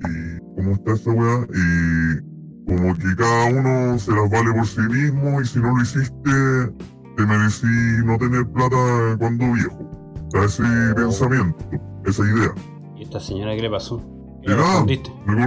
y, 0.08 0.40
¿cómo 0.56 0.72
está 0.72 0.92
esa 0.94 1.10
weá? 1.10 1.46
Y 1.54 2.33
como 2.66 2.94
que 2.94 3.16
cada 3.16 3.46
uno 3.46 3.98
se 3.98 4.12
las 4.12 4.30
vale 4.30 4.52
por 4.52 4.66
sí 4.66 4.80
mismo 4.80 5.40
y 5.40 5.46
si 5.46 5.58
no 5.58 5.74
lo 5.76 5.82
hiciste, 5.82 6.70
te 7.16 7.26
merecí 7.26 7.66
no 8.04 8.16
tener 8.18 8.46
plata 8.46 9.16
cuando 9.18 9.52
viejo. 9.52 9.90
O 10.26 10.30
sea, 10.30 10.44
ese 10.44 10.62
pensamiento, 10.94 11.58
esa 12.06 12.22
idea. 12.22 12.54
¿Y 12.96 13.02
esta 13.02 13.20
señora 13.20 13.54
qué 13.54 13.60
le 13.62 13.70
pasó? 13.70 14.02
¿Qué 14.42 14.48
le 14.48 14.56
nada, 14.56 14.68
respondiste? 14.68 15.10
me, 15.26 15.34
me 15.36 15.44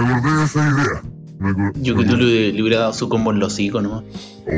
acordé 0.00 0.36
de 0.36 0.44
esa 0.44 0.68
idea. 0.68 1.02
Me 1.38 1.52
Yo 1.82 1.96
me 1.96 2.04
que 2.04 2.10
tú 2.10 2.16
le, 2.16 2.52
le 2.52 2.62
hubiera 2.62 2.78
dado 2.78 2.92
su 2.92 3.08
combo 3.08 3.32
en 3.32 3.40
los 3.40 3.52
hocico, 3.52 3.82
¿no? 3.82 4.04
Oh, 4.46 4.50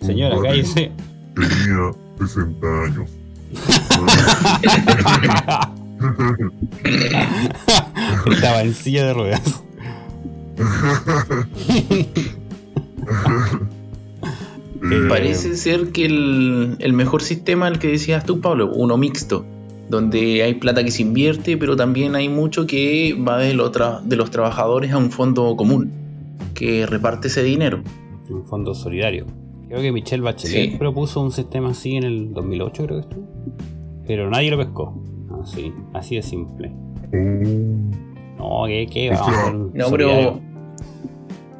Señora, 0.00 0.36
cállese. 0.42 0.90
Tenía 1.34 1.92
60 2.18 2.66
años. 2.84 3.10
Estaba 8.30 8.62
en 8.62 8.74
silla 8.74 9.06
de 9.06 9.14
ruedas. 9.14 9.62
Eh, 14.84 15.06
Parece 15.08 15.56
ser 15.56 15.92
que 15.92 16.06
el, 16.06 16.76
el 16.80 16.92
mejor 16.92 17.22
sistema, 17.22 17.68
el 17.68 17.78
que 17.78 17.86
decías 17.88 18.24
tú, 18.24 18.40
Pablo, 18.40 18.70
uno 18.74 18.96
mixto, 18.96 19.44
donde 19.88 20.42
hay 20.42 20.54
plata 20.54 20.82
que 20.84 20.90
se 20.90 21.02
invierte, 21.02 21.56
pero 21.56 21.76
también 21.76 22.16
hay 22.16 22.28
mucho 22.28 22.66
que 22.66 23.14
va 23.14 23.38
de, 23.38 23.54
lo 23.54 23.70
de 23.70 24.16
los 24.16 24.30
trabajadores 24.32 24.90
a 24.92 24.98
un 24.98 25.10
fondo 25.12 25.54
común, 25.56 25.92
que 26.54 26.84
reparte 26.86 27.28
ese 27.28 27.44
dinero. 27.44 27.82
Un 28.28 28.44
fondo 28.44 28.74
solidario. 28.74 29.26
Creo 29.68 29.80
que 29.80 29.92
Michelle 29.92 30.22
Bachelet 30.22 30.72
Sí. 30.72 30.76
propuso 30.78 31.20
un 31.20 31.30
sistema 31.30 31.70
así 31.70 31.94
en 31.96 32.02
el 32.04 32.32
2008, 32.34 32.84
creo 32.84 32.96
que 33.02 33.08
estuvo. 33.08 33.28
Pero 34.06 34.28
nadie 34.30 34.50
lo 34.50 34.58
pescó. 34.58 35.00
Así, 35.42 35.72
así 35.94 36.16
de 36.16 36.22
simple. 36.22 36.72
No, 37.12 38.66
vamos 39.10 39.28
hacer 39.28 39.54
un 39.54 39.72
No, 39.74 39.90
pero. 39.90 40.40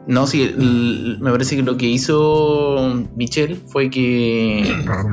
No, 0.07 0.27
sí, 0.27 0.43
el- 0.43 1.19
me 1.21 1.31
parece 1.31 1.55
que 1.57 1.63
lo 1.63 1.77
que 1.77 1.87
hizo 1.87 3.05
Michelle 3.17 3.57
fue 3.67 3.89
que. 3.91 4.65
Ah, 4.89 5.05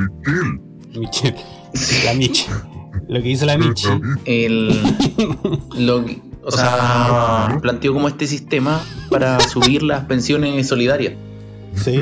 Michelle. 0.98 1.36
Michelle, 1.74 2.06
la 2.06 2.14
Michi. 2.16 2.46
Lo 3.08 3.22
que 3.22 3.30
hizo 3.30 3.46
la. 3.46 3.58
La 3.58 3.66
Michi. 3.68 3.88
El, 4.26 4.70
lo 5.78 6.06
que- 6.06 6.22
o 6.44 6.52
sea, 6.52 7.60
planteó 7.62 7.94
como 7.94 8.08
este 8.08 8.26
sistema 8.26 8.82
para 9.12 9.40
subir 9.42 9.84
las 9.84 10.06
pensiones 10.06 10.68
solidarias. 10.68 11.14
Sí. 11.76 12.02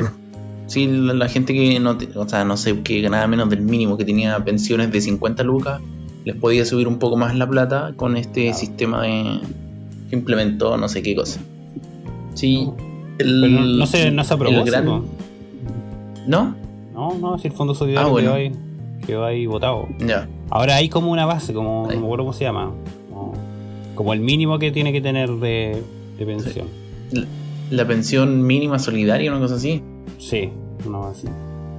Sí, 0.66 0.86
la, 0.86 1.12
la 1.12 1.28
gente 1.28 1.52
que 1.52 1.78
no, 1.80 1.98
te- 1.98 2.16
o 2.18 2.26
sea, 2.26 2.44
no 2.44 2.56
sé, 2.56 2.80
que 2.82 3.02
ganaba 3.02 3.26
menos 3.26 3.50
del 3.50 3.60
mínimo, 3.60 3.98
que 3.98 4.04
tenía 4.06 4.42
pensiones 4.42 4.90
de 4.90 5.00
50 5.02 5.42
lucas, 5.42 5.80
les 6.28 6.36
podía 6.36 6.66
subir 6.66 6.86
un 6.86 6.98
poco 6.98 7.16
más 7.16 7.34
la 7.34 7.48
plata 7.48 7.94
con 7.96 8.14
este 8.18 8.52
sistema 8.52 9.02
de, 9.02 9.40
que 10.10 10.16
implementó 10.16 10.76
no 10.76 10.86
sé 10.86 11.00
qué 11.02 11.16
cosa. 11.16 11.40
Sí, 12.34 12.68
el, 13.18 13.40
Pero 13.40 13.52
no, 13.54 13.60
no 13.78 13.86
se, 13.86 14.10
no 14.10 14.22
se 14.24 14.34
aprobó. 14.34 14.58
el 14.58 14.64
gran-. 14.64 15.04
¿No? 16.26 16.54
No, 16.92 17.14
no, 17.18 17.38
si 17.38 17.48
el 17.48 17.54
fondo 17.54 17.74
solidario 17.74 18.06
Ah, 18.08 18.10
bueno. 18.10 18.32
quedó, 18.32 18.36
ahí, 18.36 18.52
quedó 19.06 19.24
ahí 19.24 19.46
votado. 19.46 19.88
Ya. 20.00 20.28
Ahora 20.50 20.76
hay 20.76 20.90
como 20.90 21.10
una 21.10 21.24
base, 21.24 21.54
como 21.54 21.86
no 21.90 21.98
me 21.98 22.04
acuerdo 22.04 22.24
cómo 22.26 22.34
se 22.34 22.44
llama. 22.44 22.72
Como, 23.08 23.32
como 23.94 24.12
el 24.12 24.20
mínimo 24.20 24.58
que 24.58 24.70
tiene 24.70 24.92
que 24.92 25.00
tener 25.00 25.30
de, 25.30 25.82
de 26.18 26.26
pensión. 26.26 26.66
La 27.70 27.86
pensión 27.86 28.46
mínima 28.46 28.78
solidaria, 28.78 29.30
una 29.30 29.40
cosa 29.40 29.54
así. 29.54 29.82
Sí, 30.18 30.50
una 30.86 30.98
base. 30.98 31.28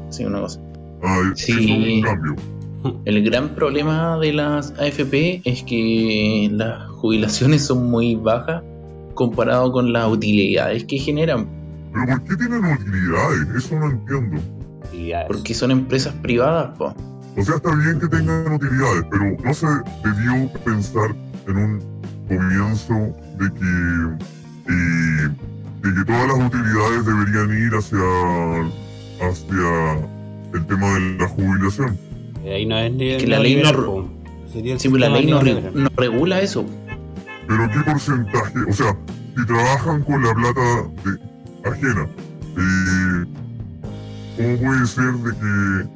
Sí, 0.10 0.26
una 0.26 0.42
cosa. 0.42 0.60
Sí. 1.36 1.52
eso 1.52 1.62
es 1.62 1.70
un 1.70 2.02
cambio. 2.02 2.36
El 3.06 3.24
gran 3.24 3.56
problema 3.56 4.18
de 4.20 4.34
las 4.34 4.72
AFP 4.72 5.42
es 5.44 5.64
que 5.64 6.50
las 6.52 6.88
jubilaciones 6.90 7.66
son 7.66 7.90
muy 7.90 8.16
bajas 8.16 8.64
comparado 9.16 9.72
con 9.74 9.92
las 9.92 10.08
utilidades 10.08 10.86
que 10.86 10.98
generan, 10.98 11.46
Pero 11.92 12.06
¿por 12.06 12.24
qué 12.24 12.38
tienen 12.38 12.64
utilidades? 12.64 13.48
Eso 13.58 13.76
no 13.78 13.90
entiendo. 13.90 14.42
Porque 15.28 15.54
son 15.54 15.72
empresas 15.72 16.14
privadas, 16.22 16.78
po. 16.78 16.96
O 17.38 17.44
sea, 17.44 17.56
está 17.56 17.76
bien 17.76 18.00
que 18.00 18.08
tengan 18.08 18.54
utilidades, 18.54 19.04
pero 19.12 19.38
no 19.44 19.54
se 19.54 19.68
debió 20.04 20.52
pensar 20.64 21.16
en 21.48 21.58
un 21.58 21.82
comienzo 22.28 22.94
de 23.40 23.54
que, 23.54 24.74
eh, 24.74 25.30
de 25.82 25.94
que 25.96 26.06
todas 26.06 26.28
las 26.28 26.48
utilidades 26.48 27.06
deberían 27.06 27.66
ir 27.66 27.74
hacia, 27.76 28.00
hacia 29.28 29.94
el 30.54 30.66
tema 30.66 30.94
de 30.94 31.18
la 31.18 31.28
jubilación. 31.28 32.09
Ahí 32.54 32.66
no 32.66 32.78
es 32.78 32.92
ni 32.92 33.18
que 33.18 33.28
la 33.28 33.40
ley 33.40 33.56
no 33.56 33.64
neoliberal, 33.72 33.76
re- 33.76 33.86
po. 33.86 34.10
Sería 34.54 34.74
el 34.74 34.80
Sí, 34.80 34.88
la 34.90 34.94
sistema 35.08 35.18
ley 35.18 35.26
no, 35.28 35.40
re- 35.40 35.46
neoliberal. 35.54 35.84
no 35.84 35.90
regula 35.96 36.42
eso. 36.42 36.66
Pero 37.48 37.70
¿qué 37.70 37.80
porcentaje? 37.92 38.60
O 38.68 38.74
sea, 38.74 38.98
si 39.38 39.46
trabajan 39.46 40.04
con 40.04 40.24
la 40.24 40.34
plata 40.34 40.90
de- 41.04 41.70
ajena, 41.70 42.08
eh, 42.58 43.26
¿cómo 44.38 44.58
puede 44.58 44.88
ser 44.88 45.14
de 45.14 45.32
que 45.32 45.90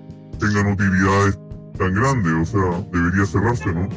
tengan 0.46 0.74
utilidades 0.74 1.40
tan 1.78 1.94
grandes? 1.94 2.34
O 2.34 2.46
sea, 2.46 2.84
debería 2.92 3.26
cerrarse, 3.26 3.74
¿no? 3.74 3.90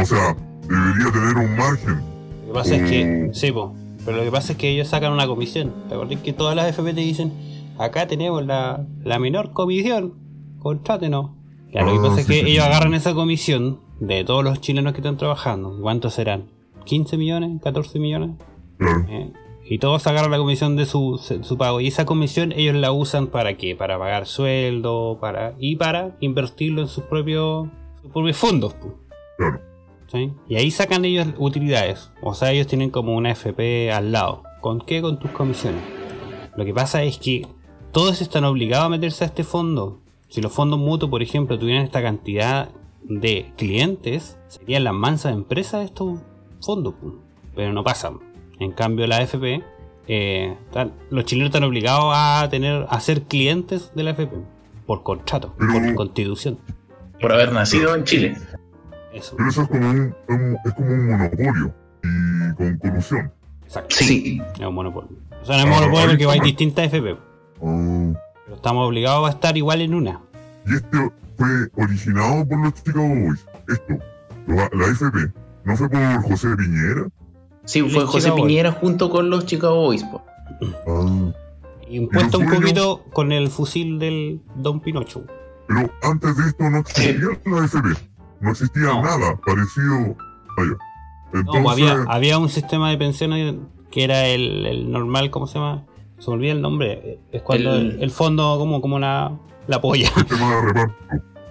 O 0.00 0.04
sea, 0.04 0.36
debería 0.68 1.12
tener 1.12 1.36
un 1.36 1.56
margen. 1.56 1.96
Lo 2.42 2.46
que 2.48 2.52
pasa 2.52 2.76
es 2.76 2.90
que, 2.90 3.30
sí, 3.32 3.52
po, 3.52 3.74
pero 4.04 4.18
lo 4.18 4.24
que 4.24 4.30
pasa 4.30 4.52
es 4.52 4.58
que 4.58 4.70
ellos 4.70 4.88
sacan 4.88 5.12
una 5.12 5.26
comisión. 5.26 5.72
¿Te 5.88 5.94
acordás 5.94 6.20
que 6.20 6.32
todas 6.32 6.54
las 6.56 6.68
FP 6.68 6.94
te 6.94 7.00
dicen, 7.00 7.32
acá 7.78 8.06
tenemos 8.06 8.44
la, 8.44 8.84
la 9.02 9.18
menor 9.18 9.52
comisión, 9.52 10.14
contrátenos? 10.58 11.30
Ya, 11.72 11.82
lo 11.82 11.92
que 11.92 11.98
Ah, 11.98 12.02
pasa 12.08 12.20
es 12.20 12.26
que 12.26 12.40
ellos 12.40 12.64
agarran 12.64 12.94
esa 12.94 13.14
comisión 13.14 13.80
de 14.00 14.24
todos 14.24 14.44
los 14.44 14.60
chilenos 14.60 14.92
que 14.92 15.00
están 15.00 15.16
trabajando. 15.16 15.76
¿Cuántos 15.80 16.14
serán? 16.14 16.50
¿15 16.86 17.16
millones? 17.18 17.60
¿14 17.62 17.98
millones? 17.98 18.30
Claro. 18.78 19.06
Eh, 19.08 19.32
y 19.66 19.78
todos 19.78 20.06
agarran 20.06 20.30
la 20.30 20.38
comisión 20.38 20.76
de 20.76 20.84
su, 20.86 21.18
su 21.42 21.56
pago. 21.56 21.80
Y 21.80 21.88
esa 21.88 22.04
comisión 22.04 22.52
ellos 22.52 22.74
la 22.76 22.92
usan 22.92 23.28
para 23.28 23.56
qué? 23.56 23.74
Para 23.74 23.98
pagar 23.98 24.26
sueldo 24.26 25.18
para 25.20 25.54
y 25.58 25.76
para 25.76 26.16
invertirlo 26.20 26.82
en 26.82 26.88
sus 26.88 27.04
propios, 27.04 27.68
sus 28.02 28.10
propios 28.12 28.36
fondos. 28.36 28.76
Claro. 29.38 29.60
¿sí? 30.12 30.32
Y 30.48 30.56
ahí 30.56 30.70
sacan 30.70 31.04
ellos 31.04 31.28
utilidades. 31.38 32.12
O 32.22 32.34
sea, 32.34 32.52
ellos 32.52 32.66
tienen 32.66 32.90
como 32.90 33.16
una 33.16 33.30
FP 33.30 33.90
al 33.90 34.12
lado. 34.12 34.42
¿Con 34.60 34.80
qué? 34.80 35.00
Con 35.00 35.18
tus 35.18 35.30
comisiones. 35.30 35.82
Lo 36.56 36.64
que 36.64 36.74
pasa 36.74 37.02
es 37.02 37.18
que 37.18 37.46
todos 37.90 38.20
están 38.20 38.44
obligados 38.44 38.86
a 38.86 38.90
meterse 38.90 39.24
a 39.24 39.28
este 39.28 39.44
fondo. 39.44 40.00
Si 40.34 40.40
los 40.42 40.52
fondos 40.52 40.80
mutuos, 40.80 41.10
por 41.10 41.22
ejemplo, 41.22 41.56
tuvieran 41.60 41.84
esta 41.84 42.02
cantidad 42.02 42.70
de 43.04 43.52
clientes, 43.56 44.36
serían 44.48 44.82
las 44.82 44.92
mansas 44.94 45.32
empresas 45.32 45.78
de 45.78 45.86
estos 45.86 46.18
fondos. 46.60 46.94
po. 46.94 47.14
Pero 47.54 47.72
no 47.72 47.84
pasan. 47.84 48.18
En 48.58 48.72
cambio, 48.72 49.06
la 49.06 49.18
AFP, 49.18 49.62
eh, 50.08 50.56
los 51.10 51.24
chilenos 51.24 51.50
están 51.50 51.62
obligados 51.62 52.06
a 52.16 52.48
tener 52.50 52.84
a 52.88 52.98
ser 52.98 53.22
clientes 53.22 53.92
de 53.94 54.02
la 54.02 54.10
AFP. 54.10 54.28
Por 54.86 55.04
contrato, 55.04 55.54
por 55.56 55.94
constitución. 55.94 56.58
Por 57.20 57.32
haber 57.32 57.52
nacido 57.52 57.94
en 57.94 58.02
Chile. 58.02 58.36
Eso. 59.12 59.36
Pero 59.36 59.48
eso 59.50 59.62
es 59.62 59.68
como 59.68 59.88
un, 59.88 60.14
un- 60.28 60.56
es 60.64 60.74
como 60.74 60.88
un 60.94 61.08
monopolio 61.10 61.74
y 62.02 62.54
con 62.56 62.78
colusión. 62.78 63.32
Exacto. 63.62 63.94
Sí. 63.94 64.42
Es 64.58 64.66
un 64.66 64.74
monopolio. 64.74 65.10
O 65.40 65.44
sea, 65.44 65.58
no 65.58 65.62
es 65.62 65.68
Ah, 65.68 65.80
monopolio 65.80 66.00
ahí 66.00 66.08
porque 66.08 66.26
hay 66.26 66.40
distintas 66.40 66.86
FP. 66.86 67.16
Ah, 67.62 68.12
Pero 68.44 68.56
estamos 68.56 68.86
obligados 68.88 69.26
a 69.28 69.30
estar 69.32 69.56
igual 69.56 69.80
en 69.80 69.94
una. 69.94 70.20
y 70.66 70.74
este 70.74 71.10
fue 71.36 71.48
originado 71.82 72.46
por 72.48 72.58
los 72.62 72.74
Chicago 72.74 73.08
Boys. 73.08 73.46
Esto, 73.68 73.98
la, 74.46 74.70
la 74.72 74.86
FP, 74.86 75.32
¿no 75.64 75.76
fue 75.76 75.88
por 75.88 76.22
José 76.22 76.48
Piñera? 76.56 77.08
Sí, 77.64 77.80
fue 77.82 78.02
Los 78.02 78.04
José 78.10 78.18
Chicago 78.26 78.36
Boys. 78.38 78.48
Piñera 78.48 78.72
junto 78.72 79.10
con 79.10 79.30
los 79.30 79.46
Chicago 79.46 79.76
Boys. 79.76 80.04
po. 80.04 80.22
Ah, 80.86 81.32
Impuesto 81.88 82.38
un 82.38 82.50
poquito 82.50 83.04
con 83.12 83.30
el 83.32 83.48
fusil 83.48 83.98
del 83.98 84.40
Don 84.56 84.80
Pinocho. 84.80 85.24
pero 85.68 85.90
antes 86.02 86.36
de 86.36 86.46
esto 86.48 86.70
no 86.70 86.78
existía 86.78 87.28
la 87.46 87.64
FP. 87.64 87.88
No 88.40 88.50
existía 88.50 88.82
No. 88.84 89.02
nada 89.02 89.36
parecido. 89.44 90.16
Vaya. 90.56 90.70
No, 91.32 91.40
Entonces, 91.40 91.62
pues 91.62 91.72
había, 91.72 92.04
había 92.08 92.38
un 92.38 92.48
sistema 92.48 92.90
de 92.90 92.98
pensiones 92.98 93.56
que 93.90 94.04
era 94.04 94.26
el, 94.26 94.66
el 94.66 94.90
normal, 94.92 95.30
¿cómo 95.30 95.46
se 95.46 95.58
llama? 95.58 95.84
Se 96.24 96.30
me 96.30 96.36
olvida 96.36 96.52
el 96.52 96.60
nombre. 96.62 97.18
Es 97.32 97.42
cuando 97.42 97.74
El- 97.74 97.92
el, 97.96 98.02
el 98.04 98.10
fondo 98.10 98.56
como, 98.58 98.80
como 98.80 98.98
la, 98.98 99.36
la 99.66 99.80
polla. 99.80 100.08
sistema 100.14 100.56
de 100.56 100.62
reparto. 100.62 100.94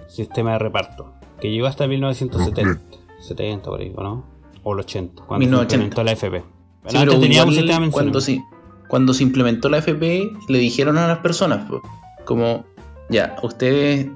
sistema 0.08 0.52
de 0.52 0.58
reparto. 0.58 1.12
Que 1.40 1.50
llegó 1.50 1.66
hasta 1.66 1.86
1970. 1.86 2.80
70 3.20 3.70
por 3.70 3.80
ahí, 3.80 3.92
¿o 3.94 4.02
¿no? 4.02 4.24
O 4.64 4.72
el 4.74 4.80
80. 4.80 5.22
Cuando 5.26 5.46
1980. 5.46 5.68
se 5.68 5.76
implementó 5.76 6.04
la 6.04 6.12
FP. 6.12 6.44
Sí, 6.86 6.96
antes 6.96 7.16
un 7.16 7.52
sistema 7.54 7.90
cuando, 7.90 8.12
pensiones. 8.18 8.24
sí, 8.24 8.42
cuando 8.88 9.14
se 9.14 9.22
implementó 9.22 9.68
la 9.68 9.78
FP, 9.78 10.32
le 10.48 10.58
dijeron 10.58 10.98
a 10.98 11.06
las 11.08 11.18
personas, 11.18 11.68
po, 11.68 11.80
como, 12.24 12.64
ya, 13.08 13.36
¿ustedes 13.42 14.08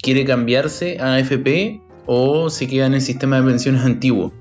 quiere 0.00 0.24
cambiarse 0.24 0.98
a 1.00 1.14
AFP 1.14 1.80
o 2.06 2.48
se 2.50 2.66
queda 2.68 2.86
en 2.86 2.94
el 2.94 3.00
sistema 3.02 3.40
de 3.40 3.46
pensiones 3.46 3.84
antiguo? 3.84 4.32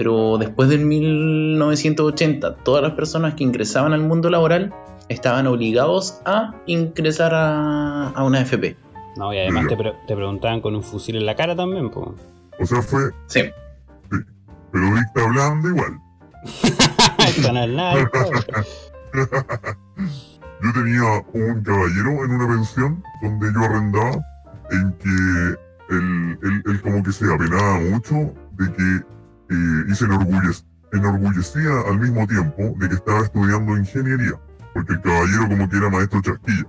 Pero 0.00 0.38
después 0.38 0.70
del 0.70 0.86
1980, 0.86 2.54
todas 2.64 2.82
las 2.82 2.92
personas 2.92 3.34
que 3.34 3.44
ingresaban 3.44 3.92
al 3.92 4.00
mundo 4.00 4.30
laboral 4.30 4.72
estaban 5.10 5.46
obligados 5.46 6.22
a 6.24 6.54
ingresar 6.64 7.34
a, 7.34 8.08
a 8.08 8.24
una 8.24 8.38
AFP. 8.40 8.76
No, 9.18 9.34
y 9.34 9.38
además 9.40 9.66
te, 9.68 9.76
pre- 9.76 9.92
te 10.06 10.16
preguntaban 10.16 10.62
con 10.62 10.74
un 10.74 10.82
fusil 10.82 11.16
en 11.16 11.26
la 11.26 11.36
cara 11.36 11.54
también, 11.54 11.90
pues. 11.90 12.08
O 12.58 12.64
sea, 12.64 12.80
fue, 12.80 13.10
Sí, 13.26 13.42
pero 14.72 14.84
dicta 14.96 15.26
blanda 15.28 15.68
igual. 15.68 15.98
Esto 17.18 17.52
no 17.52 17.62
es 17.64 17.68
nada. 17.70 18.10
Yo 20.62 20.72
tenía 20.72 21.02
un 21.34 21.62
caballero 21.62 22.24
en 22.24 22.30
una 22.30 22.48
pensión 22.48 23.02
donde 23.20 23.52
yo 23.52 23.60
arrendaba 23.60 24.12
en 24.70 24.92
que 24.94 25.08
él, 25.90 26.38
él- 26.42 26.62
él 26.64 26.80
como 26.80 27.02
que 27.02 27.12
se 27.12 27.30
apenaba 27.30 27.78
mucho 27.80 28.14
de 28.52 28.72
que 28.72 29.00
y 29.50 29.94
se 29.94 30.06
enorgullec- 30.06 30.64
enorgullecía 30.92 31.70
al 31.88 31.98
mismo 31.98 32.26
tiempo 32.26 32.74
de 32.78 32.88
que 32.88 32.94
estaba 32.94 33.20
estudiando 33.20 33.76
ingeniería, 33.76 34.32
porque 34.74 34.92
el 34.94 35.00
caballero 35.00 35.48
como 35.48 35.68
que 35.68 35.76
era 35.76 35.90
maestro 35.90 36.20
chasquilla. 36.22 36.66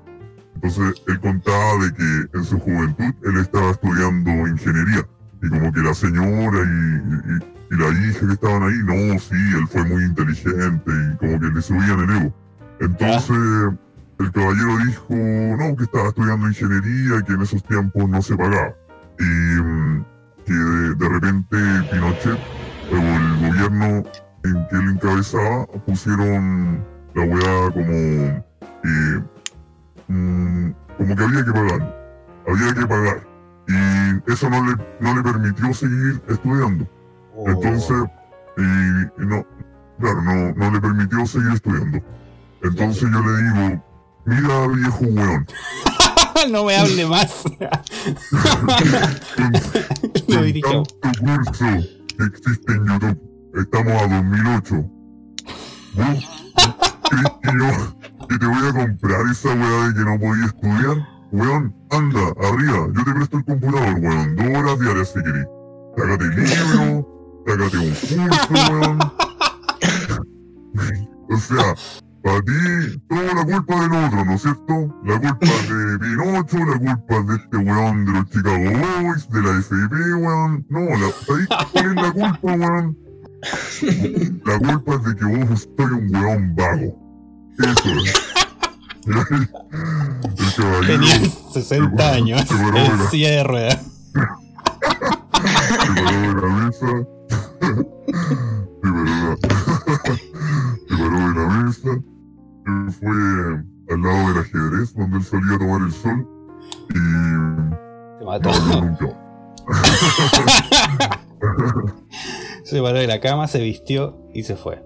Entonces 0.56 1.02
él 1.08 1.20
contaba 1.20 1.84
de 1.84 1.94
que 1.94 2.38
en 2.38 2.44
su 2.44 2.60
juventud 2.60 3.14
él 3.24 3.38
estaba 3.40 3.72
estudiando 3.72 4.30
ingeniería 4.48 5.08
y 5.42 5.50
como 5.50 5.72
que 5.72 5.82
la 5.82 5.94
señora 5.94 6.60
y, 6.60 7.52
la 7.72 7.88
hija 7.88 8.28
que 8.28 8.34
estaban 8.34 8.64
ahí, 8.64 8.78
no, 8.84 9.18
sí, 9.18 9.36
él 9.58 9.66
fue 9.72 9.86
muy 9.86 10.04
inteligente 10.04 10.92
y 10.92 11.18
como 11.18 11.40
que 11.40 11.48
le 11.48 11.62
subían 11.62 12.02
el 12.02 12.18
ego. 12.18 12.36
Entonces 12.82 13.80
el 14.20 14.32
caballero 14.34 14.78
dijo, 14.86 15.16
no, 15.16 15.76
que 15.78 15.84
estaba 15.84 16.10
estudiando 16.10 16.48
ingeniería 16.48 17.20
y 17.20 17.24
que 17.24 17.34
en 17.34 17.42
esos 17.42 17.64
tiempos 17.64 18.10
no 18.10 18.22
se 18.22 18.36
pagaba. 18.36 18.76
Y 19.20 19.24
mm, 19.24 20.06
que 20.46 20.54
de, 20.54 20.96
de 20.96 21.10
repente 21.10 21.58
Pinochet 21.92 22.40
el 22.96 23.50
gobierno 23.50 24.04
en 24.44 24.68
que 24.68 24.76
él 24.76 24.90
encabezaba 24.94 25.66
pusieron 25.86 26.84
la 27.14 27.24
weá 27.24 27.72
como, 27.72 28.44
eh, 28.84 29.22
mm, 30.08 30.72
como 30.98 31.16
que 31.16 31.24
había 31.24 31.46
que 31.46 31.52
pagar. 31.52 31.96
Había 32.48 32.74
que 32.74 32.88
pagar. 32.88 33.28
Y 33.68 33.74
eso 34.32 34.50
no 34.50 34.66
le, 34.66 34.76
no 35.00 35.16
le 35.16 35.22
permitió 35.24 35.72
seguir 35.74 36.22
estudiando. 36.28 36.88
Entonces, 37.46 38.04
y, 38.58 38.62
y 38.62 39.26
no, 39.26 39.46
claro, 40.00 40.22
no, 40.22 40.52
no 40.54 40.72
le 40.72 40.82
permitió 40.82 41.26
seguir 41.26 41.52
estudiando. 41.54 42.02
Entonces 42.64 43.10
yo 43.10 43.22
le 43.22 43.44
digo, 43.44 43.84
mira 44.26 44.68
viejo 44.68 45.06
weón, 45.06 45.48
no 46.52 46.66
me 46.66 46.76
hable 46.76 47.06
más. 47.06 47.44
Con 50.28 50.44
dirigió. 50.44 50.84
tanto 51.02 51.22
curso 51.22 51.66
existe 52.20 52.74
en 52.74 52.86
YouTube, 52.86 53.18
estamos 53.56 53.94
a 53.94 54.08
2008. 54.08 54.76
¿Vos 55.96 56.42
yo 57.12 57.18
que 58.30 58.38
te 58.38 58.46
voy 58.46 58.68
a 58.68 58.74
comprar 58.74 59.22
esa 59.32 59.50
weá 59.50 59.88
de 59.88 59.94
que 59.94 60.02
no 60.02 60.20
podía 60.20 60.46
estudiar? 60.46 61.08
Weón, 61.32 61.74
anda, 61.90 62.34
arriba, 62.42 62.88
yo 62.94 63.04
te 63.04 63.14
presto 63.14 63.38
el 63.38 63.46
computador, 63.46 63.96
weón, 64.00 64.36
dos 64.36 64.48
horas 64.48 64.80
diarias 64.80 65.14
si 65.14 65.24
querés. 65.24 65.48
Sácate 65.98 66.26
el 66.26 66.36
libro, 66.36 67.08
sácate 67.48 67.78
un 67.78 67.94
curso, 67.94 68.72
weón. 68.72 69.00
o 71.30 71.38
sea, 71.38 71.76
para 72.24 72.42
ti, 72.42 72.52
toda 73.10 73.34
la 73.34 73.44
culpa 73.46 73.82
del 73.82 74.06
otro, 74.06 74.26
¿no 74.26 74.34
es 74.34 74.42
cierto? 74.42 74.96
La 75.06 75.20
culpa 75.20 75.46
de 75.74 76.00
Pinocho, 76.00 76.58
la 76.58 76.78
culpa 76.78 77.22
de 77.32 77.36
este 77.38 77.58
weón 77.58 78.06
de 78.06 78.12
los 78.12 78.30
Chicago 78.30 78.72
Boys, 79.04 79.30
de 79.30 79.42
la 79.42 79.60
FP, 79.60 79.96
weón. 80.16 80.66
No, 80.70 80.80
la, 80.82 81.12
¿sabes 81.26 81.48
cuál 81.72 81.86
es 81.90 81.96
la 81.96 82.12
culpa, 82.12 82.54
weón? 82.54 82.98
La 84.46 84.60
culpa 84.60 84.94
es 84.96 85.04
de 85.04 85.16
que 85.16 85.26
vos 85.26 85.68
soy 85.78 85.92
un 85.94 86.16
weón 86.16 86.56
vago. 86.56 86.90
Eso 87.60 87.90
es. 88.06 88.14
El 89.08 89.16
caballero 90.56 90.86
Tenía 90.86 91.16
60 91.54 92.12
años 92.12 92.42
Se 92.42 92.54
paró 92.56 92.72
de 92.72 92.86
en 92.86 92.98
la- 93.00 93.10
silla 93.10 93.30
de 93.32 93.44
ruedas. 93.44 93.80
se 94.14 95.88
paró 96.04 96.22
de 96.22 96.42
la 96.42 96.48
mesa. 96.66 96.88
Se 98.84 98.90
paró, 98.90 99.04
la- 99.04 99.38
se 100.88 100.96
paró 100.98 101.18
de 101.20 101.34
la 101.36 101.46
mesa. 101.64 101.90
Se 102.66 102.92
fue 103.00 103.12
al 103.90 104.02
lado 104.02 104.28
del 104.34 104.38
ajedrez 104.42 104.94
donde 104.96 105.18
él 105.18 105.24
solía 105.24 105.58
tomar 105.58 105.82
el 105.82 105.92
sol. 105.92 106.28
Y 106.90 106.94
Se 106.94 107.00
no 108.20 108.26
mató. 108.26 108.52
nunca. 108.82 109.18
Se 112.64 112.82
paró 112.82 113.00
de 113.00 113.08
la 113.08 113.20
cama, 113.20 113.48
se 113.48 113.62
vistió 113.62 114.18
y 114.34 114.44
se 114.44 114.56
fue. 114.56 114.82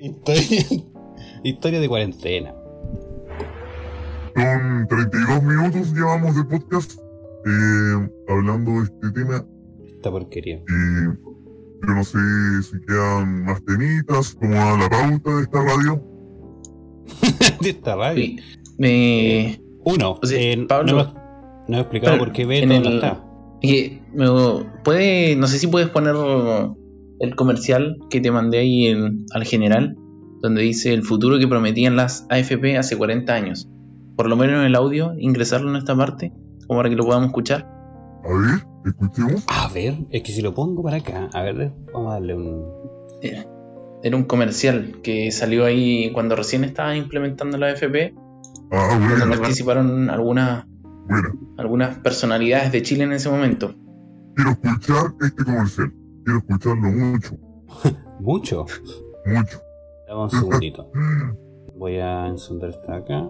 Historia, 0.00 0.54
Historia 1.42 1.80
de 1.80 1.88
cuarentena. 1.88 2.54
Son 4.34 4.86
32 4.88 5.42
minutos 5.42 5.92
llevamos 5.94 6.36
de 6.36 6.44
podcast 6.44 6.92
eh, 7.46 8.10
hablando 8.28 8.72
de 8.72 8.82
este 8.84 9.10
tema. 9.12 9.44
Esta 9.86 10.10
porquería. 10.10 10.56
Y 10.56 10.64
yo 11.86 11.94
no 11.94 12.04
sé 12.04 12.18
si 12.62 12.80
quedan 12.86 13.44
más 13.44 13.64
temitas, 13.64 14.34
como 14.34 14.54
a 14.60 14.76
la 14.78 14.88
pauta 14.88 15.36
de 15.36 15.42
esta 15.42 15.62
radio. 15.62 16.02
de 17.60 17.70
esta 17.70 17.96
radio. 17.96 18.22
Sí, 18.24 18.38
me- 18.78 19.60
Uno, 19.84 20.18
O 20.22 20.26
sea, 20.26 20.40
eh, 20.40 20.66
Pablo- 20.68 21.14
no, 21.68 21.76
he 21.76 21.80
explicado 21.80 22.14
Pero 22.14 22.24
por 22.24 22.32
qué 22.32 22.44
Beto 22.46 22.72
el- 22.72 22.82
no 22.82 22.88
está. 22.90 23.24
me- 23.62 24.66
puede, 24.84 25.36
no 25.36 25.46
sé 25.46 25.58
si 25.58 25.66
puedes 25.66 25.88
poner 25.88 26.14
el 27.20 27.34
comercial 27.36 27.96
que 28.10 28.20
te 28.20 28.30
mandé 28.30 28.58
ahí 28.58 28.86
en- 28.86 29.24
al 29.32 29.44
general, 29.44 29.96
donde 30.42 30.62
dice 30.62 30.92
el 30.92 31.02
futuro 31.02 31.38
que 31.38 31.48
prometían 31.48 31.96
las 31.96 32.26
AFP 32.30 32.76
hace 32.76 32.96
40 32.96 33.34
años. 33.34 33.68
Por 34.16 34.28
lo 34.28 34.36
menos 34.36 34.60
en 34.60 34.66
el 34.66 34.74
audio, 34.74 35.12
ingresarlo 35.18 35.70
en 35.70 35.76
esta 35.76 35.96
parte, 35.96 36.32
como 36.66 36.78
para 36.80 36.88
que 36.90 36.96
lo 36.96 37.04
podamos 37.04 37.28
escuchar. 37.28 37.68
A 38.28 38.32
ver, 38.38 38.66
escuchemos. 38.84 39.44
A 39.48 39.68
ver, 39.72 39.94
es 40.10 40.22
que 40.22 40.32
si 40.32 40.42
lo 40.42 40.52
pongo 40.54 40.82
para 40.82 40.98
acá, 40.98 41.28
a 41.32 41.42
ver, 41.42 41.72
vamos 41.92 42.10
a 42.10 42.14
darle 42.14 42.34
un. 42.34 42.64
Era, 43.22 43.46
era 44.02 44.16
un 44.16 44.24
comercial 44.24 45.00
que 45.02 45.30
salió 45.30 45.64
ahí 45.64 46.12
cuando 46.12 46.36
recién 46.36 46.64
estaban 46.64 46.96
implementando 46.96 47.56
la 47.58 47.68
AFP, 47.68 48.14
Ah, 48.72 48.88
donde 48.98 49.14
bueno, 49.26 49.40
participaron 49.40 50.10
algunas, 50.10 50.66
bueno. 51.08 51.28
algunas 51.56 51.98
personalidades 51.98 52.72
de 52.72 52.82
Chile 52.82 53.04
en 53.04 53.12
ese 53.12 53.30
momento. 53.30 53.74
Quiero 54.34 54.50
escuchar 54.50 55.14
este 55.20 55.44
comercial. 55.44 55.92
Quiero 56.24 56.38
escucharlo 56.40 56.90
mucho, 56.90 57.36
Mucho. 58.20 58.66
mucho. 59.24 59.60
Dame 60.08 60.22
un 60.22 60.30
segundito. 60.30 60.90
Voy 61.76 61.98
a 61.98 62.26
encender 62.26 62.70
esta 62.70 62.96
acá. 62.96 63.28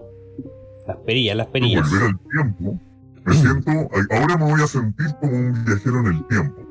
Las 0.87 0.97
perillas, 1.05 1.35
las 1.35 1.47
perillas. 1.47 1.89
volver 1.89 2.09
al 2.09 2.19
tiempo. 2.55 2.79
Me 3.27 3.33
siento, 3.33 3.71
ahora 4.11 4.37
me 4.37 4.45
voy 4.51 4.61
a 4.61 4.67
sentir 4.67 5.07
como 5.19 5.33
un 5.37 5.65
viajero 5.65 5.99
en 5.99 6.05
el 6.07 6.27
tiempo. 6.27 6.61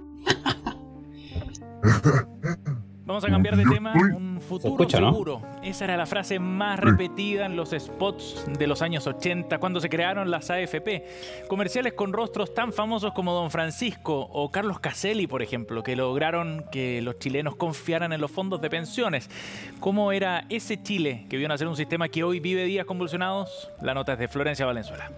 Vamos 3.04 3.24
a 3.24 3.28
cambiar 3.28 3.56
de 3.56 3.62
Yo 3.64 3.70
tema. 3.70 3.92
estoy- 3.94 4.10
Un 4.12 4.40
futuro 4.40 4.72
escucha, 4.74 4.98
¿no? 5.00 5.12
seguro. 5.12 5.42
Esa 5.62 5.84
era 5.84 5.96
la 5.96 6.06
frase 6.06 6.40
más 6.40 6.80
Sí. 6.80 6.84
repetida 6.86 7.46
en 7.46 7.54
los 7.54 7.70
spots 7.70 8.46
de 8.58 8.66
los 8.66 8.82
años 8.82 9.06
80 9.06 9.58
cuando 9.58 9.78
se 9.80 9.88
crearon 9.88 10.28
las 10.30 10.50
AFP. 10.50 11.04
Comerciales 11.48 11.92
con 11.92 12.12
rostros 12.12 12.52
tan 12.52 12.72
famosos 12.72 13.12
como 13.12 13.32
Don 13.32 13.50
Francisco 13.52 14.18
o 14.32 14.50
Carlos 14.50 14.80
Caselli, 14.80 15.28
por 15.28 15.40
ejemplo, 15.40 15.84
que 15.84 15.94
lograron 15.94 16.64
que 16.72 17.00
los 17.00 17.18
chilenos 17.20 17.54
confiaran 17.54 18.12
en 18.12 18.20
los 18.20 18.30
fondos 18.32 18.60
de 18.60 18.70
pensiones. 18.70 19.30
¿Cómo 19.78 20.10
era 20.10 20.44
ese 20.48 20.82
Chile 20.82 21.26
que 21.30 21.36
vio 21.36 21.46
nacer 21.46 21.68
un 21.68 21.76
sistema 21.76 22.08
que 22.08 22.24
hoy 22.24 22.40
vive 22.40 22.64
días 22.64 22.86
convulsionados? 22.86 23.70
La 23.82 23.94
nota 23.94 24.14
es 24.14 24.18
de 24.18 24.26
Florencia 24.26 24.66
Valenzuela. 24.66 25.10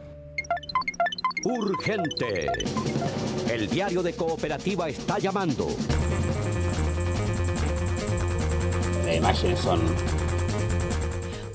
Urgente. 1.48 2.46
El 3.50 3.70
diario 3.70 4.02
de 4.02 4.12
cooperativa 4.12 4.86
está 4.86 5.18
llamando. 5.18 5.66
Las 9.06 9.16
imágenes 9.16 9.58
son. 9.58 9.80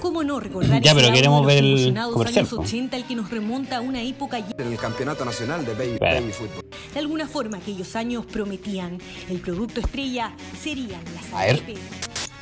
¿Cómo 0.02 0.24
no 0.24 0.40
recordar 0.40 0.82
Ya, 0.82 0.96
pero 0.96 1.14
queremos 1.14 1.46
de 1.46 1.54
los 1.62 1.64
ver 1.64 1.64
el 1.64 2.12
comercial, 2.12 2.46
años 2.46 2.50
po. 2.56 2.62
80, 2.62 2.98
el 2.98 3.06
que 3.06 3.16
nos 3.16 3.30
remonta 3.30 3.78
a 3.78 3.82
una 3.82 4.02
época 4.02 4.40
en 4.40 4.72
el 4.72 4.78
Campeonato 4.80 5.26
Nacional 5.26 5.64
de 5.64 5.76
Baby, 5.76 5.98
baby 6.00 6.32
Fútbol. 6.32 6.66
de 6.92 7.00
alguna 7.00 7.28
forma 7.28 7.58
aquellos 7.58 7.96
años 7.96 8.26
prometían. 8.26 8.98
El 9.30 9.42
producto 9.42 9.80
estrella 9.80 10.36
serían 10.60 11.04
las 11.14 11.32
A 11.34 11.46
ver. 11.46 11.62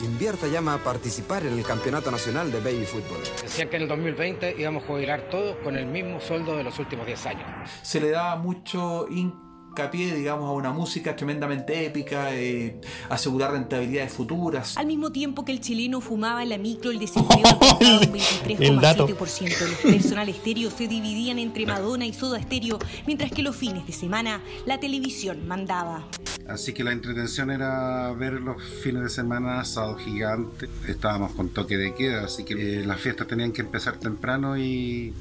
Invierta 0.03 0.47
llama 0.47 0.73
a 0.73 0.77
participar 0.79 1.45
en 1.45 1.53
el 1.53 1.63
Campeonato 1.63 2.09
Nacional 2.09 2.51
de 2.51 2.59
Baby 2.59 2.85
Fútbol. 2.85 3.19
Decían 3.43 3.69
que 3.69 3.75
en 3.75 3.83
el 3.83 3.87
2020 3.87 4.55
íbamos 4.57 4.83
a 4.83 4.87
jubilar 4.87 5.29
todos 5.29 5.55
con 5.57 5.75
el 5.75 5.85
mismo 5.85 6.19
sueldo 6.19 6.57
de 6.57 6.63
los 6.63 6.79
últimos 6.79 7.05
10 7.05 7.25
años. 7.27 7.45
se 7.83 8.01
le 8.01 8.09
daba 8.09 8.35
mucho 8.35 9.05
hincapié, 9.09 10.15
digamos, 10.15 10.49
a 10.49 10.53
una 10.53 10.71
música 10.73 11.15
tremendamente 11.15 11.85
épica, 11.85 12.33
eh, 12.33 12.81
asegurar 13.09 13.51
rentabilidades 13.51 14.11
futuras. 14.11 14.75
Al 14.75 14.87
mismo 14.87 15.11
tiempo 15.11 15.45
que 15.45 15.51
el 15.51 15.61
chileno 15.61 16.01
fumaba 16.01 16.41
en 16.41 16.49
la 16.49 16.57
micro, 16.57 16.89
el 16.89 16.97
desempleo 16.99 17.45
alcanzaba 17.45 17.99
un 17.99 18.63
El 18.63 18.81
dato. 18.81 19.07
23,7%. 19.07 19.67
Los 19.69 19.93
personal 19.93 20.29
estéreo 20.29 20.71
se 20.71 20.87
dividían 20.87 21.37
entre 21.37 21.67
Madonna 21.67 22.07
y 22.07 22.13
Soda 22.13 22.39
Estéreo, 22.39 22.79
mientras 23.05 23.31
que 23.31 23.43
los 23.43 23.55
fines 23.55 23.85
de 23.85 23.93
semana 23.93 24.41
la 24.65 24.79
televisión 24.79 25.47
mandaba. 25.47 26.07
Así 26.47 26.73
que 26.73 26.83
la 26.83 26.91
entretención 26.91 27.51
era 27.51 28.11
ver 28.13 28.33
los 28.33 28.61
fines 28.63 29.03
de 29.03 29.09
semana, 29.09 29.63
sábado 29.63 29.97
gigante. 29.97 30.67
Estábamos 30.87 31.33
con 31.33 31.49
toque 31.49 31.77
de 31.77 31.93
queda, 31.93 32.25
así 32.25 32.43
que 32.43 32.81
eh, 32.81 32.85
las 32.85 32.99
fiestas 32.99 33.27
tenían 33.27 33.51
que 33.51 33.61
empezar 33.61 33.97
temprano 33.97 34.57
y, 34.57 35.13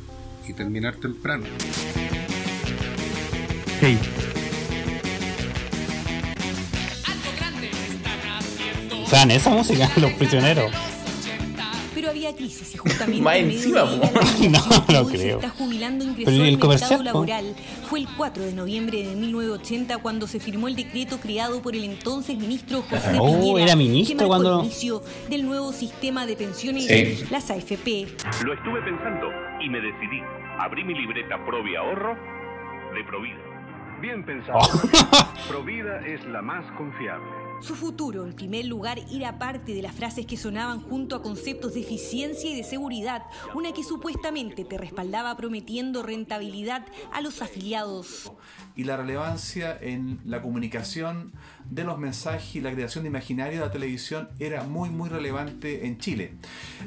y 0.49 0.53
terminar 0.55 0.97
temprano. 0.97 1.45
¿Saben 9.07 9.31
esa 9.33 9.51
música? 9.51 9.91
Los 9.97 10.13
prisioneros. 10.13 10.71
Había 12.21 12.37
crisis 12.37 12.75
y 12.75 12.77
justamente 12.77 13.23
Más 13.23 13.37
encima, 13.37 13.81
No, 14.51 15.03
no 15.03 15.09
se 15.09 15.31
está 15.31 15.49
jubilando 15.49 16.05
ingresó 16.05 16.31
Pero 16.31 16.45
¿y 16.45 16.49
al 16.55 16.59
mercado 16.59 17.03
laboral. 17.03 17.57
Fue 17.89 18.01
el 18.01 18.09
4 18.15 18.43
de 18.45 18.53
noviembre 18.53 18.99
de 19.03 19.17
1980 19.17 19.97
cuando 19.99 20.27
se 20.27 20.39
firmó 20.39 20.69
el 20.69 20.77
decreto 20.77 21.19
creado 21.19 21.63
por 21.63 21.75
el 21.75 21.83
entonces 21.85 22.37
ministro 22.37 22.83
José 22.83 23.17
Oh, 23.19 23.41
Piñera, 23.41 23.65
era 23.65 23.77
ministro 23.77 24.19
que 24.19 24.23
marcó 24.23 24.29
cuando- 24.29 24.61
el 24.61 24.67
inicio 24.67 25.03
del 25.31 25.47
nuevo 25.47 25.73
sistema 25.73 26.27
de 26.27 26.37
pensiones, 26.37 26.87
Sí. 26.87 27.25
las 27.31 27.51
AFP. 27.51 28.07
Lo 28.45 28.53
estuve 28.53 28.83
pensando 28.83 29.27
y 29.65 29.71
me 29.71 29.81
decidí. 29.81 30.21
Abrí 30.59 30.85
mi 30.85 30.93
libreta 30.95 31.43
Provi 31.47 31.75
Ahorro 31.75 32.15
de 32.95 33.03
Provida. 33.05 33.39
Bien 34.03 34.23
pensado. 34.27 34.59
Provida 35.49 36.07
es 36.07 36.23
la 36.27 36.43
más 36.43 36.65
confiable. 36.77 37.40
Su 37.61 37.75
futuro, 37.75 38.27
en 38.27 38.33
primer 38.33 38.65
lugar, 38.65 38.99
era 39.13 39.39
parte 39.39 39.75
de 39.75 39.83
las 39.83 39.95
frases 39.95 40.25
que 40.25 40.39
sonaban 40.39 40.81
junto 40.81 41.15
a 41.15 41.23
conceptos 41.23 41.75
de 41.75 41.81
eficiencia 41.81 42.51
y 42.51 42.57
de 42.57 42.65
seguridad, 42.65 43.23
una 43.55 43.73
que 43.73 43.85
supuestamente 43.85 44.65
te 44.65 44.79
respaldaba 44.79 45.37
prometiendo 45.37 46.03
rentabilidad 46.03 46.87
a 47.13 47.21
los 47.21 47.43
afiliados. 47.43 48.33
Y 48.77 48.85
la 48.85 48.97
relevancia 48.97 49.77
en 49.79 50.21
la 50.25 50.41
comunicación 50.41 51.33
de 51.69 51.85
los 51.85 51.99
mensajes 51.99 52.57
y 52.57 52.61
la 52.63 52.73
creación 52.73 53.05
de 53.05 53.09
imaginario 53.11 53.61
de 53.61 53.67
la 53.67 53.71
televisión 53.73 54.31
era 54.39 54.65
muy, 54.65 54.89
muy 54.89 55.11
relevante 55.11 55.87
en 55.87 55.99
Chile. 55.99 56.37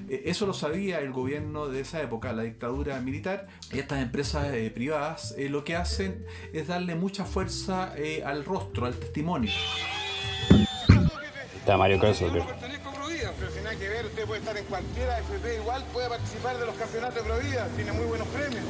Eh, 0.10 0.24
Eso 0.26 0.48
lo 0.48 0.54
sabía 0.54 1.00
el 1.02 1.12
gobierno 1.12 1.68
de 1.68 1.82
esa 1.82 2.02
época, 2.02 2.34
la 2.34 2.44
dictadura 2.44 3.00
militar. 3.00 3.48
Estas 3.72 4.02
empresas 4.02 4.52
eh, 4.52 4.72
privadas 4.72 5.36
eh, 5.38 5.50
lo 5.50 5.64
que 5.64 5.76
hacen 5.76 6.26
es 6.52 6.68
darle 6.68 6.96
mucha 6.96 7.26
fuerza 7.26 7.94
al 8.26 8.44
rostro, 8.44 8.88
al 8.88 8.96
testimonio. 8.96 9.52
Está 11.63 11.78
Mario 11.78 11.97
Krauser. 11.97 12.30
Pero 12.30 13.52
sin 13.54 13.63
nada 13.63 13.76
que 13.78 13.88
ver, 13.88 14.06
usted 14.06 14.26
puede 14.26 14.41
estar 14.41 14.58
en 14.58 14.65
cualquiera 14.65 15.19
FP 15.19 15.56
igual, 15.62 15.82
puede 15.93 16.10
participar 16.10 16.58
de 16.58 16.65
los 16.65 16.76
campeonatos 16.76 17.15
de 17.15 17.21
Provida, 17.21 17.67
tiene 17.78 17.91
muy 17.93 18.06
buenos 18.06 18.28
premios. 18.28 18.63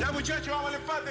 Ya 0.00 0.12
muchachos, 0.12 0.46
vamos 0.46 0.68
al 0.68 0.74
empate. 0.76 1.10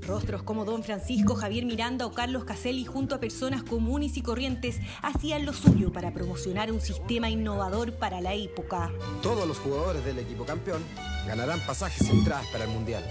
Rostros 0.06 0.42
como 0.44 0.64
Don 0.64 0.82
Francisco, 0.82 1.34
Javier 1.34 1.66
Miranda 1.66 2.06
o 2.06 2.12
Carlos 2.12 2.46
Caselli 2.46 2.86
junto 2.86 3.14
a 3.14 3.20
personas 3.20 3.64
comunes 3.64 4.16
y 4.16 4.22
corrientes 4.22 4.80
hacían 5.02 5.44
lo 5.44 5.52
suyo 5.52 5.92
para 5.92 6.14
promocionar 6.14 6.72
un 6.72 6.80
sistema 6.80 7.28
innovador 7.28 7.92
para 7.92 8.22
la 8.22 8.32
época. 8.32 8.90
Todos 9.22 9.46
los 9.46 9.58
jugadores 9.58 10.02
del 10.06 10.20
equipo 10.20 10.46
campeón 10.46 10.82
ganarán 11.26 11.60
pasajes 11.66 12.08
y 12.08 12.12
entradas 12.12 12.46
para 12.46 12.64
el 12.64 12.70
Mundial. 12.70 13.04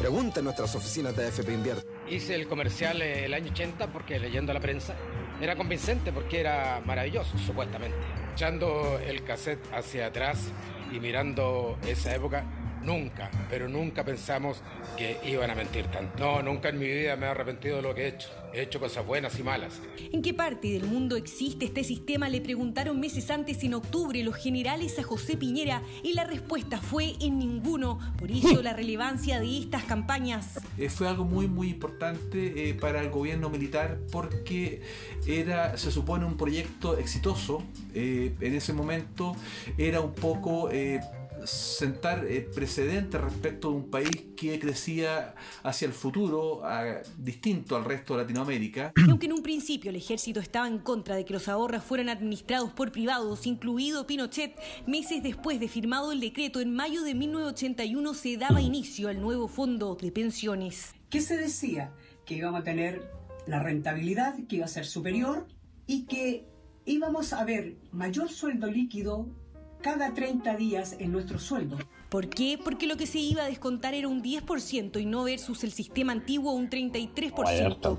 Pregunta 0.00 0.40
en 0.40 0.46
nuestras 0.46 0.74
oficinas 0.74 1.16
de 1.16 1.26
AFP 1.28 1.52
Invierte. 1.52 1.86
Hice 2.10 2.34
el 2.34 2.48
comercial 2.48 3.00
eh, 3.00 3.26
el 3.26 3.34
año 3.34 3.52
80 3.52 3.92
porque 3.92 4.18
leyendo 4.18 4.52
la 4.52 4.58
prensa 4.58 4.96
era 5.40 5.56
convincente 5.56 6.12
porque 6.12 6.40
era 6.40 6.80
maravilloso, 6.84 7.36
supuestamente. 7.38 7.96
Echando 8.32 8.98
el 8.98 9.22
cassette 9.24 9.64
hacia 9.72 10.06
atrás 10.06 10.50
y 10.92 11.00
mirando 11.00 11.78
esa 11.86 12.14
época, 12.14 12.44
nunca, 12.84 13.30
pero 13.50 13.68
nunca 13.68 14.04
pensamos 14.04 14.62
que 14.96 15.18
iban 15.24 15.50
a 15.50 15.54
mentir 15.54 15.86
tanto. 15.86 16.18
No, 16.18 16.42
nunca 16.42 16.68
en 16.68 16.78
mi 16.78 16.86
vida 16.86 17.16
me 17.16 17.26
he 17.26 17.28
arrepentido 17.30 17.76
de 17.76 17.82
lo 17.82 17.94
que 17.94 18.02
he 18.02 18.08
hecho. 18.08 18.28
He 18.52 18.62
hecho 18.62 18.78
cosas 18.78 19.04
buenas 19.04 19.36
y 19.38 19.42
malas. 19.42 19.80
¿En 20.12 20.22
qué 20.22 20.32
parte 20.32 20.68
del 20.68 20.84
mundo 20.84 21.16
existe 21.16 21.64
este 21.64 21.82
sistema? 21.82 22.28
Le 22.28 22.40
preguntaron 22.40 23.00
meses 23.00 23.28
antes 23.30 23.64
en 23.64 23.74
octubre 23.74 24.22
los 24.22 24.36
generales 24.36 24.96
a 25.00 25.02
José 25.02 25.36
Piñera 25.36 25.82
y 26.04 26.12
la 26.12 26.22
respuesta 26.22 26.78
fue 26.78 27.14
en 27.20 27.38
ninguno. 27.38 27.98
Por 28.16 28.30
eso 28.30 28.62
la 28.62 28.72
relevancia 28.72 29.40
de 29.40 29.58
estas 29.58 29.82
campañas. 29.84 30.60
Eh, 30.78 30.88
fue 30.88 31.08
algo 31.08 31.24
muy 31.24 31.48
muy 31.48 31.70
importante 31.70 32.68
eh, 32.68 32.74
para 32.74 33.00
el 33.00 33.10
gobierno 33.10 33.50
militar 33.50 33.98
porque 34.12 34.82
era 35.26 35.76
se 35.76 35.90
supone 35.90 36.24
un 36.24 36.36
proyecto 36.36 36.96
exitoso 36.96 37.64
Eh, 37.94 38.34
en 38.40 38.54
ese 38.54 38.72
momento 38.72 39.36
era 39.78 40.00
un 40.00 40.14
poco 40.14 40.68
eh, 40.70 41.00
sentar 41.46 42.24
eh, 42.26 42.40
precedentes 42.54 43.20
respecto 43.20 43.70
de 43.70 43.76
un 43.76 43.90
país 43.90 44.10
que 44.36 44.58
crecía 44.58 45.34
hacia 45.62 45.86
el 45.86 45.92
futuro 45.92 46.64
a- 46.64 47.02
distinto 47.18 47.76
al 47.76 47.84
resto 47.84 48.14
de 48.16 48.22
Latinoamérica. 48.22 48.92
Y 48.96 49.10
aunque 49.10 49.26
en 49.26 49.32
un 49.32 49.42
principio 49.42 49.90
el 49.90 49.96
ejército 49.96 50.40
estaba 50.40 50.66
en 50.68 50.78
contra 50.78 51.16
de 51.16 51.24
que 51.24 51.32
los 51.32 51.48
ahorros 51.48 51.82
fueran 51.84 52.08
administrados 52.08 52.72
por 52.72 52.92
privados, 52.92 53.46
incluido 53.46 54.06
Pinochet, 54.06 54.58
meses 54.86 55.22
después 55.22 55.60
de 55.60 55.68
firmado 55.68 56.12
el 56.12 56.20
decreto 56.20 56.60
en 56.60 56.74
mayo 56.74 57.02
de 57.02 57.14
1981 57.14 58.14
se 58.14 58.36
daba 58.36 58.60
inicio 58.60 59.08
al 59.08 59.20
nuevo 59.20 59.48
fondo 59.48 59.96
de 60.00 60.10
pensiones. 60.12 60.94
¿Qué 61.10 61.20
se 61.20 61.36
decía? 61.36 61.92
Que 62.24 62.34
íbamos 62.36 62.60
a 62.60 62.64
tener 62.64 63.10
la 63.46 63.62
rentabilidad 63.62 64.34
que 64.48 64.56
iba 64.56 64.64
a 64.64 64.68
ser 64.68 64.86
superior 64.86 65.46
y 65.86 66.06
que 66.06 66.46
íbamos 66.86 67.32
a 67.32 67.44
ver 67.44 67.76
mayor 67.92 68.30
sueldo 68.30 68.66
líquido 68.66 69.26
cada 69.84 70.14
30 70.14 70.56
días 70.56 70.96
en 70.98 71.12
nuestro 71.12 71.38
sueldo. 71.38 71.76
¿Por 72.08 72.30
qué? 72.30 72.58
Porque 72.62 72.86
lo 72.86 72.96
que 72.96 73.06
se 73.06 73.18
iba 73.18 73.42
a 73.42 73.46
descontar 73.46 73.92
era 73.92 74.08
un 74.08 74.22
10% 74.22 74.98
y 74.98 75.04
no 75.04 75.24
versus 75.24 75.62
el 75.62 75.72
sistema 75.72 76.12
antiguo 76.12 76.52
un 76.52 76.70
33%. 76.70 77.98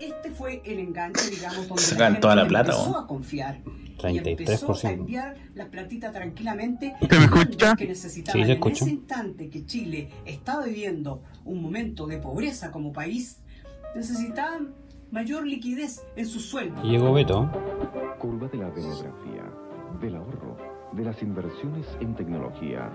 Este 0.00 0.32
fue 0.32 0.62
el 0.64 0.80
enganche, 0.80 1.30
digamos, 1.30 1.68
donde 1.68 1.80
Sacan 1.80 2.14
la 2.14 2.20
toda 2.20 2.34
la 2.34 2.42
gente 2.42 2.48
plata, 2.50 2.72
empezó 2.72 2.90
¿no? 2.90 2.98
a 2.98 3.06
confiar. 3.06 3.60
Y 4.02 4.18
empezó 4.18 4.72
a 4.72 4.74
33%. 4.74 4.90
enviar 4.94 5.36
las 5.54 5.68
platitas 5.68 6.12
tranquilamente. 6.12 6.96
¿Se 7.08 7.18
me 7.20 7.26
escucha? 7.26 7.76
Que 7.76 7.86
necesitaban 7.86 8.42
Sí, 8.42 8.46
se 8.46 8.58
en 8.58 8.72
ese 8.72 8.90
instante 8.90 9.48
que 9.48 9.64
Chile 9.64 10.10
estaba 10.24 10.64
viviendo 10.64 11.22
un 11.44 11.62
momento 11.62 12.08
de 12.08 12.18
pobreza 12.18 12.72
como 12.72 12.92
país, 12.92 13.38
necesitaban 13.94 14.74
mayor 15.12 15.46
liquidez 15.46 16.02
en 16.16 16.26
sus 16.26 16.46
sueldos. 16.46 16.84
Y 16.84 16.88
llegó 16.88 17.12
Beto. 17.12 17.48
Curva 18.18 18.48
de 18.48 18.58
la 18.58 18.70
demografía, 18.70 19.44
del 20.00 20.16
ahorro, 20.16 20.71
de 20.92 21.04
las 21.04 21.22
inversiones 21.22 21.86
en 22.00 22.14
tecnología, 22.14 22.90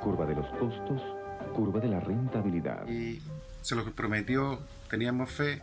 curva 0.00 0.26
de 0.26 0.34
los 0.34 0.46
costos, 0.58 1.02
curva 1.54 1.80
de 1.80 1.88
la 1.88 2.00
rentabilidad. 2.00 2.86
Y 2.88 3.20
se 3.62 3.74
lo 3.74 3.84
prometió, 3.92 4.58
teníamos 4.88 5.30
fe 5.30 5.62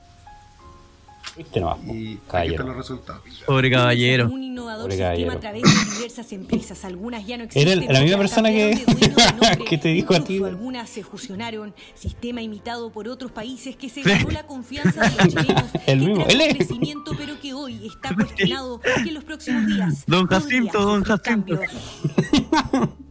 Este 1.38 1.60
no, 1.60 1.78
y 1.86 2.16
caballero. 2.30 2.64
los 2.66 2.78
resultados. 2.78 3.22
Pobre 3.46 3.70
caballero. 3.70 4.30
Un 4.32 4.44
innovador 4.44 4.84
Pobre 4.90 4.96
sistema 4.96 5.10
caballero. 5.10 5.32
a 5.34 5.40
través 5.40 5.64
de 5.64 5.96
diversas 5.96 6.32
empresas, 6.32 6.86
algunas 6.86 7.28
ya 7.28 7.36
no 7.38 7.44
Era 7.44 7.74
existen. 7.74 7.84
el- 7.84 7.94
la 7.94 8.02
misma 8.02 8.18
persona 8.20 8.50
que- 8.50 8.86
que 9.70 9.78
te 9.78 9.90
dijo 9.90 10.14
a 10.16 10.24
ti. 10.24 10.42
Algunas 10.42 10.90
se 10.90 11.04
fusionaron, 11.04 11.74
sistema 11.94 12.42
imitado 12.42 12.90
por 12.92 13.10
otros 13.10 13.32
países 13.32 13.76
que 13.76 13.90
se 13.90 14.02
ganó 14.02 14.30
la 14.30 14.48
confianza 14.48 15.02
de 15.10 15.10
los 15.24 15.28
chilenos, 15.36 15.64
El 15.86 16.00
que 16.00 16.06
mismo, 16.06 16.26
él 16.30 16.42
es. 16.42 16.56
crecimiento, 16.56 17.12
pero 17.18 17.40
que 17.42 17.54
hoy 17.54 17.86
está 17.88 18.16
cuestionado 18.16 18.80
y 19.04 19.10
en 19.10 19.14
los 19.14 19.24
próximos 19.26 19.68
días. 19.68 20.04
Don 20.08 20.28
Jacinto, 20.28 20.80
don 20.86 21.04
Jacinto. 21.04 21.60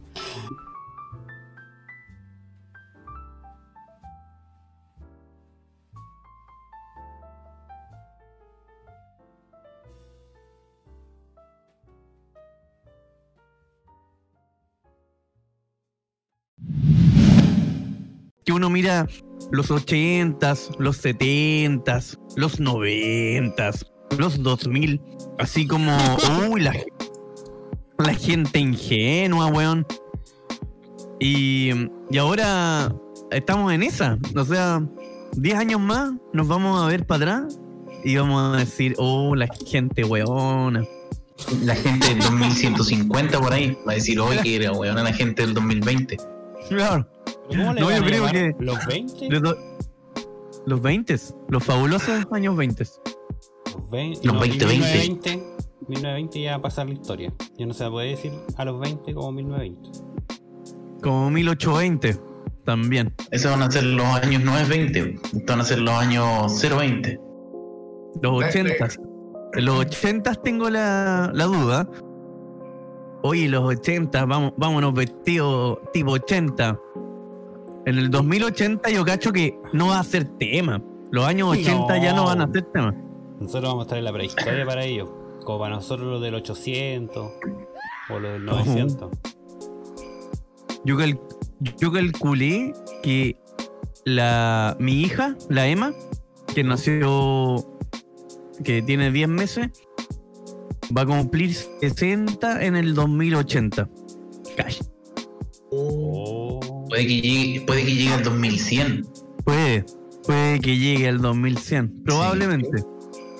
que 18.45 18.53
uno 18.53 18.69
mira 18.69 19.07
los 19.51 19.71
80s, 19.71 20.77
los 20.77 21.03
70s, 21.03 22.17
los 22.35 22.59
90s, 22.59 23.85
los 24.17 24.41
2000, 24.41 25.01
así 25.39 25.67
como, 25.67 25.97
uy, 26.49 26.61
la, 26.61 26.73
la 27.97 28.13
gente 28.13 28.59
ingenua, 28.59 29.47
weón. 29.47 29.85
Y, 31.19 31.71
y 32.11 32.17
ahora 32.17 32.93
estamos 33.31 33.73
en 33.73 33.83
esa, 33.83 34.19
o 34.35 34.45
sea, 34.45 34.81
10 35.33 35.57
años 35.57 35.81
más 35.81 36.13
nos 36.33 36.47
vamos 36.47 36.81
a 36.81 36.87
ver 36.87 37.05
para 37.05 37.37
atrás 37.37 37.59
y 38.03 38.15
vamos 38.17 38.53
a 38.53 38.59
decir, 38.59 38.93
oh, 38.97 39.35
la 39.35 39.47
gente 39.65 40.03
weona. 40.03 40.85
La 41.63 41.75
gente 41.75 42.07
del 42.07 42.19
2150 42.19 43.39
por 43.41 43.51
ahí 43.51 43.77
va 43.85 43.93
a 43.93 43.95
decir, 43.95 44.19
oye, 44.19 44.41
que 44.41 44.55
era 44.55 44.71
weón, 44.71 44.95
la 44.95 45.11
gente 45.11 45.41
del 45.41 45.53
2020. 45.53 46.17
Claro. 46.69 47.07
¿Cómo 47.49 47.73
le 47.73 47.81
No, 47.81 47.87
van 47.87 47.97
yo 47.97 48.03
a 48.03 48.07
creo 48.07 48.27
que- 48.31 48.55
¿Los 48.59 48.85
20? 48.85 49.29
Los, 49.29 49.41
do- 49.41 49.57
los 50.65 50.81
20, 50.81 51.15
los 51.49 51.63
fabulosos 51.63 52.25
años 52.31 52.55
20. 52.57 52.83
Los, 52.83 53.89
vein- 53.89 54.13
Los 54.23 54.33
no, 54.33 54.39
2020. 54.39 54.65
1920. 54.65 55.55
1920 55.87 56.41
ya 56.41 56.51
va 56.51 56.57
a 56.57 56.61
pasar 56.61 56.87
la 56.87 56.93
historia. 56.93 57.33
Ya 57.57 57.65
no 57.65 57.73
se 57.73 57.87
puede 57.89 58.09
decir 58.09 58.31
a 58.57 58.65
los 58.65 58.79
20 58.79 59.13
como 59.13 59.31
1920. 59.33 59.99
Como 61.03 61.29
1820 61.29 62.17
también. 62.63 63.13
Esos 63.29 63.51
van 63.51 63.61
a 63.61 63.69
ser 63.69 63.83
los 63.83 64.05
años 64.07 64.43
920, 64.43 65.19
estos 65.25 65.43
van 65.45 65.59
a 65.61 65.63
ser 65.63 65.79
los 65.79 65.93
años 65.93 66.59
020. 66.61 67.19
Los 68.23 68.43
80. 68.43 68.87
En 69.53 69.65
los 69.65 69.79
80 69.81 70.33
tengo 70.35 70.69
la, 70.71 71.29
la 71.33 71.43
duda. 71.45 71.87
Oye, 73.21 73.47
los 73.49 73.63
80, 73.63 74.25
vamos, 74.25 74.53
vámonos 74.57 74.93
vestidos 74.93 75.79
tipo 75.93 76.11
80. 76.13 76.79
En 77.85 77.97
el 77.97 78.09
2080 78.09 78.89
yo 78.89 79.05
cacho 79.05 79.31
que 79.31 79.57
no 79.73 79.87
va 79.87 79.99
a 79.99 80.03
ser 80.03 80.25
tema. 80.37 80.81
Los 81.11 81.25
años 81.25 81.49
80 81.49 81.97
ya 81.99 82.13
no 82.13 82.25
van 82.25 82.41
a 82.41 82.51
ser 82.51 82.63
tema. 82.73 82.93
Nosotros 83.39 83.63
vamos 83.69 83.81
a 83.81 83.83
estar 83.83 83.97
en 83.99 84.05
la 84.05 84.13
prehistoria 84.13 84.65
para 84.65 84.83
ellos. 84.83 85.09
Como 85.43 85.59
para 85.59 85.75
nosotros 85.75 86.07
los 86.07 86.21
del 86.21 86.33
800 86.35 87.31
o 88.09 88.19
los 88.19 88.31
del 88.33 88.45
900. 88.45 89.09
Yo, 90.83 90.97
cal- 90.97 91.19
yo 91.77 91.91
calculé 91.91 92.73
que 93.03 93.37
la, 94.05 94.75
mi 94.79 95.01
hija, 95.01 95.35
la 95.49 95.67
Emma, 95.67 95.93
que 96.53 96.63
nació, 96.63 97.55
que 98.63 98.81
tiene 98.81 99.11
10 99.11 99.27
meses, 99.29 99.69
va 100.95 101.01
a 101.01 101.05
cumplir 101.05 101.53
60 101.53 102.63
en 102.65 102.75
el 102.75 102.95
2080. 102.95 103.87
Cash. 104.57 104.81
Puede 106.95 107.07
que 107.07 107.21
llegue, 107.21 107.61
puede 107.65 107.83
que 107.83 107.93
llegue 107.93 108.13
al 108.13 108.23
2100. 108.23 109.05
Puede, 109.43 109.85
puede 110.25 110.59
que 110.61 110.77
llegue 110.77 111.09
al 111.09 111.19
2100, 111.19 112.03
probablemente. 112.05 112.85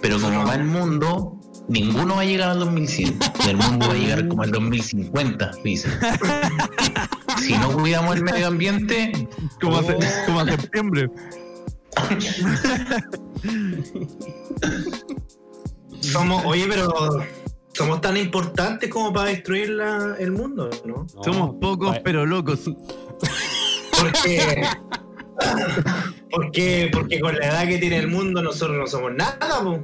Pero 0.01 0.19
como 0.19 0.43
va 0.45 0.55
el 0.55 0.65
mundo, 0.65 1.39
ninguno 1.69 2.15
va 2.15 2.21
a 2.23 2.25
llegar 2.25 2.49
al 2.49 2.59
2100. 2.59 3.17
Y 3.45 3.49
el 3.49 3.55
mundo 3.55 3.87
va 3.87 3.93
a 3.93 3.97
llegar 3.97 4.27
como 4.27 4.43
al 4.43 4.51
2050, 4.51 5.51
dice. 5.63 5.87
Si 7.41 7.53
no 7.57 7.69
cuidamos 7.71 8.15
el 8.17 8.23
medio 8.23 8.47
ambiente, 8.47 9.11
Como, 9.61 9.77
a, 9.77 9.83
se- 9.83 9.97
como 10.25 10.39
a 10.41 10.45
septiembre. 10.45 11.09
Somos, 16.01 16.43
oye, 16.45 16.65
pero 16.69 16.93
somos 17.73 17.99
tan 18.01 18.15
importantes 18.17 18.89
como 18.89 19.11
para 19.13 19.29
destruir 19.29 19.69
la- 19.69 20.15
el 20.19 20.31
mundo, 20.31 20.69
¿no? 20.85 21.05
Somos 21.23 21.55
pocos 21.61 21.97
pero 22.03 22.25
locos. 22.25 22.69
Porque, 23.99 24.67
porque, 26.31 26.89
porque 26.91 27.19
con 27.19 27.37
la 27.37 27.47
edad 27.47 27.67
que 27.67 27.77
tiene 27.77 27.97
el 27.97 28.07
mundo 28.07 28.41
nosotros 28.41 28.77
no 28.77 28.87
somos 28.87 29.13
nada, 29.13 29.63
po. 29.63 29.79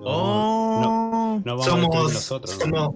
No 0.00 1.42
vamos 1.44 1.64
somos, 1.64 2.22
somos, 2.44 2.94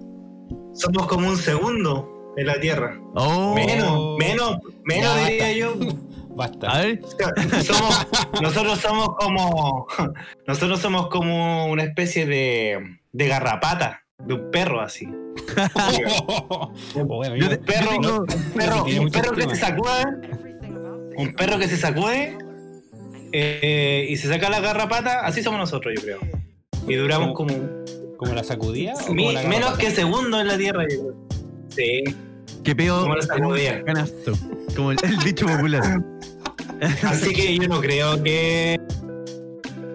somos 0.73 1.07
como 1.07 1.27
un 1.27 1.37
segundo 1.37 2.33
en 2.37 2.47
la 2.47 2.59
Tierra. 2.59 2.99
Oh. 3.15 3.53
Menos, 3.53 4.17
menos, 4.17 4.57
menos 4.83 5.15
Ya, 5.15 5.25
diría 5.27 5.53
yo. 5.53 5.73
Basta. 6.35 6.71
A 6.71 6.81
ver, 6.81 7.01
Somos, 7.63 8.07
nosotros 8.41 8.79
somos 8.79 9.09
como 9.17 9.85
nosotros 10.47 10.79
somos 10.79 11.07
como 11.07 11.65
una 11.65 11.83
especie 11.83 12.25
de, 12.25 12.99
de 13.11 13.27
garrapata 13.27 14.05
de 14.25 14.33
un 14.35 14.51
perro 14.51 14.81
así 14.81 15.05
un 16.95 17.15
perro, 17.65 17.89
tengo- 17.89 18.25
un 19.01 19.09
perro, 19.11 19.33
que 19.35 19.49
se 19.49 19.55
sacude 19.55 20.03
un 21.17 21.33
perro 21.33 21.57
que 21.59 21.67
se 21.67 21.77
sacude 21.77 22.37
eh, 23.33 24.07
y 24.09 24.17
se 24.17 24.27
saca 24.27 24.49
la 24.49 24.59
garrapata 24.59 25.21
así 25.25 25.41
somos 25.43 25.59
nosotros 25.59 25.93
yo 25.95 26.01
creo 26.01 26.19
y 26.87 26.95
duramos 26.95 27.33
como 27.33 27.53
¿Como 28.17 28.33
la 28.35 28.43
sacudía? 28.43 28.93
o 29.09 29.13
mi- 29.13 29.23
como 29.23 29.31
la 29.31 29.43
menos 29.49 29.77
que 29.79 29.89
segundos 29.89 30.41
en 30.41 30.47
la 30.47 30.57
tierra 30.57 30.83
yo 30.89 30.99
creo. 31.01 31.15
sí 31.69 32.03
que 32.63 32.75
pego 32.75 33.01
Como 33.01 33.15
la 33.15 33.21
sacudía. 33.23 33.83
canasto. 33.83 34.33
Como 34.75 34.91
el, 34.91 34.97
el 35.03 35.17
dicho 35.17 35.47
popular. 35.47 35.99
así 37.07 37.33
que 37.33 37.57
yo 37.57 37.67
no 37.67 37.81
creo 37.81 38.21
que 38.21 38.79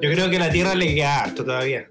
yo 0.03 0.11
creo 0.11 0.29
que 0.29 0.39
la 0.41 0.51
tierra 0.51 0.75
le 0.75 0.93
queda 0.97 1.21
harto 1.23 1.45
todavía 1.45 1.89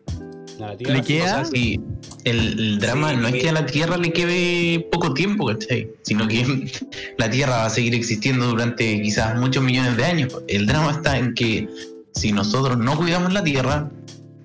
A 0.58 0.62
la 0.62 0.76
tierra 0.78 0.94
¿Le 0.96 1.02
queda? 1.04 1.46
sí, 1.46 1.80
el, 2.26 2.59
el 2.59 2.80
drama 2.80 3.13
no 3.13 3.28
es 3.28 3.41
que 3.41 3.49
a 3.49 3.53
la 3.53 3.65
Tierra 3.65 3.97
le 3.97 4.11
quede 4.11 4.80
poco 4.91 5.13
tiempo, 5.13 5.45
¿cachai? 5.45 5.89
Sino 6.01 6.28
que 6.28 6.71
la 7.17 7.30
Tierra 7.30 7.57
va 7.57 7.65
a 7.65 7.69
seguir 7.69 7.95
existiendo 7.95 8.47
durante 8.47 9.01
quizás 9.01 9.38
muchos 9.39 9.63
millones 9.63 9.95
de 9.95 10.05
años. 10.05 10.36
El 10.47 10.65
drama 10.65 10.91
está 10.91 11.17
en 11.17 11.34
que 11.34 11.69
si 12.13 12.32
nosotros 12.32 12.78
no 12.78 12.97
cuidamos 12.97 13.32
la 13.32 13.43
Tierra, 13.43 13.89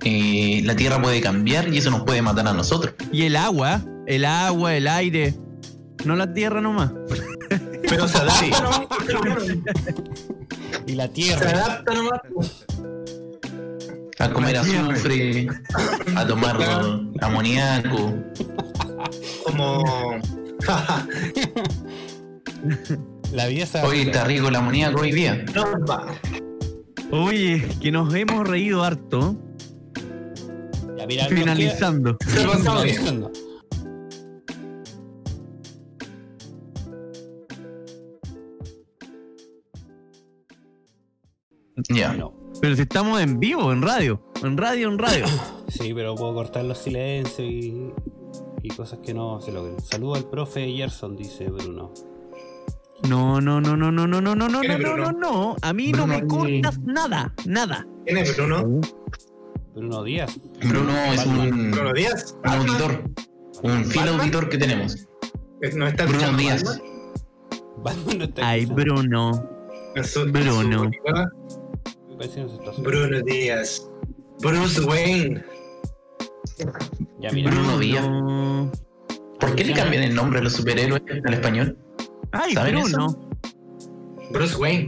eh, 0.05 0.61
la 0.65 0.77
Tierra 0.77 1.01
puede 1.03 1.21
cambiar 1.21 1.73
y 1.73 1.79
eso 1.79 1.91
nos 1.91 2.05
puede 2.05 2.23
matar 2.23 2.47
a 2.49 2.53
nosotros. 2.53 2.95
Y 3.13 3.23
el 3.23 3.37
agua, 3.37 3.83
el 4.07 4.25
agua, 4.25 4.77
el 4.77 4.87
aire. 4.87 5.35
No 6.05 6.17
la 6.17 6.33
tierra 6.33 6.63
nomás. 6.63 6.93
Pero 7.89 8.09
se 8.09 8.19
adapta 8.19 8.61
nomás. 8.63 8.81
Y 10.87 10.95
la 10.95 11.07
Se 11.07 11.13
tierra. 11.13 11.51
adapta 11.51 11.95
nomás. 11.95 12.21
A 14.21 14.31
comer 14.31 14.57
azufre, 14.59 15.49
a 16.15 16.27
tomar 16.27 16.57
amoníaco. 17.23 18.15
Como. 19.45 20.21
La 23.33 23.47
vida 23.47 23.67
Hoy 23.83 24.01
está 24.03 24.25
rico 24.25 24.49
el 24.49 24.57
amoníaco 24.57 25.01
hoy 25.01 25.13
día. 25.13 25.43
Oye, 27.11 27.67
que 27.81 27.91
nos 27.91 28.15
hemos 28.15 28.47
reído 28.47 28.85
harto. 28.85 29.37
Ya, 30.99 31.07
mira, 31.07 31.25
Finalizando. 31.25 32.19
Finalizando. 32.21 33.33
Ya. 41.89 42.13
No. 42.13 42.40
Pero 42.61 42.77
si 42.77 42.83
estamos 42.83 43.21
en 43.21 43.39
vivo, 43.41 43.73
en 43.73 43.83
radio. 43.83 44.21
En 44.43 44.57
radio, 44.57 44.89
en 44.89 44.99
radio. 44.99 45.25
Sí, 45.71 45.95
pero 45.95 46.17
puedo 46.17 46.35
cortar 46.35 46.65
los 46.65 46.79
silencios 46.79 47.49
y, 47.49 47.93
y 48.61 48.69
cosas 48.71 48.99
que 48.99 49.15
no 49.15 49.41
se 49.41 49.53
logren. 49.53 49.81
Saludo 49.81 50.17
al 50.17 50.25
profe 50.25 50.67
Gerson, 50.73 51.15
dice 51.15 51.49
Bruno. 51.49 51.93
No, 53.09 53.41
no, 53.41 53.61
no, 53.61 53.77
no, 53.77 53.93
no, 53.93 54.07
no, 54.09 54.21
no, 54.21 54.35
no, 54.35 54.49
no, 54.49 54.61
¿Quién 54.61 54.83
no, 54.83 54.89
no, 54.89 54.95
Bruno? 54.95 55.13
no, 55.13 55.19
no. 55.53 55.57
A 55.63 55.73
mí 55.73 55.93
no 55.93 56.09
me 56.09 56.27
cortas 56.27 56.81
nada, 56.81 57.33
nada. 57.47 57.87
¿Quién 58.05 58.19
es 58.19 58.37
Bruno? 58.37 58.81
Bruno 59.77 60.03
Díaz. 60.03 60.41
Bruno 60.69 60.93
es 61.13 61.25
un, 61.25 61.71
Bruno 61.71 61.93
Díaz. 61.93 62.37
un 62.43 62.51
auditor. 62.51 63.05
Un 63.63 63.85
fiel 63.85 64.05
¿Batman? 64.07 64.21
auditor 64.21 64.49
que 64.49 64.59
tenemos. 64.59 65.07
¿No 65.77 65.87
está 65.87 66.05
Bruno 66.07 66.37
Díaz. 66.37 66.65
Batman? 66.65 66.83
Batman 67.85 68.19
no 68.19 68.25
está 68.25 68.49
Ay. 68.49 68.67
Bruno. 68.67 69.49
Bruno. 70.33 70.91
Bruno 72.79 73.21
Díaz. 73.23 73.89
Bruce 74.41 74.81
Wayne. 74.83 75.43
Ya, 77.19 77.31
mira. 77.33 77.51
Bruno 77.51 77.79
Díaz. 77.79 78.07
¿Por 79.39 79.55
qué 79.55 79.65
le 79.65 79.73
cambian 79.73 80.03
el 80.03 80.15
nombre 80.15 80.41
a 80.41 80.43
los 80.43 80.53
superhéroes 80.53 81.03
al 81.25 81.35
español? 81.35 81.79
Ay, 82.33 82.53
¿Saben 82.55 82.75
Bruno. 82.75 83.19
Bruce 84.33 84.57
Wayne. 84.57 84.87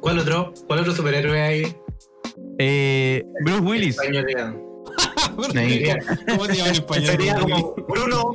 ¿Cuál 0.00 0.20
otro? 0.20 0.54
¿Cuál 0.68 0.80
otro 0.80 0.92
superhéroe 0.92 1.40
hay? 1.42 1.76
Eh, 2.58 3.24
Bruce 3.44 3.60
Willis. 3.62 3.96
¿Cómo 5.36 5.44
se 5.44 5.54
llama 5.54 6.68
en 6.68 6.72
español? 6.72 7.06
Sería 7.06 7.34
Bruno 7.34 7.74
como 7.74 7.86
Bruno. 7.88 8.34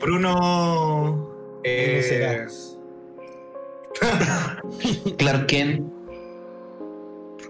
Bruno. 0.00 1.60
Eh, 1.62 2.46
Clark 5.16 5.46
Kent. 5.46 5.93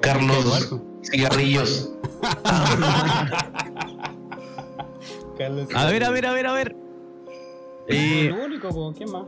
Carlos 0.04 0.70
Cigarrillos. 1.02 1.90
Carlos 5.38 5.68
A 5.74 5.86
ver, 5.86 6.04
a 6.04 6.10
ver, 6.10 6.26
a 6.26 6.32
ver, 6.32 6.46
a 6.46 6.52
ver. 6.52 6.76
Eh, 7.88 8.26
El 8.26 8.32
único, 8.32 8.68
po, 8.68 8.92
¿quién 8.94 9.10
más? 9.10 9.24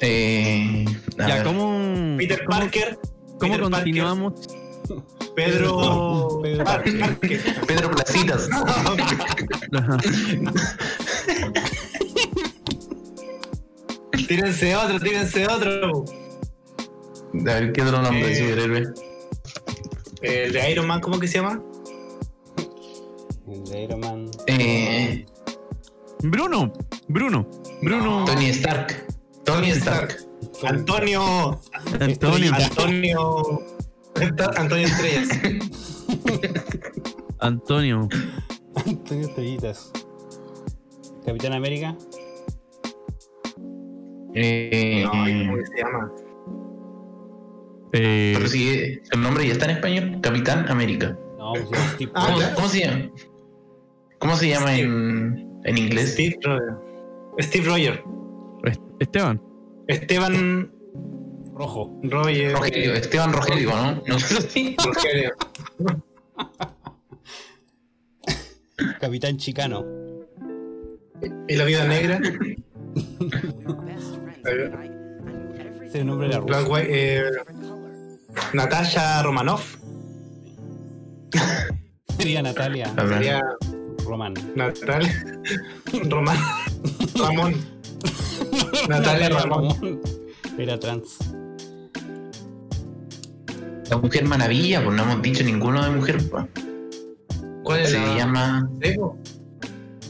Eh, 0.00 0.84
ya, 1.16 1.26
ver. 1.26 1.44
¿cómo, 1.44 2.16
Peter 2.16 2.44
cómo, 2.44 2.58
Parker. 2.58 2.98
cómo 3.38 3.38
Peter 3.38 3.60
continuamos? 3.60 4.34
Parker, 4.34 5.34
Pedro. 5.34 6.40
Pedro 6.42 6.64
Parker. 6.64 7.40
Pedro 7.66 7.90
Placitas. 7.92 8.48
tírense 14.28 14.76
otro, 14.76 14.98
tírense 15.00 15.46
otro. 15.46 16.04
A 17.40 17.60
ver, 17.60 17.72
¿qué 17.72 17.82
otro 17.82 18.02
nombre 18.02 18.26
de 18.26 18.32
Eh, 18.32 18.36
superhéroe? 18.50 18.94
El 20.22 20.52
de 20.52 20.70
Iron 20.70 20.86
Man, 20.86 21.00
¿cómo 21.00 21.18
que 21.18 21.28
se 21.28 21.38
llama? 21.38 21.62
El 23.50 23.64
de 23.64 23.82
Iron 23.84 24.00
Man. 24.00 24.30
Eh, 24.46 25.24
Bruno. 26.22 26.72
Bruno. 27.08 27.48
Bruno. 27.82 28.24
Tony 28.26 28.46
Stark. 28.46 29.06
Tony 29.44 29.70
Stark. 29.70 30.16
Antonio. 30.64 31.60
Antonio. 32.00 32.52
Antonio. 32.54 33.62
Antonio 34.56 34.86
Estrellas. 34.86 35.28
Antonio. 37.38 38.08
Antonio 38.84 39.28
Estrellitas. 39.28 39.92
Capitán 41.24 41.52
América. 41.52 41.96
Eh, 44.34 45.02
No, 45.04 45.10
¿cómo 45.12 45.56
que 45.56 45.66
se 45.66 45.76
llama? 45.78 46.12
Eh, 47.92 48.32
pero 48.36 48.48
si 48.48 49.00
el 49.10 49.20
nombre 49.22 49.46
ya 49.46 49.52
está 49.52 49.64
en 49.66 49.70
español, 49.72 50.18
Capitán 50.22 50.66
América. 50.68 51.16
No, 51.38 51.52
pues 51.54 51.80
Steve 51.94 52.10
Ah, 52.14 52.52
¿Cómo, 52.54 52.68
se 52.68 52.80
llama? 52.80 53.10
¿Cómo 54.18 54.36
se 54.36 54.48
llama 54.48 54.76
en, 54.76 55.60
en 55.64 55.78
inglés? 55.78 56.12
Steve 56.12 56.36
Roger. 56.42 56.74
Steve 57.40 57.66
Roger. 57.66 58.04
Est- 58.64 58.80
Esteban. 59.00 59.40
Esteban 59.86 60.70
Rojo. 61.54 61.98
Roger. 62.02 62.52
Rogelio, 62.52 62.94
Esteban 62.94 63.32
Rogelio, 63.32 63.70
¿no? 63.70 64.02
No 64.06 64.18
sé 64.18 64.42
si. 64.42 64.76
Rogelio. 64.84 65.32
Capitán 69.00 69.36
Chicano. 69.38 69.84
¿Y 71.48 71.56
la 71.56 71.64
vida 71.64 71.84
negra? 71.86 72.20
Ese 75.84 76.04
nombre 76.04 76.28
de 76.28 76.34
la 76.34 76.40
Black. 76.40 76.68
White, 76.70 76.86
eh, 76.90 77.22
Natasha 78.52 79.22
Romanoff. 79.22 79.76
Sería 82.18 82.42
Natalia. 82.42 82.92
Sería 82.96 83.40
Roman. 84.04 84.34
Natalia. 84.54 85.12
Román. 86.08 86.36
Ramón. 87.16 87.54
Natalia 88.88 89.28
Ramón. 89.28 90.00
Era 90.58 90.78
trans. 90.78 91.18
La 93.90 93.96
Mujer 93.96 94.24
Maravilla, 94.26 94.84
pues 94.84 94.96
no 94.96 95.02
hemos 95.04 95.22
dicho 95.22 95.44
ninguno 95.44 95.82
de 95.84 95.90
mujer. 95.90 96.18
pues. 96.30 96.44
¿Cuál 97.62 97.80
es 97.80 97.90
Se 97.90 97.98
la? 97.98 98.16
llama. 98.16 98.70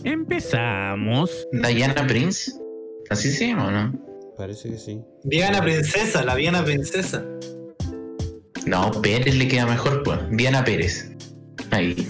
Empezamos. 0.05 1.31
Diana 1.53 2.07
Prince. 2.07 2.53
Así 3.11 3.31
se 3.31 3.49
llama, 3.49 3.71
¿no? 3.71 3.93
Parece 4.37 4.71
que 4.71 4.79
sí. 4.79 5.01
Diana 5.25 5.61
Princesa, 5.61 6.25
la 6.25 6.37
Diana 6.37 6.65
Princesa. 6.65 7.25
No, 8.69 8.93
Pérez 9.01 9.35
le 9.35 9.49
queda 9.49 9.65
mejor, 9.65 10.03
pues. 10.03 10.19
Diana 10.31 10.63
Pérez. 10.63 11.11
Ahí. 11.71 11.97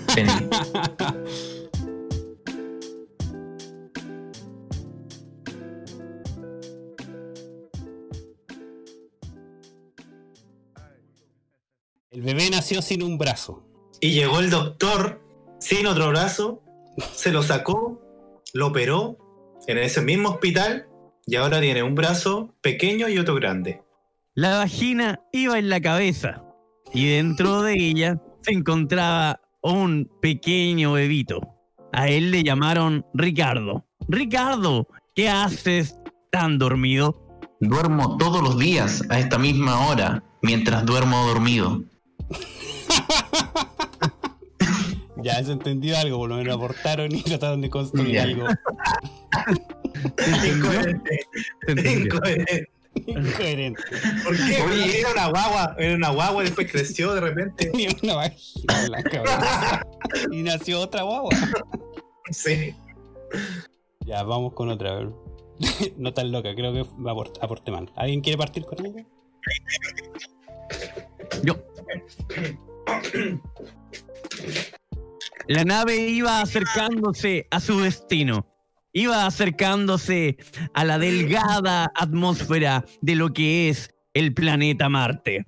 El 12.11 12.23
bebé 12.23 12.51
nació 12.51 12.83
sin 12.83 13.05
un 13.05 13.19
brazo. 13.19 13.63
Y 14.01 14.11
llegó 14.11 14.41
el 14.41 14.51
doctor 14.51 15.23
sin 15.61 15.87
otro 15.87 16.09
brazo, 16.09 16.65
se 17.15 17.31
lo 17.31 17.45
sacó, 17.45 18.03
lo 18.53 18.67
operó 18.67 19.17
en 19.69 19.79
ese 19.79 20.01
mismo 20.01 20.31
hospital 20.31 20.89
y 21.25 21.37
ahora 21.37 21.61
tiene 21.61 21.85
un 21.85 21.95
brazo 21.95 22.57
pequeño 22.61 23.09
y 23.09 23.19
otro 23.19 23.37
grande. 23.37 23.83
La 24.35 24.59
vagina 24.59 25.21
iba 25.33 25.57
en 25.57 25.69
la 25.69 25.81
cabeza 25.81 26.43
y 26.93 27.07
dentro 27.09 27.63
de 27.63 27.75
ella 27.75 28.21
se 28.43 28.53
encontraba 28.53 29.41
un 29.63 30.11
pequeño 30.21 30.93
bebito. 30.93 31.41
A 31.93 32.09
él 32.09 32.31
le 32.31 32.43
llamaron 32.43 33.05
Ricardo. 33.15 33.87
Ricardo, 34.09 34.87
¿qué 35.15 35.29
haces 35.29 35.97
tan 36.31 36.59
dormido? 36.59 37.25
Duermo 37.61 38.17
todos 38.19 38.43
los 38.43 38.59
días 38.59 39.03
a 39.11 39.19
esta 39.19 39.39
misma 39.39 39.89
hora, 39.89 40.23
mientras 40.43 40.85
duermo 40.87 41.27
dormido. 41.27 41.83
Ya 45.21 45.43
se 45.43 45.51
entendió 45.51 45.99
algo, 45.99 46.17
por 46.19 46.29
lo 46.29 46.37
menos 46.37 46.55
aportaron 46.55 47.13
y 47.13 47.23
trataron 47.23 47.61
de 47.61 47.69
construir 47.69 48.13
Ya. 48.15 48.23
algo. 48.23 48.47
Incoherente. 50.47 51.27
Incoherente. 53.09 53.83
¿Por 54.25 54.37
qué? 54.37 54.59
Porque 54.61 55.01
era 55.01 55.13
una 55.13 55.29
guagua, 55.29 55.77
era 55.79 55.95
una 55.95 56.11
guagua 56.11 56.43
y 56.43 56.47
después 56.47 56.71
creció 56.71 57.15
de 57.15 57.21
repente. 57.21 57.67
Tenía 57.71 57.91
una 58.03 58.15
vagina 58.15 58.85
en 58.85 58.91
la 58.91 59.03
cabeza. 59.03 59.83
Y 60.31 60.43
nació 60.43 60.81
otra 60.81 61.03
guagua. 61.03 61.31
Sí. 62.31 62.75
Ya, 64.07 64.23
vamos 64.23 64.53
con 64.55 64.69
otra. 64.69 64.91
a 64.93 64.95
ver. 64.97 65.09
No 65.97 66.13
tan 66.15 66.31
loca, 66.31 66.55
creo 66.55 66.73
que 66.73 66.83
va 66.83 67.13
aport- 67.13 67.39
aporte 67.41 67.71
mal. 67.71 67.91
¿Alguien 67.97 68.21
quiere 68.21 68.39
partir 68.39 68.65
con 68.65 68.85
ella? 68.87 69.05
Yo. 71.43 71.55
La 75.47 75.65
nave 75.65 75.97
iba 75.97 76.41
acercándose 76.43 77.47
a 77.51 77.61
su 77.61 77.81
destino. 77.81 78.47
Iba 78.99 79.27
acercándose 79.27 80.37
a 80.75 80.85
la 80.85 80.99
delgada 80.99 81.91
atmósfera 81.95 82.85
de 83.01 83.15
lo 83.15 83.33
que 83.33 83.69
es 83.69 83.91
el 84.15 84.35
planeta 84.35 84.89
Marte. 84.89 85.47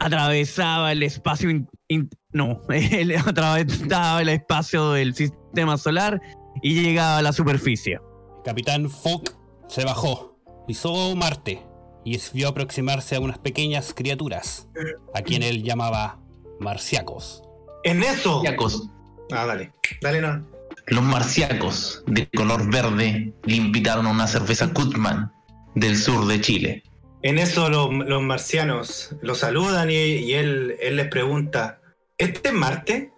Atravesaba 0.00 0.92
el 0.92 1.02
espacio... 1.02 1.50
in- 1.50 1.68
in- 1.88 2.10
no, 2.32 2.62
él 2.68 3.14
atravesaba 3.16 4.22
el 4.22 4.30
espacio 4.30 4.92
del 4.92 5.14
sistema 5.14 5.76
solar 5.76 6.20
y 6.62 6.80
llegaba 6.82 7.18
a 7.18 7.22
la 7.22 7.32
superficie. 7.32 8.00
Capitán 8.44 8.88
Fogg 8.90 9.24
se 9.68 9.84
bajó, 9.84 10.38
pisó 10.66 11.14
Marte 11.14 11.62
y 12.04 12.18
vio 12.32 12.48
aproximarse 12.48 13.14
a 13.16 13.20
unas 13.20 13.38
pequeñas 13.38 13.94
criaturas, 13.94 14.68
a 15.14 15.22
quien 15.22 15.42
él 15.42 15.62
llamaba 15.62 16.20
marciacos. 16.58 17.42
En 17.84 18.02
eso. 18.02 18.36
Marciacos. 18.38 18.88
Ah, 19.30 19.46
dale. 19.46 19.72
Dale, 20.00 20.20
no. 20.20 20.44
Los 20.92 21.04
marciacos 21.04 22.04
de 22.06 22.28
color 22.28 22.70
verde 22.70 23.32
le 23.44 23.56
invitaron 23.56 24.06
a 24.06 24.10
una 24.10 24.26
cerveza 24.26 24.74
Kutman 24.74 25.32
del 25.74 25.96
sur 25.96 26.26
de 26.26 26.38
Chile. 26.38 26.82
En 27.22 27.38
eso 27.38 27.70
lo- 27.70 27.90
los 27.90 28.20
marcianos 28.22 29.16
lo 29.22 29.34
saludan 29.34 29.90
y, 29.90 29.94
y 29.94 30.34
él, 30.34 30.74
él 30.82 30.96
les 30.96 31.08
pregunta, 31.08 31.80
¿este 32.18 32.48
es 32.50 32.54
Marte? 32.54 33.10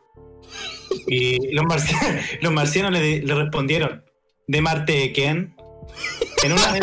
Y 1.08 1.52
los, 1.52 1.64
marci- 1.64 1.98
los 2.42 2.52
marcianos 2.52 2.92
le, 2.92 3.22
le 3.22 3.34
respondieron, 3.34 4.04
¿de 4.46 4.60
Marte 4.60 4.92
de 4.92 5.12
quién? 5.12 5.56
En 6.44 6.52
una 6.52 6.72
de- 6.74 6.80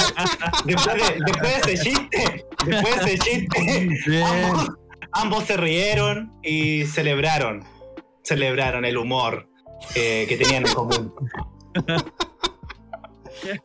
después, 0.65 0.95
de, 0.95 1.23
después 1.25 1.65
de 1.65 1.73
ese 1.73 1.83
chiste, 1.89 2.45
después 2.65 3.05
de 3.05 3.13
ese 3.13 3.17
chiste, 3.19 4.23
ambos, 4.25 4.69
ambos 5.13 5.43
se 5.45 5.55
rieron 5.55 6.33
y 6.43 6.83
celebraron, 6.85 7.63
celebraron 8.23 8.83
el 8.83 8.97
humor 8.97 9.47
eh, 9.95 10.25
que 10.27 10.37
tenían 10.37 10.65
en 10.67 10.73
común. 10.73 11.13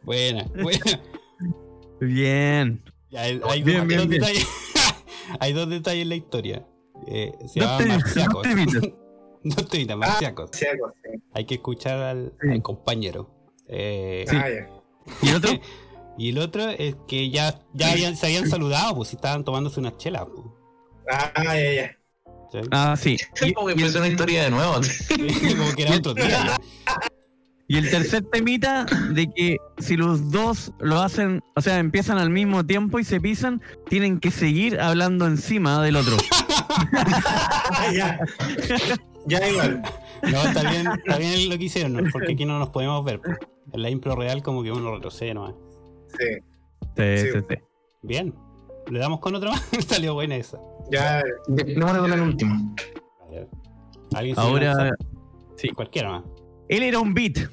Buena, 0.03 0.45
buena. 0.63 1.01
Bien. 2.01 2.83
Hay, 3.17 3.41
hay 3.49 3.63
Bien, 3.63 3.79
dos, 3.79 3.87
bien, 3.87 4.01
dos 4.01 4.09
bien. 4.09 4.21
detalles. 4.23 4.47
hay 5.41 5.53
dos 5.53 5.69
detalles 5.69 6.03
en 6.03 6.09
la 6.09 6.15
historia. 6.17 6.67
Eh, 7.07 7.33
se 7.47 7.61
No 7.61 7.67
llaman 7.67 7.89
marciacos. 7.89 8.47
no 9.43 9.55
te 9.65 9.77
evitas, 9.77 9.97
marciacos. 9.97 10.51
Marciacos, 10.51 10.93
sí. 11.05 11.23
Hay 11.35 11.45
que 11.45 11.55
escuchar 11.55 11.99
al, 11.99 12.35
al 12.51 12.63
compañero. 12.63 13.31
Eh, 13.69 14.25
Sí. 14.29 14.37
Ah, 14.37 14.49
ya. 14.49 14.69
¿Y 15.23 15.29
el 15.29 15.37
otro? 15.37 15.51
y 16.19 16.29
el 16.31 16.39
otro 16.39 16.69
es 16.71 16.97
que 17.07 17.31
ya, 17.31 17.61
ya 17.75 17.93
habían- 17.93 18.17
se 18.17 18.27
habían 18.27 18.49
saludado, 18.49 18.95
pues 18.97 19.09
si 19.11 19.17
estaban 19.17 19.45
tomándose 19.45 19.79
una 19.81 19.97
chela. 19.97 20.27
pues. 20.27 20.47
Ah, 21.11 21.33
ya, 21.55 21.73
ya. 21.73 21.99
Ah, 22.71 22.95
sí. 22.97 23.17
Como 23.55 23.67
que 23.69 23.73
empezó 23.75 23.99
una 23.99 24.09
historia 24.09 24.45
de 24.45 24.51
nuevo. 24.51 24.75
Como 24.75 25.75
que 25.75 25.83
era 25.83 25.97
otro 25.97 26.15
día. 26.15 26.57
Y 27.69 27.79
el 27.79 27.91
tercer 27.91 28.23
temita 28.31 28.85
de 29.11 29.27
que 29.35 29.57
si 29.79 29.97
los 29.97 30.31
dos 30.31 30.73
lo 30.79 31.01
hacen, 31.01 31.43
o 31.57 31.61
sea, 31.61 31.79
empiezan 31.79 32.17
al 32.17 32.31
mismo 32.31 32.65
tiempo 32.65 33.01
y 33.01 33.05
se 33.05 33.21
pisan, 33.21 33.61
tienen 33.89 34.21
que 34.21 34.31
seguir 34.31 34.79
hablando 34.81 35.27
encima 35.27 35.83
del 35.83 35.97
otro. 35.97 36.17
Ya. 37.95 38.19
Ya 39.27 39.49
igual. 39.49 39.83
No, 40.23 40.43
está 40.43 40.71
bien, 40.71 40.87
está 40.87 41.19
bien 41.19 41.49
lo 41.49 41.59
que 41.59 41.65
hicieron, 41.65 41.93
¿no? 41.95 42.03
porque 42.13 42.33
aquí 42.33 42.45
no 42.45 42.59
nos 42.59 42.71
podemos 42.71 43.05
ver. 43.05 43.21
En 43.73 43.83
la 43.83 43.91
impro 43.91 44.15
real 44.17 44.43
como 44.43 44.63
que 44.63 44.71
uno 44.73 44.95
retrocede 44.95 45.35
nomás. 45.35 45.55
Sí. 46.19 46.27
Sí, 46.97 47.19
Sí. 47.19 47.29
sí, 47.33 47.39
sí. 47.49 47.57
Bien. 48.03 48.35
¿Le 48.91 48.99
damos 49.01 49.21
con 49.21 49.35
otro 49.35 49.51
más? 49.51 49.63
Salió 49.89 50.15
buena 50.15 50.37
esa. 50.37 50.59
Ya. 50.91 51.23
Démosle 51.49 51.99
con 51.99 52.13
el 52.13 52.21
último. 52.21 52.75
A 53.21 53.31
ver. 53.31 53.49
¿Alguien 54.15 54.37
se 54.37 54.41
Ahora, 54.41 54.91
sí. 55.57 55.69
Cualquiera 55.71 56.11
más. 56.11 56.25
Él 56.69 56.83
era 56.83 56.99
un 56.99 57.15
beat, 57.15 57.49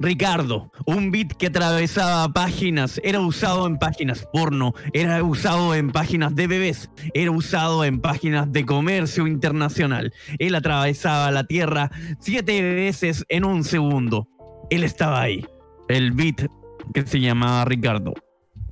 Ricardo, 0.00 0.70
un 0.86 1.10
beat 1.10 1.32
que 1.32 1.46
atravesaba 1.46 2.32
páginas, 2.32 3.00
era 3.02 3.20
usado 3.20 3.66
en 3.66 3.78
páginas 3.78 4.28
porno, 4.32 4.74
era 4.92 5.22
usado 5.22 5.74
en 5.74 5.90
páginas 5.90 6.36
de 6.36 6.46
bebés, 6.46 6.90
era 7.14 7.30
usado 7.30 7.84
en 7.84 8.00
páginas 8.00 8.52
de 8.52 8.64
comercio 8.64 9.26
internacional. 9.26 10.12
Él 10.38 10.54
atravesaba 10.54 11.30
la 11.30 11.44
Tierra 11.44 11.90
siete 12.20 12.62
veces 12.62 13.24
en 13.28 13.44
un 13.44 13.64
segundo. 13.64 14.28
Él 14.70 14.84
estaba 14.84 15.22
ahí. 15.22 15.44
El 15.88 16.12
beat 16.12 16.46
que 16.94 17.06
se 17.06 17.20
llamaba 17.20 17.64
Ricardo. 17.64 18.14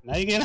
¿Nadie 0.05 0.27
quiere? 0.27 0.45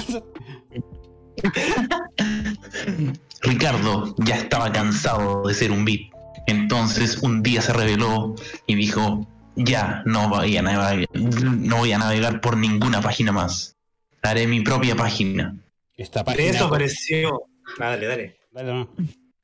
Ricardo 3.42 4.16
ya 4.20 4.36
estaba 4.36 4.72
cansado 4.72 5.44
de 5.48 5.54
ser 5.54 5.72
un 5.72 5.86
beat. 5.86 6.02
Entonces 6.48 7.18
un 7.20 7.44
día 7.44 7.62
se 7.62 7.74
reveló 7.74 8.36
y 8.68 8.76
dijo, 8.76 9.28
ya 9.56 10.02
no 10.06 10.30
voy 10.30 10.58
a 10.58 10.62
navegar, 10.62 11.08
no 11.14 11.78
voy 11.78 11.92
a 11.92 11.98
navegar 11.98 12.42
por 12.42 12.58
ninguna 12.58 13.02
página 13.02 13.32
más. 13.32 13.78
Haré 14.24 14.48
mi 14.48 14.62
propia 14.62 14.96
página. 14.96 15.56
Esta 15.98 16.24
De 16.24 16.50
eso 16.50 16.66
apareció. 16.66 17.44
Ah, 17.80 17.89
dale, 17.92 18.08
dale. 18.08 18.38
Dale, 18.52 18.74
no. 18.74 18.89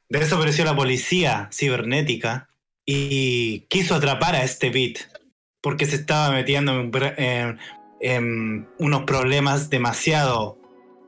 De 0.10 0.20
eso 0.20 0.36
apareció 0.38 0.66
la 0.66 0.76
policía 0.76 1.50
cibernética 1.52 2.50
y 2.86 3.62
quiso 3.70 3.96
atrapar 3.96 4.36
a 4.36 4.44
este 4.44 4.70
beat 4.70 4.98
porque 5.62 5.86
se 5.86 5.96
estaba 5.96 6.32
metiendo 6.32 6.80
en, 6.80 6.92
br- 6.92 7.14
en- 7.18 7.58
en 8.00 8.68
unos 8.80 9.04
problemas 9.04 9.70
demasiado, 9.70 10.58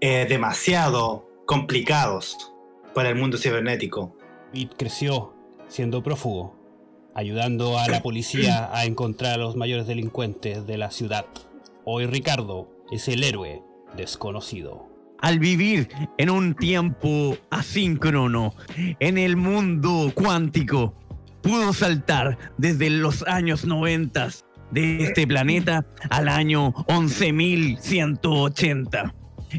eh, 0.01 0.25
demasiado 0.27 1.27
complicados 1.45 2.51
para 2.99 3.11
el 3.11 3.15
mundo 3.15 3.37
cibernético. 3.37 4.17
Beat 4.53 4.73
creció 4.77 5.33
siendo 5.69 6.03
prófugo, 6.03 6.59
ayudando 7.15 7.79
a 7.79 7.87
la 7.87 8.03
policía 8.03 8.69
a 8.73 8.83
encontrar 8.83 9.35
a 9.35 9.37
los 9.37 9.55
mayores 9.55 9.87
delincuentes 9.87 10.67
de 10.67 10.77
la 10.77 10.91
ciudad. 10.91 11.25
Hoy 11.85 12.07
Ricardo 12.07 12.69
es 12.91 13.07
el 13.07 13.23
héroe 13.23 13.63
desconocido. 13.95 14.89
al 15.21 15.39
vivir 15.39 15.87
en 16.17 16.29
un 16.29 16.55
tiempo 16.55 17.37
asíncrono, 17.49 18.53
en 18.75 19.17
el 19.17 19.37
mundo 19.37 20.11
cuántico, 20.13 20.93
pudo 21.41 21.71
saltar 21.71 22.37
desde 22.57 22.89
los 22.89 23.23
años 23.23 23.63
90 23.63 24.27
de 24.71 25.05
este 25.05 25.25
planeta 25.25 25.85
al 26.09 26.27
año 26.27 26.73
11.180. 26.73 29.13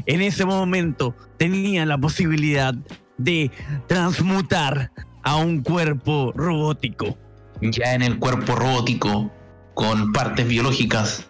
En 0.05 0.21
ese 0.21 0.45
momento 0.45 1.15
tenía 1.37 1.87
la 1.87 1.97
posibilidad 1.97 2.75
de 3.23 3.51
transmutar 3.87 4.91
a 5.23 5.35
un 5.37 5.61
cuerpo 5.61 6.31
robótico. 6.35 7.17
Ya 7.61 7.93
en 7.93 8.01
el 8.01 8.17
cuerpo 8.19 8.55
robótico, 8.55 9.31
con 9.73 10.11
partes 10.11 10.47
biológicas, 10.47 11.27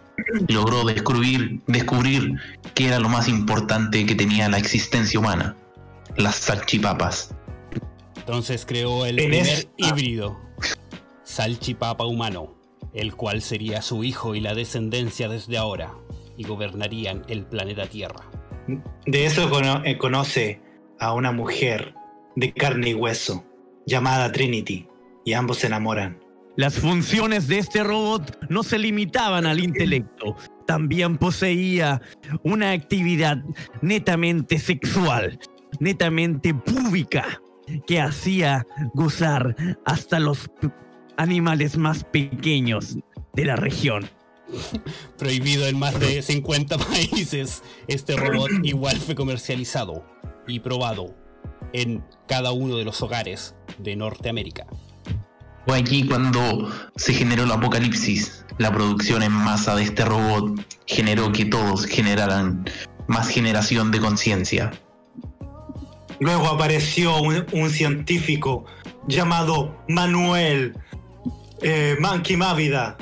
logró 0.48 0.84
descubrir, 0.84 1.60
descubrir 1.66 2.34
que 2.74 2.86
era 2.88 2.98
lo 2.98 3.08
más 3.08 3.28
importante 3.28 4.06
que 4.06 4.14
tenía 4.14 4.48
la 4.48 4.58
existencia 4.58 5.20
humana, 5.20 5.56
las 6.16 6.36
salchipapas. 6.36 7.34
Entonces 8.16 8.64
creó 8.64 9.04
el 9.04 9.18
En 9.18 9.30
primer 9.30 9.46
esa- 9.46 9.68
híbrido, 9.76 10.40
Salchipapa 11.24 12.04
humano, 12.04 12.54
el 12.94 13.14
cual 13.14 13.42
sería 13.42 13.80
su 13.82 14.04
hijo 14.04 14.34
y 14.34 14.40
la 14.40 14.54
descendencia 14.54 15.28
desde 15.28 15.56
ahora, 15.58 15.92
y 16.36 16.44
gobernarían 16.44 17.22
el 17.28 17.44
planeta 17.44 17.86
Tierra. 17.86 18.24
De 19.06 19.26
eso 19.26 19.50
cono- 19.50 19.82
eh, 19.84 19.98
conoce 19.98 20.60
a 21.02 21.12
una 21.14 21.32
mujer 21.32 21.94
de 22.36 22.52
carne 22.52 22.90
y 22.90 22.94
hueso 22.94 23.44
llamada 23.86 24.30
Trinity 24.30 24.86
y 25.24 25.32
ambos 25.32 25.58
se 25.58 25.66
enamoran. 25.66 26.20
Las 26.56 26.78
funciones 26.78 27.48
de 27.48 27.58
este 27.58 27.82
robot 27.82 28.46
no 28.48 28.62
se 28.62 28.78
limitaban 28.78 29.46
al 29.46 29.58
intelecto, 29.58 30.36
también 30.64 31.18
poseía 31.18 32.00
una 32.44 32.70
actividad 32.70 33.38
netamente 33.80 34.58
sexual, 34.60 35.40
netamente 35.80 36.54
pública, 36.54 37.42
que 37.86 38.00
hacía 38.00 38.64
gozar 38.94 39.56
hasta 39.84 40.20
los 40.20 40.50
animales 41.16 41.76
más 41.76 42.04
pequeños 42.04 42.96
de 43.32 43.44
la 43.44 43.56
región. 43.56 44.08
Prohibido 45.18 45.66
en 45.66 45.78
más 45.78 45.98
de 45.98 46.22
50 46.22 46.78
países, 46.78 47.64
este 47.88 48.14
robot 48.14 48.50
igual 48.62 48.98
fue 48.98 49.14
comercializado 49.16 50.04
y 50.46 50.60
probado 50.60 51.14
en 51.72 52.04
cada 52.28 52.52
uno 52.52 52.76
de 52.76 52.84
los 52.84 53.02
hogares 53.02 53.54
de 53.78 53.96
Norteamérica. 53.96 54.66
Fue 55.66 55.78
aquí 55.78 56.06
cuando 56.06 56.70
se 56.96 57.14
generó 57.14 57.44
el 57.44 57.52
apocalipsis. 57.52 58.44
La 58.58 58.72
producción 58.72 59.22
en 59.22 59.32
masa 59.32 59.76
de 59.76 59.84
este 59.84 60.04
robot 60.04 60.60
generó 60.86 61.32
que 61.32 61.44
todos 61.44 61.86
generaran 61.86 62.64
más 63.06 63.28
generación 63.28 63.90
de 63.90 64.00
conciencia. 64.00 64.72
Luego 66.18 66.48
apareció 66.48 67.20
un, 67.20 67.46
un 67.52 67.70
científico 67.70 68.64
llamado 69.06 69.76
Manuel 69.88 70.74
eh, 71.62 71.96
Monkey 72.00 72.36
Mávida. 72.36 72.96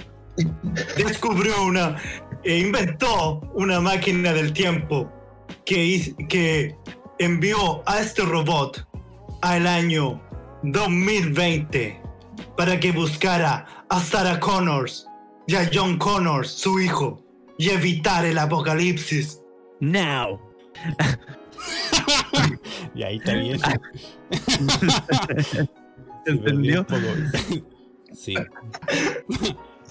Descubrió 0.97 1.65
una, 1.65 1.97
e 2.45 2.59
inventó 2.59 3.41
una 3.55 3.81
máquina 3.81 4.33
del 4.33 4.53
tiempo 4.53 5.11
que, 5.65 6.15
que 6.29 6.77
envió 7.21 7.83
a 7.89 8.01
este 8.01 8.23
robot 8.23 8.87
al 9.43 9.67
año 9.67 10.21
2020 10.65 12.01
para 12.57 12.81
que 12.81 12.91
buscara 12.93 13.67
a 13.89 14.01
Sarah 14.01 14.41
Connors 14.41 15.07
y 15.47 15.55
a 15.55 15.71
John 15.73 15.97
Connors, 15.99 16.51
su 16.51 16.81
hijo. 16.81 17.23
y 17.59 17.69
evitar 17.71 18.25
el 18.25 18.39
apocalipsis. 18.39 19.41
Now. 19.81 20.41
Y 22.95 23.03
ahí 23.03 23.19
está 23.19 23.35
bien. 23.35 23.61
¿Entendió? 26.27 26.87
Sí. 28.15 28.35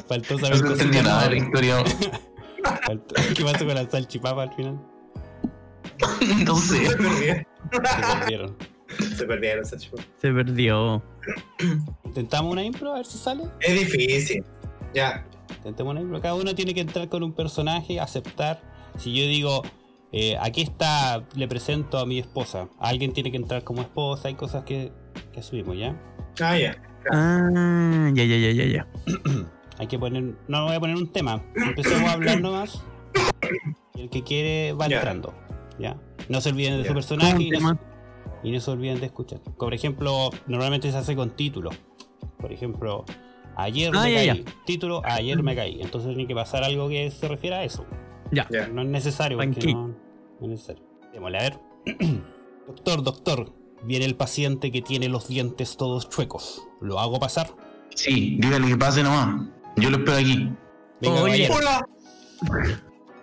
Faltó 0.08 0.34
No 0.36 0.40
saber 0.40 0.58
se 0.58 0.64
cosas 0.64 0.80
entendió 0.82 1.02
de 1.04 1.08
nada 1.08 1.24
de 1.24 1.30
la 1.30 1.38
historia. 1.38 1.84
Faltó- 2.86 3.16
¿Qué 3.36 3.44
pasó 3.44 3.66
con 3.66 3.76
la 3.76 3.90
salchipapa 3.90 4.44
al 4.44 4.54
final? 4.56 4.80
No 6.46 6.56
sé. 6.56 6.86
Se 6.88 6.96
perdieron. 6.98 7.46
Se 7.72 7.80
perdieron. 8.20 8.56
Se 9.18 9.26
perdieron, 9.26 9.66
Sacho. 9.66 9.92
Se 10.18 10.32
perdió. 10.32 11.04
Intentamos 12.06 12.52
una 12.52 12.64
impro 12.64 12.92
a 12.94 12.96
ver 12.98 13.06
si 13.06 13.18
sale. 13.18 13.44
Es 13.60 13.80
difícil. 13.80 14.44
Ya. 14.94 15.26
Intentemos 15.58 15.92
una 15.92 16.02
impro. 16.02 16.22
Cada 16.22 16.36
uno 16.36 16.56
tiene 16.56 16.74
que 16.74 16.82
entrar 16.82 17.08
con 17.10 17.24
un 17.24 17.34
personaje, 17.34 18.00
aceptar. 18.00 18.62
Si 18.98 19.14
yo 19.14 19.24
digo, 19.28 19.62
eh, 20.12 20.36
aquí 20.42 20.62
está, 20.62 21.24
le 21.36 21.48
presento 21.48 22.00
a 22.00 22.06
mi 22.06 22.20
esposa. 22.20 22.68
Alguien 22.80 23.14
tiene 23.14 23.30
que 23.32 23.38
entrar 23.38 23.64
como 23.64 23.82
esposa. 23.82 24.28
Hay 24.30 24.36
cosas 24.36 24.64
que, 24.64 24.92
que 25.32 25.40
asumimos, 25.42 25.78
¿ya? 25.78 25.96
Ah, 26.42 26.58
ya. 26.58 26.82
Ah, 27.12 28.10
ya, 28.14 28.24
ya, 28.26 28.38
ya, 28.38 28.52
ya, 28.52 28.66
ya. 28.66 28.88
Hay 29.78 29.88
que 29.88 30.00
poner. 30.00 30.36
No 30.48 30.66
voy 30.66 30.76
a 30.76 30.80
poner 30.80 30.96
un 30.96 31.12
tema. 31.12 31.44
Empecemos 31.56 32.10
a 32.10 32.14
hablar 32.14 32.42
nomás. 32.42 32.82
El 33.96 34.10
que 34.10 34.24
quiere 34.24 34.74
va 34.74 34.88
Ya. 34.88 34.98
entrando. 34.98 35.34
¿Ya? 35.80 35.98
No 36.28 36.42
se 36.42 36.50
olviden 36.50 36.78
de 36.78 36.84
Ya. 36.84 36.90
su 36.90 36.94
personaje 36.94 37.32
¿Cómo 37.34 37.42
y 37.42 37.50
no, 37.52 37.58
tema? 37.58 37.80
y 38.44 38.52
no 38.52 38.60
se 38.60 38.72
olviden 38.72 39.00
de 39.00 39.06
escuchar. 39.08 39.40
Por 39.58 39.74
ejemplo, 39.74 40.30
normalmente 40.48 40.92
se 40.92 40.98
hace 40.98 41.16
con 41.16 41.32
título. 41.32 41.70
Por 42.40 42.52
ejemplo, 42.52 43.06
ayer 43.56 43.92
Ah, 43.96 44.04
me 44.04 44.26
ya, 44.26 44.34
caí. 44.34 44.46
Título, 44.66 45.02
ayer 45.06 45.42
me 45.42 45.56
caí. 45.56 45.82
Entonces 45.82 46.10
tiene 46.10 46.28
que 46.28 46.36
pasar 46.36 46.64
algo 46.64 46.90
que 46.90 47.10
se 47.12 47.28
refiera 47.28 47.58
a 47.60 47.64
eso. 47.64 47.86
Ya. 48.32 48.48
No 48.72 48.82
es 48.82 48.88
necesario. 48.88 49.38
porque. 49.38 49.74
No, 49.74 49.88
no 49.88 49.96
es 50.42 50.48
necesario. 50.50 50.84
Démosle, 51.14 51.38
a 51.38 51.42
ver. 51.42 51.60
doctor, 52.68 53.04
doctor. 53.04 53.54
Viene 53.84 54.04
el 54.06 54.16
paciente 54.16 54.72
que 54.74 54.82
tiene 54.82 55.08
los 55.08 55.28
dientes 55.30 55.78
todos 55.78 56.10
chuecos. 56.10 56.68
¿Lo 56.82 57.00
hago 57.00 57.18
pasar? 57.20 57.50
Sí, 57.96 58.38
dígale 58.42 58.68
que 58.68 58.76
pase 58.78 59.02
nomás. 59.04 59.48
Yo 59.78 59.90
lo 59.90 59.98
espero 59.98 60.18
aquí. 60.18 60.50
Venga, 61.02 61.22
Oye. 61.24 61.50
Hola. 61.50 61.88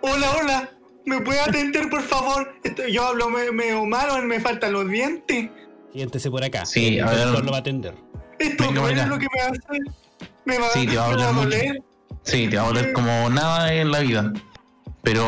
Hola, 0.01 0.27
hola. 0.41 0.69
¿Me 1.07 1.21
puede 1.21 1.39
atender, 1.39 1.89
por 1.89 2.01
favor? 2.03 2.53
Esto- 2.63 2.85
Yo 2.87 3.07
hablo 3.07 3.29
me- 3.29 3.51
medio 3.51 3.85
malo, 3.85 4.21
me 4.23 4.39
faltan 4.41 4.73
los 4.73 4.87
dientes. 4.89 5.49
Siéntese 5.93 6.29
por 6.29 6.43
acá. 6.43 6.65
Sí, 6.65 6.99
a 6.99 7.05
ver. 7.09 7.17
doctor 7.25 7.45
lo 7.45 7.51
va 7.51 7.57
a 7.57 7.59
atender. 7.61 7.95
Esto 8.37 8.71
venga. 8.71 9.05
lo 9.07 9.17
que 9.17 9.25
me 9.33 9.41
hace. 9.41 9.79
Me 10.45 10.59
va, 10.59 10.67
Sí, 10.73 10.85
te 10.85 10.97
va 10.97 11.05
a 11.05 11.09
doler 11.11 11.27
mucho. 11.33 11.43
doler. 11.45 11.81
Sí, 12.23 12.47
te 12.49 12.57
va 12.57 12.63
a 12.63 12.67
doler 12.67 12.93
como 12.93 13.29
nada 13.29 13.73
en 13.73 13.89
la 13.91 13.99
vida. 13.99 14.33
Pero. 15.01 15.23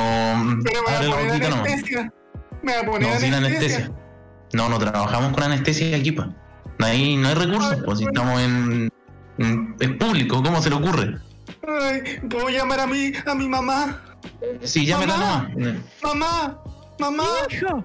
Pero 0.63 0.81
me 0.83 1.07
va 1.07 1.15
a 1.15 1.17
poner 1.17 1.45
anestesia. 1.53 2.13
Me 2.61 2.73
va 2.75 2.79
a 2.81 2.85
poner 2.85 3.13
No, 3.13 3.19
sin 3.19 3.33
anestesia. 3.33 3.91
No, 4.53 4.67
no 4.69 4.77
trabajamos 4.79 5.31
con 5.33 5.43
anestesia 5.43 5.95
aquí, 5.95 6.11
pues. 6.11 6.27
No 6.77 6.85
hay, 6.85 7.15
no 7.15 7.29
hay 7.29 7.35
recursos, 7.35 7.77
pues 7.85 7.99
si 7.99 8.05
estamos 8.05 8.39
en, 8.41 8.91
en- 9.37 9.75
Es 9.79 9.89
público, 9.91 10.43
¿cómo 10.43 10.61
se 10.61 10.69
le 10.69 10.75
ocurre? 10.75 11.17
Ay, 11.67 12.19
¿puedo 12.29 12.49
llamar 12.49 12.81
a 12.81 12.87
mi, 12.87 13.11
a 13.25 13.33
mi 13.35 13.47
mamá? 13.47 14.01
Sí, 14.63 14.85
llámela 14.85 15.17
Mamá. 15.17 15.49
nomás. 15.55 15.75
Mamá, 16.03 16.63
mamá. 16.99 17.23
Hijo, 17.51 17.83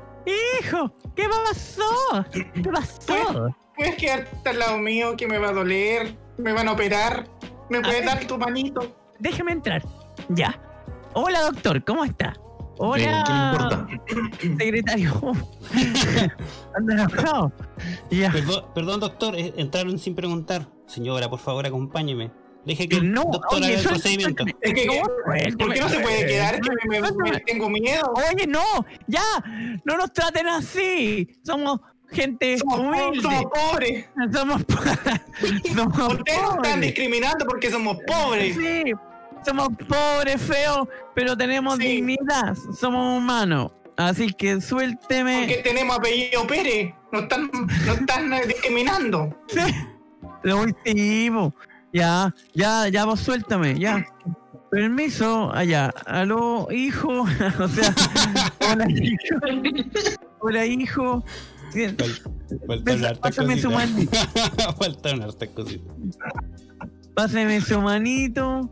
hijo, 0.60 0.94
¿qué 1.14 1.24
pasó? 1.28 2.24
¿Qué 2.32 2.70
pasó? 2.70 3.54
¿Puedes 3.76 3.96
quedarte 3.96 4.48
al 4.50 4.58
lado 4.58 4.78
mío 4.78 5.16
que 5.16 5.26
me 5.26 5.38
va 5.38 5.48
a 5.48 5.52
doler? 5.52 6.16
¿Me 6.38 6.52
van 6.52 6.68
a 6.68 6.72
operar? 6.72 7.26
¿Me 7.70 7.80
puedes 7.80 8.04
ver. 8.04 8.06
dar 8.06 8.26
tu 8.26 8.38
manito? 8.38 8.96
Déjame 9.18 9.52
entrar. 9.52 9.82
Ya. 10.28 10.58
Hola, 11.14 11.42
doctor, 11.42 11.82
¿cómo 11.84 12.04
está? 12.04 12.34
Hola, 12.78 13.24
¿Qué 13.26 13.32
le 13.32 13.38
importa? 13.38 13.86
secretario. 14.58 15.12
Anda 16.76 16.94
enojado. 16.94 17.52
Ya. 18.10 18.32
Perdón, 18.32 18.64
perdón, 18.74 19.00
doctor, 19.00 19.36
eh, 19.36 19.54
entraron 19.56 19.98
sin 19.98 20.14
preguntar. 20.14 20.66
Señora, 20.86 21.30
por 21.30 21.38
favor, 21.38 21.64
acompáñeme. 21.66 22.32
Deje 22.66 22.88
que 22.88 23.00
No, 23.00 23.24
doctor 23.24 23.58
oye, 23.62 23.74
el 23.74 23.82
procedimiento. 23.84 24.44
Es 24.60 24.72
que, 24.74 24.86
No, 24.86 24.92
¿por 25.58 25.72
qué 25.74 25.80
no 25.80 25.88
se 25.88 26.00
puede 26.00 26.26
quedar? 26.26 26.54
Es 26.54 26.60
que 26.62 26.70
me, 26.88 27.00
me- 27.00 27.30
me- 27.30 27.40
tengo 27.40 27.68
miedo. 27.68 28.12
Oye, 28.32 28.46
no, 28.46 28.62
ya, 29.06 29.22
no 29.84 29.96
nos 29.96 30.12
traten 30.12 30.46
así. 30.48 31.28
Somos 31.42 31.80
gente 32.10 32.56
Somos, 32.58 32.76
po- 32.78 32.82
humilde. 32.82 33.20
somos 33.22 33.44
pobres. 33.52 34.06
Somos, 34.32 34.64
po- 34.64 34.74
somos 35.74 36.14
Ustedes 36.14 36.42
nos 36.42 36.54
están 36.56 36.80
discriminando 36.80 37.44
porque 37.46 37.70
somos 37.70 37.98
pobres. 38.06 38.56
Sí, 38.56 38.92
somos 39.44 39.68
pobres, 39.88 40.40
feos, 40.40 40.88
pero 41.14 41.36
tenemos 41.36 41.76
Sí. 41.76 41.86
dignidad. 41.86 42.54
Somos 42.78 43.18
humanos. 43.18 43.72
Así 43.96 44.32
que 44.32 44.60
suélteme. 44.60 45.40
Porque 45.46 45.62
tenemos 45.62 45.96
apellido 45.98 46.46
Pérez. 46.46 46.94
Nos 47.12 47.22
están, 47.24 47.50
nos 47.86 47.98
están 48.00 48.30
discriminando. 48.48 49.36
Sí. 49.48 49.60
Lo 50.42 50.58
último. 50.60 51.54
Ya, 51.94 52.34
ya, 52.54 52.88
ya, 52.88 53.04
vos 53.04 53.20
suéltame, 53.20 53.78
ya. 53.78 54.04
Permiso, 54.68 55.54
allá. 55.54 55.94
Aló, 56.06 56.66
hijo. 56.72 57.22
o 57.60 57.68
sea, 57.68 57.94
hola, 58.68 58.86
hijo. 58.90 60.18
Hola, 60.40 60.66
hijo. 60.66 61.24
Sí, 61.72 61.86
Faltaron 62.66 63.04
hartas 63.04 63.20
Pásame 63.20 63.60
su 63.60 63.70
manito. 63.70 64.18
Faltaron 64.78 65.22
hartas 65.22 65.48
cositas. 65.50 65.96
Páseme 67.14 67.60
su 67.60 67.80
manito. 67.80 68.68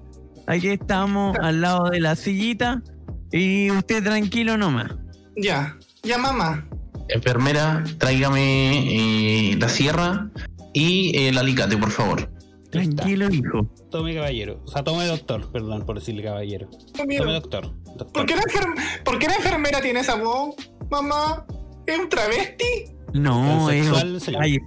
Aquí 0.48 0.70
estamos 0.70 1.38
al 1.38 1.60
lado 1.60 1.90
de 1.90 2.00
la 2.00 2.16
sillita. 2.16 2.82
Y 3.30 3.70
usted 3.70 4.02
tranquilo 4.02 4.56
nomás. 4.56 4.90
Ya, 5.36 5.78
ya 6.02 6.18
mamá. 6.18 6.66
Enfermera, 7.08 7.84
tráigame 7.98 9.52
eh, 9.52 9.56
la 9.58 9.68
sierra 9.68 10.28
y 10.72 11.16
eh, 11.16 11.28
el 11.28 11.38
alicate, 11.38 11.76
por 11.76 11.92
favor. 11.92 12.31
Tranquilo, 12.72 13.28
hijo. 13.30 13.66
Tome 13.90 14.14
caballero. 14.14 14.60
O 14.64 14.68
sea, 14.68 14.82
tome 14.82 15.06
doctor, 15.06 15.52
perdón 15.52 15.84
por 15.86 15.98
decirle 15.98 16.22
caballero. 16.24 16.68
Tome 16.96 17.16
doctor. 17.18 17.70
doctor. 17.84 18.12
¿Por 18.12 18.26
qué, 18.26 18.34
la 18.34 18.42
enfer- 18.42 19.02
¿Por 19.04 19.18
qué 19.18 19.26
la 19.28 19.34
enfermera 19.36 19.80
tiene 19.80 20.00
esa 20.00 20.16
voz? 20.16 20.54
Mamá, 20.90 21.46
¿es 21.86 21.98
un 21.98 22.08
travesti? 22.08 22.64
No, 23.12 23.70
es. 23.70 23.86
Transexual. 23.88 24.42
Ay, 24.42 24.58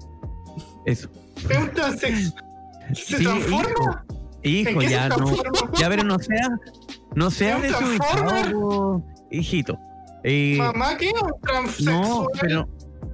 eso. 0.85 1.09
¿Es 1.49 1.57
un 1.57 1.71
transex? 1.71 2.33
¿Se 2.93 3.17
Sí, 3.17 3.23
transforma? 3.23 4.05
Hijo, 4.43 4.69
¿En 4.69 4.79
qué 4.79 4.89
ya 4.89 5.09
no. 5.09 5.33
Ya, 5.79 5.89
pero 5.89 6.03
no 6.03 6.19
sea. 6.19 6.47
No 7.15 7.31
sea 7.31 7.57
¿Es 7.57 7.73
un 7.73 7.97
transformer? 7.97 8.45
desubicado, 8.45 9.03
hijito. 9.31 9.79
Eh, 10.23 10.55
Mamá, 10.59 10.95
¿qué 10.97 11.07
es 11.07 11.13
un 11.21 11.31
transexual? 11.41 12.01
no, 12.01 12.27
pero. 12.39 12.67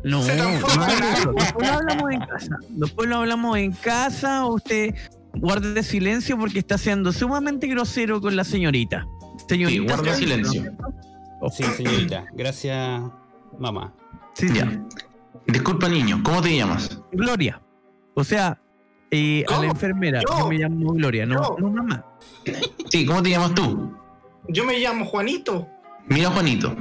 No, 0.04 0.24
Se 0.24 0.36
no. 0.36 0.50
Después 0.50 1.68
lo 1.68 1.74
hablamos 1.74 2.12
en 2.12 2.20
casa. 2.20 2.56
Después 2.70 3.10
lo 3.10 3.16
hablamos 3.18 3.58
en 3.58 3.72
casa. 3.74 4.46
Usted 4.46 4.96
guarde 5.34 5.84
silencio 5.84 6.38
porque 6.38 6.60
está 6.60 6.78
siendo 6.78 7.12
sumamente 7.12 7.68
grosero 7.68 8.20
con 8.22 8.36
la 8.36 8.44
señorita. 8.44 9.06
Sí, 9.38 9.46
Señorita. 9.50 9.96
guarda 9.96 10.14
¿sí? 10.16 10.24
silencio. 10.24 10.72
Sí, 11.52 11.64
señorita. 11.64 12.26
Gracias, 12.34 13.02
mamá. 13.60 13.94
Sí, 14.34 14.48
sí. 14.50 14.56
Ya. 14.56 14.72
Disculpa, 15.48 15.90
niño, 15.90 16.22
¿cómo 16.24 16.42
te 16.42 16.56
llamas? 16.56 17.00
Gloria. 17.12 17.62
O 18.14 18.24
sea, 18.24 18.60
eh, 19.10 19.44
a 19.50 19.60
la 19.60 19.68
enfermera. 19.68 20.22
Yo. 20.22 20.40
Yo 20.40 20.48
me 20.48 20.58
llamo 20.58 20.94
Gloria, 20.94 21.26
no, 21.26 21.36
Yo. 21.42 21.56
no 21.60 21.70
mamá. 21.72 22.06
Sí, 22.90 23.06
¿cómo 23.06 23.22
te 23.24 23.32
llamas 23.32 23.54
tú? 23.56 23.92
Yo 24.48 24.66
me 24.66 24.78
llamo 24.80 25.06
Juanito. 25.06 25.68
Mira, 26.08 26.30
Juanito, 26.30 26.76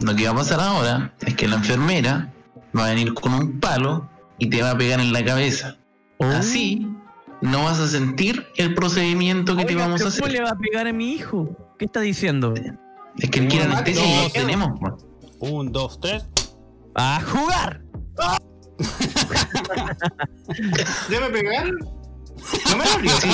lo 0.00 0.14
que 0.16 0.24
va 0.24 0.30
a 0.30 0.34
pasar 0.36 0.60
ahora 0.60 1.12
es 1.20 1.34
que 1.34 1.46
la 1.48 1.56
enfermera 1.56 2.32
va 2.76 2.86
a 2.86 2.88
venir 2.90 3.14
con 3.14 3.34
un 3.34 3.60
palo 3.60 4.08
y 4.38 4.48
te 4.50 4.62
va 4.62 4.72
a 4.72 4.78
pegar 4.78 5.00
en 5.00 5.12
la 5.12 5.24
cabeza. 5.24 5.76
Oh. 6.18 6.24
Así 6.26 6.86
no 7.40 7.64
vas 7.64 7.78
a 7.78 7.86
sentir 7.88 8.46
el 8.56 8.74
procedimiento 8.74 9.56
que 9.56 9.64
te 9.64 9.74
vamos 9.76 10.00
a 10.00 10.04
pero 10.04 10.10
¿Cómo 10.16 10.24
hacer. 10.26 10.32
le 10.32 10.42
va 10.42 10.50
a 10.50 10.58
pegar 10.58 10.86
a 10.88 10.92
mi 10.92 11.12
hijo? 11.12 11.48
¿Qué 11.78 11.84
está 11.84 12.00
diciendo? 12.00 12.52
Es 13.18 13.30
que 13.30 13.38
en 13.40 13.52
Uno, 13.52 13.62
anestesia 13.74 14.04
ya 14.04 14.14
dos, 14.16 14.24
lo 14.24 14.30
tenemos. 14.40 14.80
pues. 14.80 14.94
Un, 15.40 15.70
dos, 15.72 16.00
tres. 16.00 16.24
¡A 16.94 17.20
jugar! 17.22 17.82
¿Ya 21.10 21.20
me 21.20 21.28
pegaron? 21.30 21.76
No 22.70 22.76
me 22.76 22.84
dolió 22.84 23.10
Sí. 23.20 23.30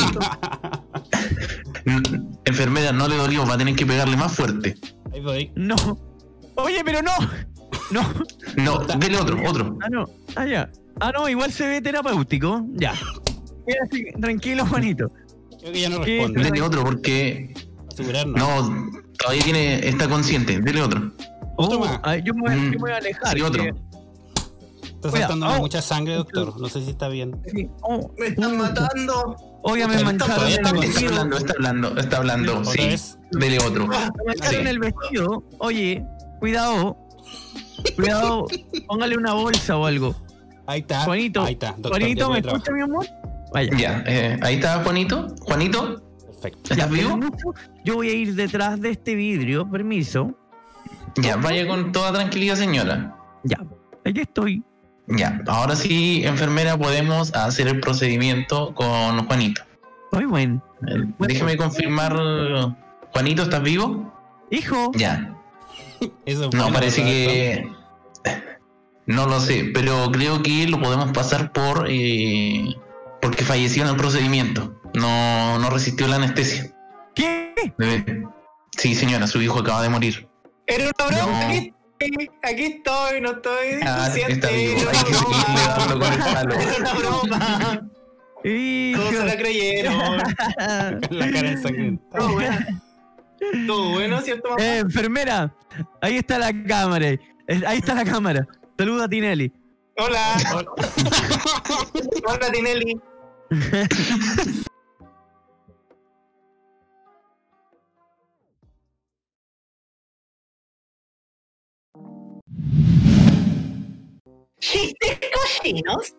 Enfermera, 2.44 2.92
no 2.92 3.08
le 3.08 3.16
dolió, 3.16 3.46
va 3.46 3.54
a 3.54 3.58
tener 3.58 3.74
que 3.74 3.86
pegarle 3.86 4.16
más 4.16 4.32
fuerte. 4.34 4.74
Ahí 5.12 5.20
voy. 5.20 5.52
No. 5.54 5.76
Oye, 6.56 6.82
pero 6.84 7.00
no. 7.02 7.12
No. 7.90 8.02
No, 8.56 8.78
dele 8.98 9.18
otro, 9.18 9.38
otro. 9.48 9.78
Ah, 9.82 9.88
no. 9.90 10.04
Ah, 10.36 10.46
ya. 10.46 10.70
Ah, 11.00 11.10
no, 11.12 11.28
igual 11.28 11.50
se 11.52 11.66
ve 11.66 11.80
terapéutico. 11.80 12.64
Ya. 12.74 12.94
Tranquilo, 14.20 14.66
Juanito. 14.66 15.10
Creo 15.60 15.72
que 15.72 15.80
ya 15.80 15.88
no 15.88 16.02
responde. 16.04 16.42
Dele 16.42 16.60
otro 16.62 16.84
porque 16.84 17.54
Asegurarnos. 17.92 18.36
no, 18.36 18.90
todavía 19.18 19.42
tiene, 19.44 19.88
está 19.88 20.08
consciente. 20.08 20.60
Dele 20.60 20.82
otro. 20.82 21.12
Otro 21.56 21.78
Oh, 21.78 21.84
más. 21.84 22.00
yo, 22.24 22.34
me 22.34 22.40
voy, 22.42 22.56
Mm, 22.56 22.64
yo 22.64 22.70
me 22.72 22.76
voy 22.78 22.90
a 22.92 22.96
alejar. 22.96 23.34
sí, 23.36 23.40
otro. 23.42 23.62
que- 23.62 23.74
Está 25.04 25.10
saltando 25.18 25.46
Oh. 25.48 25.58
mucha 25.58 25.82
sangre, 25.82 26.14
doctor. 26.14 26.58
No 26.58 26.68
sé 26.68 26.82
si 26.82 26.90
está 26.90 27.08
bien. 27.08 27.38
sí, 27.52 27.68
oh, 27.82 28.10
Me 28.18 28.28
están 28.28 28.56
matando. 28.56 29.36
Oiga, 29.62 29.86
me 29.88 30.02
mancharon 30.02 30.46
el 30.46 30.52
Está 30.54 30.72
vestido. 30.72 31.10
hablando, 31.10 31.36
está 31.38 31.52
hablando, 31.54 31.96
está 31.98 32.16
hablando. 32.18 32.58
¿Otra 32.60 32.72
Sí, 32.72 32.78
vez? 32.78 33.18
dele 33.32 33.58
otro. 33.66 33.86
Me 33.86 33.96
mancharon 34.26 34.62
Sí. 34.62 34.68
el 34.68 34.78
vestido. 34.78 35.44
Oye, 35.58 36.04
cuidado. 36.40 36.96
Cuidado, 37.96 38.46
póngale 38.86 39.16
una 39.16 39.34
bolsa 39.34 39.76
o 39.76 39.86
algo. 39.86 40.14
Ahí 40.66 40.80
está. 40.80 41.00
Juanito, 41.04 41.42
Ahí 41.42 41.52
está. 41.54 41.72
doctor, 41.72 41.90
Juanito, 41.92 42.30
¿me 42.30 42.38
escucha, 42.38 42.72
mi 42.72 42.80
amor? 42.80 43.06
Vaya. 43.52 43.76
Ya, 43.76 44.04
eh, 44.06 44.38
ahí 44.42 44.54
está 44.56 44.82
Juanito. 44.82 45.28
Juanito, 45.42 46.02
Perfecto. 46.26 46.72
¿estás 46.74 46.90
vivo? 46.90 47.20
Yo 47.84 47.94
voy 47.96 48.08
a 48.08 48.14
ir 48.14 48.34
detrás 48.34 48.80
de 48.80 48.90
este 48.90 49.14
vidrio, 49.14 49.70
permiso. 49.70 50.34
Ya, 51.16 51.36
vaya 51.36 51.66
con 51.68 51.92
toda 51.92 52.12
tranquilidad, 52.12 52.56
señora. 52.56 53.16
Ya, 53.44 53.58
aquí 54.04 54.20
estoy. 54.20 54.62
Ya, 55.06 55.42
ahora 55.46 55.76
sí, 55.76 56.22
enfermera, 56.24 56.78
podemos 56.78 57.32
hacer 57.34 57.68
el 57.68 57.78
procedimiento 57.80 58.74
con 58.74 59.26
Juanito. 59.26 59.62
Muy 60.12 60.24
buen. 60.24 60.62
Eh, 60.88 61.04
Déjeme 61.18 61.56
confirmar. 61.56 62.16
Juanito, 63.12 63.42
¿estás 63.42 63.62
vivo? 63.62 64.12
Hijo. 64.50 64.90
Ya. 64.94 65.36
Eso 66.26 66.50
No, 66.52 66.72
parece 66.72 67.02
¿verdad, 67.02 67.16
que. 67.16 67.68
No 69.06 69.26
lo 69.26 69.38
sé, 69.40 69.70
pero 69.74 70.10
creo 70.10 70.42
que 70.42 70.66
lo 70.66 70.80
podemos 70.80 71.12
pasar 71.12 71.52
por. 71.52 71.86
eh, 71.90 72.74
porque 73.20 73.44
falleció 73.44 73.82
en 73.84 73.90
el 73.90 73.96
procedimiento. 73.96 74.80
No, 74.94 75.58
no 75.58 75.70
resistió 75.70 76.06
la 76.08 76.16
anestesia. 76.16 76.70
¿Qué? 77.14 77.54
Debe- 77.78 78.28
Sí, 78.76 78.94
señora, 78.94 79.26
su 79.26 79.40
hijo 79.40 79.60
acaba 79.60 79.82
de 79.82 79.88
morir. 79.88 80.28
Era 80.66 80.84
una 80.84 81.06
broma. 81.06 81.40
No. 81.40 81.46
Aquí, 81.46 81.72
estoy, 82.00 82.30
aquí 82.42 82.62
estoy, 82.64 83.20
no 83.20 83.30
estoy 83.32 83.66
Ah, 83.82 84.10
está 84.28 84.48
vivo. 84.50 84.80
Era 84.80 84.90
Hay 84.90 85.04
que 85.04 85.10
una 85.10 85.18
seguirle 85.18 85.44
broma. 85.54 85.76
dando 85.76 85.98
con 86.00 86.12
el 86.12 86.18
palo. 86.18 86.54
Era 86.54 86.76
una 86.78 86.92
broma. 86.94 87.90
Todos 88.94 89.10
se 89.14 89.24
la 89.24 89.36
creyeron. 89.36 90.16
La 91.10 91.30
cara 91.30 91.50
ensangrentada. 91.50 92.66
Todo 93.66 93.90
bueno. 93.90 94.20
¿cierto, 94.20 94.50
mamá? 94.50 94.62
Eh, 94.64 94.78
enfermera, 94.78 95.54
ahí 96.00 96.16
está 96.16 96.38
la 96.38 96.52
cámara. 96.64 97.08
Eh, 97.08 97.20
Ahí 97.66 97.78
está 97.78 97.94
la 97.94 98.04
cámara. 98.04 98.46
Saluda 98.78 99.04
a 99.04 99.08
Tinelli. 99.08 99.52
Hola. 99.96 100.66
Hola, 102.26 102.50
Tinelli. 102.52 103.00
¿Chistes 114.60 115.18
cochinos? 115.32 116.14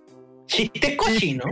¿Chistes 0.47 0.97
cochinos? 0.97 1.51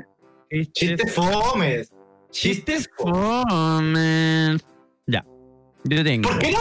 Chistes 0.73 1.13
fomes. 1.13 1.91
Chistes 2.31 2.89
fomes. 2.97 4.61
Ya, 5.85 5.97
yo 5.97 6.03
tengo. 6.03 6.29
¿Por 6.29 6.39
qué, 6.39 6.51
no, 6.51 6.59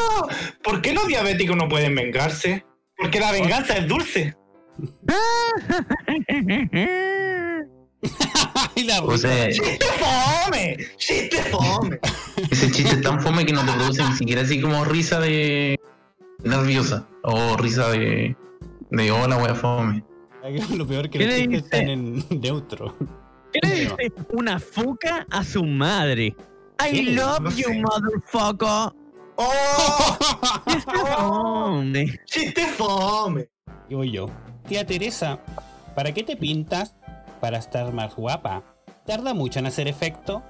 ¿Por 0.63 0.83
qué 0.83 0.93
los 0.93 1.07
diabéticos 1.07 1.57
no 1.57 1.69
pueden 1.69 1.95
vengarse? 1.95 2.65
Porque 2.97 3.21
la 3.21 3.33
venganza 3.33 3.77
es 3.77 3.89
dulce. 3.89 4.37
Ay, 8.75 8.85
la 8.85 9.03
O 9.03 9.17
sea, 9.17 9.49
¡Chiste 9.51 9.79
fome! 9.99 10.77
¡Chiste 10.97 11.43
fome! 11.45 11.99
ese 12.51 12.71
chiste 12.71 12.97
es 12.97 13.03
tan 13.03 13.21
fome 13.21 13.47
que 13.47 13.53
no 13.53 13.65
te 13.65 13.73
produce 13.73 14.03
ni 14.05 14.13
siquiera 14.15 14.43
así 14.43 14.61
como 14.61 14.85
risa 14.85 15.21
de. 15.21 15.79
nerviosa. 16.43 17.07
O 17.23 17.57
risa 17.57 17.89
de. 17.91 18.37
de 18.91 19.11
hola, 19.11 19.37
wea 19.37 19.55
fome. 19.55 20.05
Lo 20.77 20.87
peor 20.87 21.09
que 21.09 21.19
¿Qué 21.19 21.27
los 21.27 21.35
chistes 21.37 21.63
están 21.65 21.89
en 21.89 22.25
neutro. 22.41 22.97
¿Qué 23.53 23.61
le 23.69 23.75
dice 23.81 24.13
una 24.31 24.59
foca 24.59 25.27
a 25.31 25.45
su 25.45 25.63
madre? 25.65 26.35
I 26.85 27.03
love 27.15 27.41
No 27.41 27.51
you, 27.51 27.69
sé. 27.69 27.81
motherfucker. 27.81 28.93
¡Oh! 29.37 30.19
Chistes 30.67 31.01
fomes. 31.17 32.21
¡Chiste 32.27 32.67
fome! 32.69 33.49
Digo 33.89 34.05
yo. 34.05 34.27
Tía 34.69 34.87
Teresa, 34.87 35.39
¿para 35.95 36.13
qué 36.13 36.23
te 36.23 36.37
pintas? 36.37 36.95
Para 37.41 37.59
estar 37.59 37.93
más 37.93 38.15
guapa. 38.15 38.63
¿Tarda 39.07 39.35
mucho 39.35 39.59
en 39.59 39.67
hacer 39.67 39.89
efecto? 39.89 40.43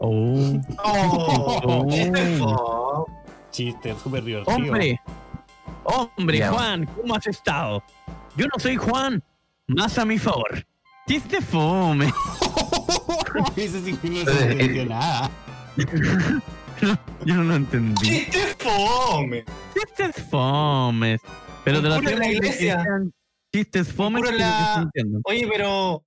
Oh. 0.00 0.60
¡Oh! 0.84 1.86
¡Chiste 1.90 2.36
fome! 2.38 3.22
Chiste, 3.50 3.94
súper 4.02 4.24
divertido. 4.24 4.56
Hombre, 4.56 5.00
hombre, 5.84 6.38
Ya. 6.38 6.52
Juan, 6.52 6.86
¿cómo 6.86 7.14
has 7.14 7.26
estado? 7.26 7.82
Yo 8.36 8.46
no 8.46 8.58
soy 8.58 8.76
Juan, 8.76 9.22
más 9.66 9.98
a 9.98 10.04
mi 10.04 10.18
favor. 10.18 10.66
Chiste 11.06 11.40
fome. 11.42 12.12
Ese 13.56 13.80
sí 13.82 13.96
que 13.96 14.08
no 14.10 14.24
se 14.24 14.52
entendió 14.52 14.86
Yo 17.24 17.34
no 17.36 17.42
lo 17.44 17.54
entendí. 17.56 18.08
¡Chiste 18.08 18.38
fome! 18.58 19.44
Chistes 19.74 20.24
fomes. 20.30 21.20
Pero 21.64 21.78
Un 21.78 21.82
de 21.84 21.88
los 21.90 21.98
cura 21.98 22.10
en 22.12 22.18
la 22.18 22.28
iglesia. 22.28 22.84
Chistes 23.54 23.92
fomes. 23.92 24.22
la-. 24.36 24.90
Oye, 25.24 25.48
pero 25.52 26.04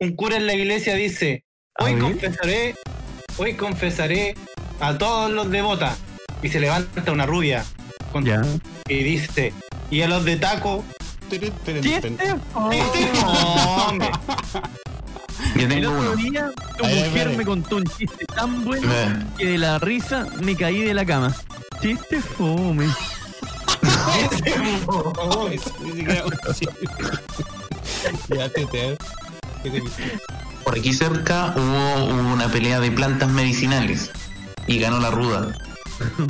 un 0.00 0.16
cura 0.16 0.36
en 0.36 0.46
la 0.46 0.54
iglesia 0.54 0.94
dice: 0.94 1.44
Hoy 1.78 1.94
confesaré, 1.98 2.74
hoy 3.38 3.54
confesaré 3.54 4.34
a 4.80 4.96
todos 4.98 5.30
los 5.30 5.50
devotas. 5.50 5.98
Y 6.42 6.48
se 6.50 6.60
levanta 6.60 7.10
una 7.10 7.26
rubia 7.26 7.64
con- 8.12 8.24
Ya. 8.24 8.42
y 8.88 9.02
dice: 9.02 9.52
Y 9.90 10.02
a 10.02 10.08
los 10.08 10.24
de 10.24 10.36
taco, 10.36 10.84
Teren, 11.28 11.52
teren, 11.64 11.82
Yo 15.54 15.62
El 15.62 15.68
tengo 15.68 15.90
otro 15.90 16.12
uno. 16.12 16.16
día 16.16 16.50
tu 16.76 16.84
mujer 16.84 17.36
me 17.36 17.44
contó 17.44 17.76
un 17.76 17.84
chiste 17.84 18.24
tan 18.34 18.64
bueno 18.64 18.90
Eh, 18.92 19.24
que 19.38 19.46
de 19.46 19.58
la 19.58 19.78
risa 19.78 20.26
me 20.42 20.56
caí 20.56 20.80
de 20.82 20.94
la 20.94 21.04
cama. 21.04 21.34
Chiste 21.80 22.20
fome. 22.20 22.86
Ya 28.28 28.48
te 28.48 28.66
te. 28.66 28.96
Por 30.64 30.78
aquí 30.78 30.92
cerca 30.92 31.54
hubo 31.56 32.04
una 32.32 32.48
pelea 32.48 32.80
de 32.80 32.90
plantas 32.90 33.28
medicinales. 33.28 34.10
Y 34.66 34.78
ganó 34.78 34.98
la 35.00 35.10
ruda. 35.10 35.56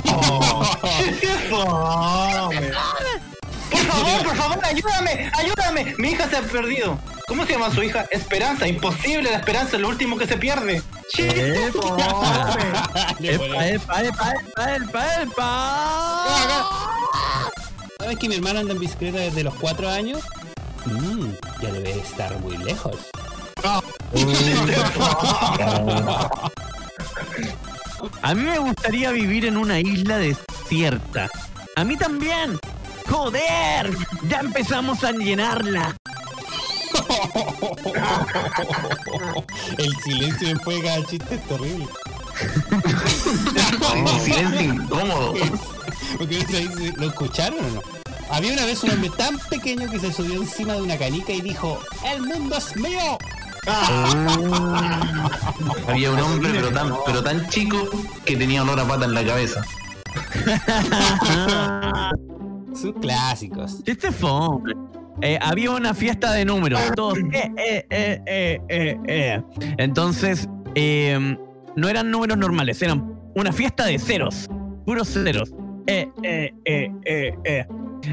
Oh, 0.05 0.65
¡Chiste 1.03 1.27
fome! 1.49 2.71
Por 3.69 3.79
favor, 3.81 4.23
por 4.23 4.35
favor, 4.35 4.59
ayúdame, 4.65 5.31
ayúdame. 5.37 5.93
Mi 5.97 6.09
hija 6.11 6.27
se 6.29 6.37
ha 6.37 6.41
perdido. 6.41 6.97
¿Cómo 7.29 7.45
se 7.45 7.53
llama 7.53 7.71
su 7.73 7.81
hija? 7.83 8.05
Esperanza. 8.09 8.67
Imposible, 8.67 9.29
la 9.31 9.37
esperanza 9.37 9.75
es 9.77 9.81
lo 9.81 9.87
último 9.87 10.17
que 10.17 10.27
se 10.27 10.35
pierde. 10.35 10.81
Epa, 11.17 11.79
pone- 13.37 13.73
epa, 13.75 14.03
epa, 14.03 14.33
epa, 14.33 14.75
epa, 14.75 15.21
epa. 15.21 16.69
¿Sabes 17.99 18.17
que 18.17 18.27
mi 18.29 18.35
hermano 18.35 18.59
anda 18.59 18.73
en 18.73 18.79
bicicleta 18.79 19.19
desde 19.19 19.43
los 19.43 19.53
4 19.55 19.89
años? 19.89 20.21
Mmm, 20.85 21.29
ya 21.61 21.71
debe 21.71 21.91
estar 21.99 22.37
muy 22.39 22.57
lejos. 22.57 22.95
A 28.21 28.33
mí 28.33 28.41
me 28.43 28.57
gustaría 28.59 29.11
vivir 29.11 29.45
en 29.45 29.57
una 29.57 29.79
isla 29.79 30.17
desierta. 30.17 31.29
A 31.75 31.83
mí 31.83 31.97
también. 31.97 32.57
Joder, 33.09 33.91
ya 34.29 34.39
empezamos 34.39 35.03
a 35.03 35.11
llenarla. 35.11 35.95
El 39.77 39.95
silencio 39.97 40.49
después 40.49 40.77
de 40.77 40.83
cada 40.83 41.05
chiste 41.05 41.35
es 41.35 41.47
terrible. 41.47 41.87
Un 43.95 44.19
silencio 44.21 44.61
incómodo. 44.61 45.33
Porque 46.17 46.45
¿Lo 46.97 47.07
escucharon 47.07 47.59
o 47.59 47.69
no? 47.75 47.81
Había 48.31 48.53
una 48.53 48.65
vez 48.65 48.83
un 48.83 48.91
hombre 48.91 49.09
tan 49.17 49.39
pequeño 49.49 49.89
que 49.89 49.99
se 49.99 50.13
subió 50.13 50.35
encima 50.35 50.73
de 50.73 50.81
una 50.83 50.97
canica 50.97 51.33
y 51.33 51.41
dijo: 51.41 51.79
¡El 52.05 52.21
mundo 52.21 52.57
es 52.57 52.75
mío! 52.75 53.17
Había 55.87 56.11
un 56.11 56.19
hombre, 56.19 56.51
pero 56.53 56.71
tan, 56.71 56.93
pero 57.05 57.23
tan 57.23 57.47
chico 57.49 57.89
que 58.25 58.35
tenía 58.35 58.63
olor 58.63 58.79
a 58.79 58.87
pata 58.87 59.05
en 59.05 59.13
la 59.13 59.25
cabeza. 59.25 59.63
Son 62.73 62.93
clásicos. 62.93 63.77
Este 63.85 64.11
fome. 64.11 64.73
Eh, 65.21 65.37
había 65.41 65.71
una 65.71 65.93
fiesta 65.93 66.31
de 66.31 66.45
números. 66.45 66.79
Todos. 66.95 67.17
eh, 67.33 68.61
eh. 68.69 69.41
Entonces, 69.77 70.49
eh, 70.75 71.37
no 71.75 71.89
eran 71.89 72.11
números 72.11 72.37
normales, 72.37 72.81
eran 72.81 73.13
una 73.35 73.51
fiesta 73.51 73.85
de 73.85 73.99
ceros. 73.99 74.49
Puros 74.85 75.07
ceros. 75.09 75.53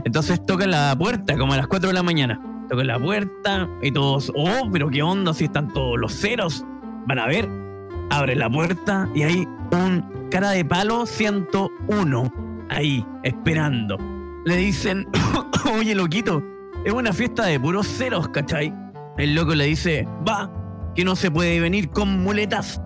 Entonces 0.05 0.45
tocan 0.47 0.71
la 0.71 0.95
puerta 0.99 1.37
como 1.37 1.53
a 1.53 1.57
las 1.57 1.67
4 1.67 1.89
de 1.89 1.95
la 1.95 2.03
mañana. 2.03 2.41
Tocan 2.69 2.87
la 2.87 2.99
puerta 2.99 3.69
y 3.83 3.93
todos, 3.93 4.33
oh, 4.35 4.69
pero 4.73 4.91
qué 4.91 5.03
onda 5.03 5.33
si 5.33 5.45
están 5.45 5.73
todos 5.73 5.99
los 5.99 6.13
ceros. 6.13 6.65
Van 7.07 7.19
a 7.19 7.27
ver. 7.27 7.49
Abre 8.11 8.37
la 8.37 8.49
puerta 8.51 9.09
y 9.15 9.23
hay 9.23 9.47
un 9.73 10.29
cara 10.31 10.51
de 10.51 10.65
palo 10.65 11.07
101 11.07 12.33
ahí, 12.69 13.05
esperando. 13.25 13.99
Le 14.45 14.57
dicen, 14.57 15.07
oye, 15.77 15.95
loquito, 15.95 16.43
es 16.87 16.93
una 16.93 17.13
fiesta 17.13 17.45
de 17.47 17.59
puros 17.59 17.85
ceros, 17.89 18.29
¿cachai? 18.29 18.73
El 19.19 19.35
loco 19.35 19.57
le 19.57 19.65
dice, 19.65 20.07
va, 20.27 20.49
que 20.95 21.05
no 21.05 21.17
se 21.17 21.33
puede 21.33 21.59
venir 21.59 21.91
con 21.91 22.23
muletas. 22.23 22.81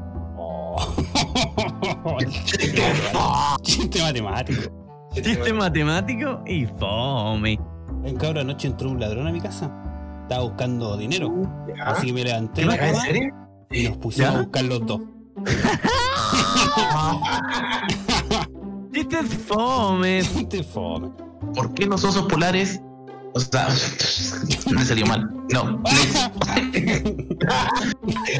Chiste 3.62 4.00
matemático. 4.02 4.62
Chiste 5.12 5.52
matemático 5.52 6.42
y 6.46 6.64
fome. 6.64 7.60
En 8.02 8.16
cabra 8.16 8.40
anoche 8.40 8.68
entró 8.68 8.88
un 8.88 9.00
ladrón 9.00 9.26
a 9.26 9.32
mi 9.32 9.40
casa. 9.42 9.70
Estaba 10.22 10.44
buscando 10.44 10.96
dinero. 10.96 11.30
Así 11.84 12.06
que 12.06 12.12
me 12.14 12.24
levanté 12.24 12.62
¿En 12.62 12.68
la 12.68 12.78
cama 12.78 13.00
serio? 13.02 13.34
y 13.70 13.86
nos 13.86 13.98
pusimos 13.98 14.32
¿Ya? 14.32 14.38
a 14.38 14.42
buscar 14.42 14.64
los 14.64 14.86
dos. 14.86 15.00
Chiste 18.94 19.22
fome. 19.24 20.22
Chiste 20.22 20.64
fome. 20.64 21.10
¿Por 21.54 21.74
qué 21.74 21.84
los 21.84 22.02
osos 22.02 22.24
polares? 22.32 22.80
O 23.34 23.40
sea, 23.40 23.68
me 24.70 24.84
salió 24.84 25.06
mal. 25.06 25.30
No. 25.52 25.82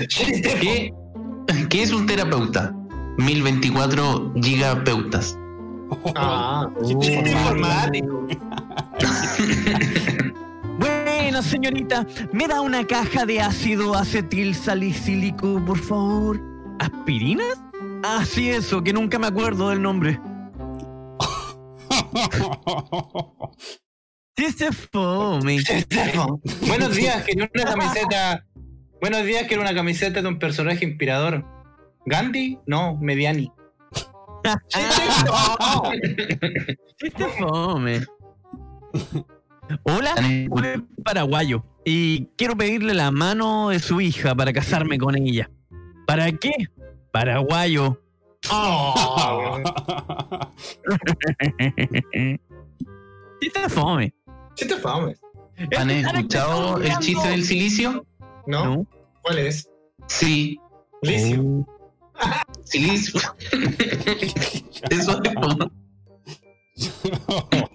¿Qué, 0.09 0.93
¿Qué 1.69 1.83
es 1.83 1.93
un 1.93 2.07
terapeuta? 2.07 2.75
1024 3.19 4.33
gigapeutas. 4.43 5.37
Ah, 6.15 6.69
chiste 6.85 7.31
informático. 7.31 8.27
Bueno, 10.79 11.43
señorita, 11.43 12.07
¿me 12.33 12.49
da 12.49 12.61
una 12.61 12.87
caja 12.87 13.27
de 13.27 13.41
ácido 13.41 13.95
acetil 13.95 14.55
salicílico, 14.55 15.63
por 15.65 15.79
favor? 15.79 16.41
¿Aspirinas? 16.79 17.59
Ah, 18.03 18.25
sí, 18.25 18.49
eso, 18.49 18.83
que 18.83 18.93
nunca 18.93 19.19
me 19.19 19.27
acuerdo 19.27 19.69
del 19.69 19.83
nombre. 19.83 20.19
Chiste 24.41 24.73
fome. 24.73 25.59
Buenos 26.67 26.97
días, 26.97 27.23
quería 27.25 27.51
una 27.55 27.65
camiseta. 27.65 28.47
Buenos 28.99 29.27
días, 29.27 29.45
quiero 29.47 29.61
una 29.61 29.75
camiseta 29.75 30.23
de 30.23 30.29
un 30.29 30.39
personaje 30.39 30.83
inspirador. 30.83 31.45
¿Gandhi? 32.07 32.59
No, 32.65 32.97
Mediani. 32.97 33.53
Chiste 36.97 37.27
fome. 37.39 38.01
Hola, 39.83 40.15
soy 40.17 40.49
paraguayo 41.05 41.63
y 41.85 42.25
quiero 42.39 42.57
pedirle 42.57 42.95
la 42.95 43.11
mano 43.11 43.69
de 43.69 43.79
su 43.79 44.01
hija 44.01 44.35
para 44.35 44.55
casarme 44.55 44.97
con 44.97 45.17
ella. 45.17 45.51
¿Para 46.07 46.33
qué? 46.33 46.55
Paraguayo. 47.13 48.01
Chiste 53.41 53.69
fome. 53.69 54.15
Chiste 54.55 54.77
fome. 54.77 55.17
¿Han 55.77 55.91
escuchado 55.91 56.79
el 56.81 56.97
chiste 56.99 57.29
del 57.29 57.45
silicio? 57.45 58.07
¿No? 58.47 58.87
¿Cuál 59.23 59.39
es? 59.39 59.69
Sí. 60.09 60.59
Licio. 61.03 61.67
Silicio. 62.65 63.21
Eso 64.91 65.23
es 65.25 65.35
como- 65.35 65.71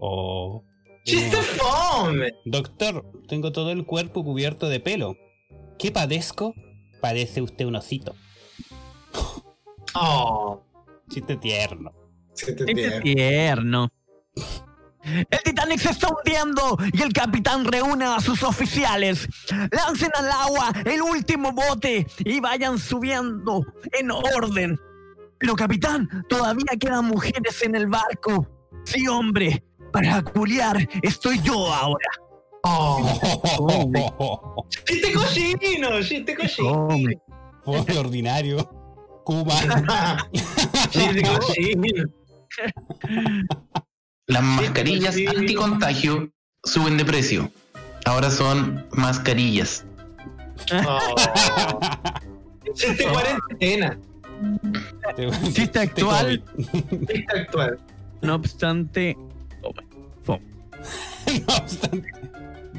Oh. 0.00 0.62
¡Chiste 1.04 1.36
fome! 1.36 2.32
Doctor, 2.44 3.04
tengo 3.28 3.50
todo 3.50 3.72
el 3.72 3.84
cuerpo 3.84 4.22
cubierto 4.24 4.68
de 4.68 4.78
pelo. 4.78 5.16
¿Qué 5.78 5.90
padezco? 5.90 6.54
Parece 7.00 7.42
usted 7.42 7.64
un 7.64 7.76
osito. 7.76 8.14
Oh. 9.94 10.62
Chiste 11.08 11.36
tierno. 11.36 11.92
Chiste 12.34 12.64
Chiste 12.66 13.00
tierno. 13.00 13.88
El 15.30 15.38
Titanic 15.44 15.80
se 15.80 15.90
está 15.90 16.08
hundiendo 16.08 16.76
y 16.92 17.02
el 17.02 17.12
capitán 17.12 17.64
reúne 17.64 18.04
a 18.04 18.20
sus 18.20 18.42
oficiales. 18.42 19.28
Lancen 19.70 20.10
al 20.14 20.30
agua 20.30 20.72
el 20.84 21.02
último 21.02 21.52
bote 21.52 22.06
y 22.18 22.40
vayan 22.40 22.78
subiendo 22.78 23.64
en 23.92 24.10
orden. 24.10 24.78
Pero 25.38 25.54
capitán, 25.54 26.08
todavía 26.28 26.76
quedan 26.78 27.06
mujeres 27.06 27.62
en 27.62 27.74
el 27.74 27.86
barco. 27.86 28.46
Sí, 28.84 29.06
hombre, 29.06 29.62
para 29.92 30.22
culiar 30.22 30.88
estoy 31.02 31.40
yo 31.42 31.72
ahora. 31.72 32.08
¡Chiste 34.84 35.12
cochino! 35.12 36.02
¡Chiste 36.02 36.34
cochino! 36.34 36.88
Pobre 37.64 37.98
ordinario. 37.98 38.68
Cuba. 39.24 39.54
¡Chiste 40.90 41.22
cochino! 41.22 42.04
Las 44.28 44.42
mascarillas 44.42 45.16
anticontagio 45.26 46.30
suben 46.62 46.98
de 46.98 47.04
precio. 47.06 47.50
Ahora 48.04 48.30
son 48.30 48.86
mascarillas. 48.92 49.86
¡Chiste 52.74 53.06
cuarentena! 53.10 53.98
Chiste 55.54 55.78
actual. 55.78 56.44
Chiste 57.08 57.26
actual. 57.34 57.78
No 58.20 58.34
obstante. 58.34 59.16
fome. 60.22 60.42
no 61.48 61.56
obstante. 61.56 62.08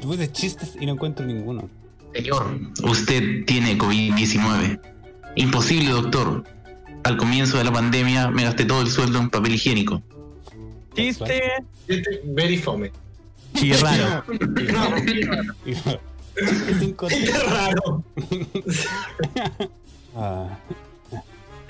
Puse 0.00 0.30
chistes 0.30 0.76
y 0.80 0.86
no 0.86 0.92
encuentro 0.92 1.26
ninguno. 1.26 1.68
Señor, 2.14 2.60
usted 2.84 3.44
tiene 3.46 3.76
COVID-19. 3.76 4.80
Imposible, 5.34 5.90
doctor. 5.90 6.44
Al 7.02 7.16
comienzo 7.16 7.58
de 7.58 7.64
la 7.64 7.72
pandemia 7.72 8.30
me 8.30 8.44
gasté 8.44 8.64
todo 8.64 8.82
el 8.82 8.88
sueldo 8.88 9.18
en 9.18 9.30
papel 9.30 9.54
higiénico. 9.54 10.00
Chiste. 11.00 11.64
Chiste 11.88 12.20
very 12.24 12.56
fome. 12.56 12.92
Y 13.54 13.72
raro. 13.74 14.24
Chiste 17.08 17.38
raro. 17.48 18.04
Ah. 20.14 20.58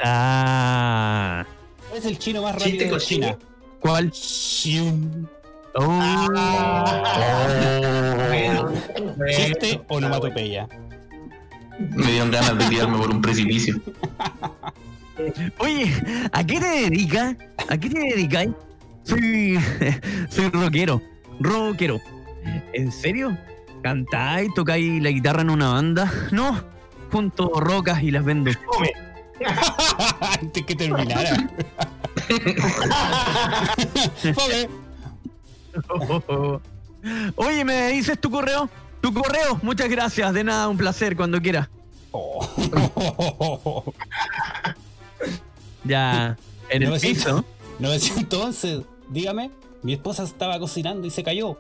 Ah. 0.03 1.47
¿Cuál 1.89 1.99
es 1.99 2.05
el 2.07 2.19
chino 2.19 2.43
más 2.43 2.57
Chiste 2.57 2.85
rápido 2.85 2.97
de. 2.99 3.05
China? 3.05 3.39
¿Cuál? 3.81 4.13
Xiun. 4.13 5.29
Oh. 5.75 6.27
Bueno, 8.29 8.73
¿Chiste 9.31 9.81
o 9.89 9.97
onomatopeya? 9.97 10.69
Me 11.79 12.07
dieron 12.13 12.31
ganas 12.31 12.59
de 12.59 12.65
tirarme 12.67 12.99
por 12.99 13.11
un 13.11 13.23
precipicio. 13.23 13.81
Oye, 15.59 15.93
¿a 16.33 16.45
qué 16.45 16.61
te 16.61 16.67
dedicas? 16.67 17.37
¿A 17.69 17.79
qué 17.79 17.89
te 17.89 17.99
dedicas? 18.01 18.49
Soy. 19.03 19.59
Soy 20.31 20.49
rockero. 20.51 21.03
Rockero. 21.41 22.01
¿En 22.73 22.93
serio? 22.93 23.37
¿Cantáis? 23.83 24.53
¿Tocáis 24.55 25.03
la 25.03 25.11
guitarra 25.11 25.43
en 25.43 25.51
una 25.51 25.69
banda? 25.73 26.13
No. 26.33 26.63
Junto 27.11 27.49
rocas 27.59 28.03
y 28.05 28.13
las 28.13 28.25
vendo. 28.25 28.53
Fome. 28.73 28.93
Antes 30.41 30.65
que 30.65 30.77
terminara. 30.77 31.51
Fome. 34.35 34.69
Oye, 37.35 37.65
¿me 37.65 37.89
dices 37.89 38.21
tu 38.21 38.31
correo? 38.31 38.69
Tu 39.01 39.13
correo, 39.13 39.59
muchas 39.63 39.89
gracias. 39.89 40.33
De 40.35 40.45
nada, 40.45 40.69
un 40.69 40.77
placer, 40.77 41.17
cuando 41.17 41.41
quieras. 41.41 41.69
Ya. 45.85 46.37
En 46.69 46.83
el 46.83 46.89
900 46.91 47.25
piso. 47.25 47.45
911, 47.81 48.85
dígame. 49.09 49.51
Mi 49.83 49.95
esposa 49.95 50.25
estaba 50.25 50.59
cocinando 50.59 51.07
y 51.07 51.11
se 51.11 51.25
cayó. 51.25 51.59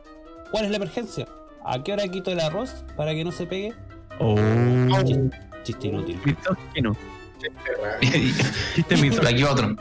¿Cuál 0.50 0.66
es 0.66 0.70
la 0.70 0.76
emergencia? 0.76 1.26
¿A 1.64 1.82
qué 1.82 1.92
hora 1.92 2.06
quito 2.08 2.30
el 2.30 2.40
arroz 2.40 2.84
para 2.96 3.12
que 3.12 3.24
no 3.24 3.32
se 3.32 3.46
pegue? 3.46 3.72
Oh. 4.18 4.36
Chiste, 5.04 5.30
chiste 5.62 5.86
inútil. 5.88 6.20
Chiste 8.74 8.96
misógino. 8.96 9.28
Aquí 9.28 9.42
va 9.42 9.52
otro. 9.52 9.76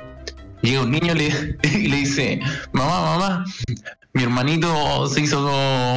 Llega 0.62 0.82
un 0.82 0.92
niño 0.92 1.14
y 1.14 1.18
le, 1.18 1.58
y 1.64 1.88
le 1.88 1.98
dice, 1.98 2.40
mamá, 2.72 3.02
mamá, 3.02 3.46
mi 4.14 4.24
hermanito 4.24 5.08
se 5.08 5.22
hizo 5.22 5.46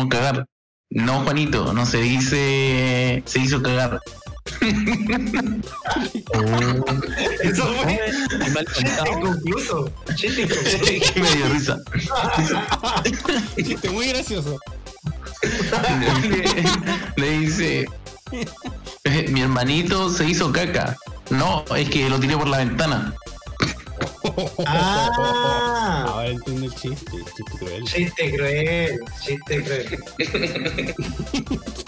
cagar. 0.09 0.47
No, 0.91 1.21
Juanito, 1.21 1.73
no 1.73 1.87
se 1.87 1.99
dice, 1.99 3.23
se 3.25 3.39
hizo 3.39 3.63
cagar. 3.63 4.01
Eso 7.43 7.65
fue. 7.75 8.01
Mal 8.53 8.65
contado. 8.67 9.07
inconcluso. 9.19 9.93
Chiste 10.17 10.43
inconcluso. 10.43 11.21
Me 11.21 11.31
dio 11.37 11.49
risa. 11.49 11.79
Chiste 13.57 13.91
muy 13.91 14.07
gracioso. 14.09 14.59
Le, 15.47 16.65
le 17.17 17.39
dice, 17.39 17.87
"Eh, 19.05 19.27
mi 19.31 19.41
hermanito 19.43 20.11
se 20.11 20.25
hizo 20.29 20.53
caca. 20.53 20.97
No, 21.31 21.65
es 21.77 21.89
que 21.89 22.09
lo 22.09 22.19
tiré 22.21 22.37
por 22.37 22.49
la 22.49 22.59
ventana. 22.59 23.15
Ah. 24.67 26.05
Ahora 26.09 26.29
entiendo 26.29 26.67
el 26.67 26.75
chiste. 26.75 27.11
Chiste 27.37 27.45
cruel. 27.59 27.85
Chiste 27.85 28.33
cruel. 28.35 29.01
Chiste 29.25 29.63
cruel. 29.63 30.05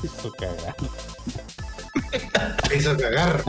Eso 0.05 0.33
caga. 0.39 0.75
Me 2.69 2.77
hizo 2.77 2.97
cagar. 2.97 3.43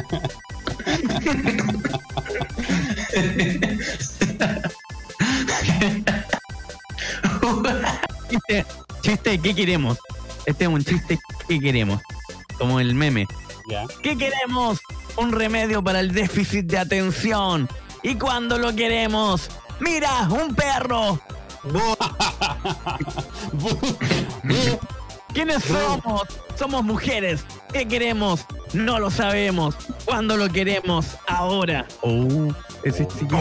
Chiste, 8.30 8.66
chiste, 9.02 9.39
¿qué 9.39 9.56
queremos? 9.56 9.98
Este 10.46 10.66
es 10.66 10.70
un 10.70 10.84
chiste, 10.84 11.20
¿qué 11.48 11.60
queremos? 11.60 12.02
Como 12.58 12.80
el 12.80 12.96
meme. 12.96 13.28
¿Qué 14.04 14.18
queremos? 14.18 14.80
un 15.18 15.32
remedio 15.32 15.84
para 15.84 16.00
el 16.00 16.12
déficit 16.12 16.66
de 16.66 16.78
atención. 16.78 17.68
Y 18.04 18.16
cuando 18.16 18.58
lo 18.58 18.76
queremos, 18.76 19.50
mira, 19.80 20.28
un 20.30 20.54
perro. 20.56 21.20
¿Quiénes 25.34 25.64
somos? 25.64 26.24
Somos 26.58 26.84
mujeres. 26.84 27.46
¿Qué 27.76 27.86
queremos? 27.86 28.45
No 28.71 28.99
lo 28.99 29.11
sabemos. 29.11 29.76
¿Cuándo 30.05 30.38
lo 30.38 30.47
queremos? 30.47 31.07
Ahora. 31.28 31.86
Oh, 32.03 32.47
ese 32.86 33.05
chiquito. 33.05 33.38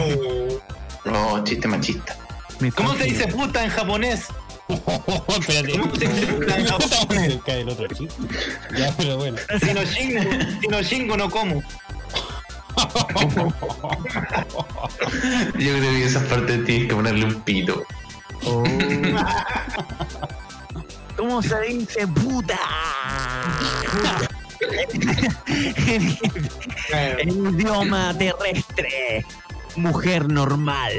No, 1.05 1.41
chiste 1.45 1.69
machista. 1.69 2.17
¿Cómo 2.75 2.95
se 2.95 3.05
dice 3.05 3.29
puta 3.29 3.63
en 3.63 3.69
japonés? 3.69 4.25
Espérate. 4.67 5.79
¿Cómo 5.79 5.95
se 5.95 6.07
dice 6.09 6.27
puta 6.33 6.59
en 6.59 6.67
japonés? 6.67 7.39
otro 7.65 7.87
chiste. 7.87 8.15
Ya, 8.77 8.93
pero 8.97 9.15
bueno. 9.15 9.37
Si 9.61 9.73
no 9.73 9.85
chingo, 9.85 10.21
si 10.59 10.67
no 10.67 10.83
chingo 10.83 11.15
no 11.15 11.29
como. 11.29 11.63
Yo 15.53 15.77
creo 15.77 15.91
que 15.93 16.03
esa 16.03 16.19
parte 16.27 16.57
tienes 16.57 16.89
que 16.89 16.93
ponerle 16.93 17.23
un 17.23 17.41
pito. 17.43 17.85
Oh. 18.43 18.65
¿Cómo 21.17 21.41
se 21.41 21.59
dice 21.61 22.07
puta? 22.07 22.59
en 26.89 27.29
idioma 27.59 28.13
terrestre. 28.17 29.25
Mujer 29.75 30.29
normal. 30.29 30.93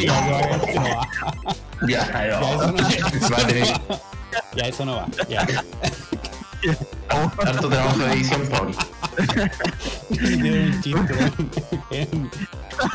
ya, 0.00 0.58
eso 0.68 0.80
no 0.80 0.88
Va 0.88 1.08
Ya, 4.56 4.62
eso 4.68 4.84
no 4.84 4.96
va. 4.96 5.06
Ya. 5.28 5.46
harto 7.38 7.68
trabajo 7.68 7.98
de 7.98 8.12
edición, 8.12 8.48
Paul. 8.48 8.74
Un 10.10 10.80
chiste 10.82 11.32
en, 11.90 12.30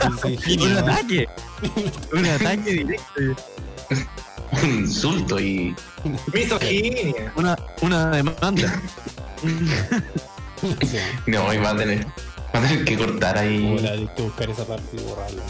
en 0.02 0.18
Senjini, 0.22 0.66
Un 0.66 0.74
¿no? 0.74 0.80
ataque. 0.80 1.28
Un 2.14 2.26
ataque 2.26 2.72
directo. 2.72 3.22
Un 4.62 4.70
insulto 4.70 5.40
y. 5.40 5.76
Misoginia. 6.34 7.34
Una, 7.36 7.58
una 7.82 8.10
demanda. 8.12 8.82
No, 11.26 11.54
y 11.54 11.58
va 11.58 11.72
a 11.72 11.76
tener. 11.76 12.06
Va 12.56 12.60
a 12.60 12.62
tener 12.62 12.86
que 12.86 12.98
cortar 12.98 13.38
ahí. 13.38 13.76
Hola, 13.78 13.92
hay 13.92 14.10
que 14.16 14.22
buscar 14.22 14.50
esa 14.50 14.66
parte 14.66 14.98
y 14.98 15.02
borrarla. 15.02 15.44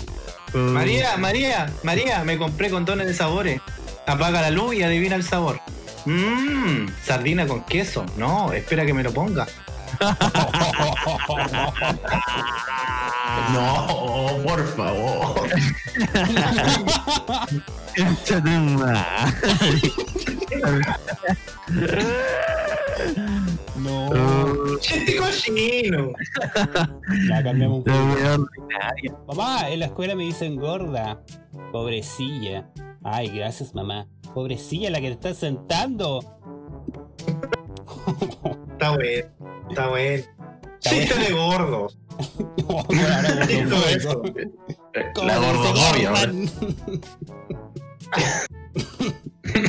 María, 0.53 1.17
María, 1.17 1.73
María, 1.83 2.23
me 2.23 2.37
compré 2.37 2.69
condones 2.69 3.07
de 3.07 3.13
sabores. 3.13 3.59
Apaga 4.07 4.41
la 4.41 4.51
luz 4.51 4.75
y 4.75 4.83
adivina 4.83 5.15
el 5.15 5.23
sabor. 5.23 5.59
Mmm, 6.05 6.87
sardina 7.03 7.47
con 7.47 7.63
queso. 7.63 8.05
No, 8.17 8.53
espera 8.53 8.85
que 8.85 8.93
me 8.93 9.03
lo 9.03 9.13
ponga. 9.13 9.47
No, 13.53 14.37
por 14.43 14.67
favor. 14.75 15.49
No. 23.75 24.09
Chiste 24.79 25.15
cochino. 25.17 26.11
Ya 27.29 27.43
cambiamos 27.43 27.77
un 27.79 27.83
poco. 27.83 28.47
Mamá, 29.27 29.69
en 29.69 29.79
la 29.79 29.85
escuela 29.87 30.15
me 30.15 30.23
dicen 30.23 30.55
gorda. 30.55 31.21
Pobrecilla. 31.71 32.69
Ay, 33.03 33.29
gracias, 33.29 33.73
mamá. 33.73 34.07
Pobrecilla 34.33 34.89
la 34.89 35.01
que 35.01 35.07
te 35.07 35.13
estás 35.13 35.37
sentando. 35.37 36.21
Está 38.83 38.95
bueno, 38.95 39.27
está 39.69 39.87
bueno. 39.87 40.23
Chiste 40.79 41.15
de 41.19 41.31
gordos. 41.33 41.97
No, 42.67 42.83
no, 42.89 43.07
ahora 43.15 43.47
Chiste 43.47 43.63
gordo, 43.65 43.81
de 43.85 43.93
eso. 43.93 44.21
¿Cómo 45.15 45.27
La 45.27 45.37
gordofobia? 45.37 46.11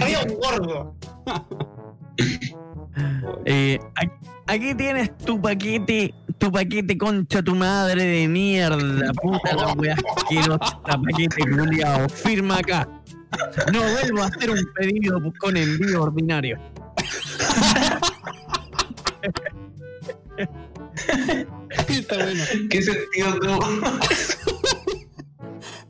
Había 0.00 0.22
un 0.22 0.34
gordo. 0.40 0.94
Eh, 3.44 3.78
aquí- 3.96 4.30
aquí 4.46 4.74
tienes 4.74 5.16
tu 5.18 5.40
paquete, 5.40 6.14
tu 6.38 6.50
paquete 6.52 6.96
concha 6.98 7.42
tu 7.42 7.54
madre 7.54 8.04
de 8.04 8.28
mierda, 8.28 9.12
puta 9.22 9.54
la 9.54 9.72
wea 9.74 9.96
asquerosa, 10.16 10.80
paquete 10.82 11.42
culiao, 11.50 12.08
firma 12.08 12.58
acá. 12.58 12.88
No 13.72 13.80
vuelvo 13.80 14.22
a 14.22 14.26
hacer 14.26 14.50
un 14.50 14.60
pedido 14.74 15.18
con 15.40 15.56
envío 15.56 16.02
ordinario. 16.02 16.58
Está 21.89 22.16
bueno. 22.16 22.45
¿Qué 22.70 22.83
sentido 22.83 23.39
tuvo? 23.41 23.59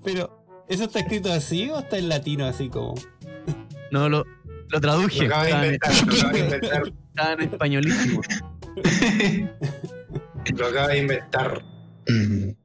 Pero, 0.04 0.64
¿eso 0.68 0.84
está 0.84 1.00
escrito 1.00 1.32
así 1.32 1.70
o 1.70 1.78
está 1.78 1.98
en 1.98 2.08
latino 2.08 2.46
así 2.46 2.68
como? 2.68 2.94
No, 3.90 4.08
lo, 4.08 4.24
lo 4.68 4.80
traduje. 4.80 5.20
Lo 5.26 5.26
acaba 5.26 5.44
de 5.44 5.50
inventar, 5.52 5.92
lo 6.06 6.12
acaba 6.14 6.32
de 6.32 6.38
inventar. 6.40 6.82
estaba 7.08 7.32
en 7.32 7.40
españolísimo. 7.42 8.20
Lo 10.56 10.66
acaba 10.66 10.88
de 10.88 10.98
inventar. 10.98 11.62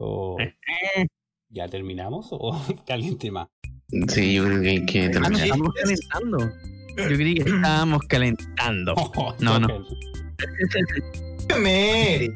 O- 0.00 0.36
¿Ya 1.50 1.66
terminamos 1.68 2.28
o 2.30 2.56
caliente 2.86 3.30
más? 3.32 3.48
Sí, 4.08 4.32
yo 4.34 4.44
creo 4.44 4.60
que 4.62 4.68
hay 4.68 4.86
que 4.86 5.00
Ah, 5.06 5.08
no, 5.08 5.12
terminar. 5.12 5.42
estamos 5.44 5.74
calentando. 5.74 6.38
Yo 6.96 7.04
creí 7.04 7.34
que 7.34 7.50
estábamos 7.50 8.02
calentando. 8.08 8.94
Oh, 9.16 9.34
No, 9.40 9.58
no. 9.58 9.68
Mary. 11.60 12.32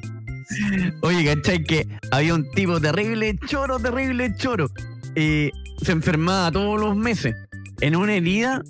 Oye, 1.02 1.24
¿cachai? 1.34 1.62
Que 1.64 1.86
había 2.10 2.34
un 2.34 2.50
tipo 2.50 2.80
terrible, 2.80 3.38
choro, 3.46 3.78
terrible, 3.78 4.34
choro. 4.36 4.68
Eh, 5.14 5.50
se 5.82 5.92
enfermaba 5.92 6.50
todos 6.50 6.80
los 6.80 6.96
meses. 6.96 7.34
En 7.80 7.96
una 7.96 8.14
herida, 8.14 8.62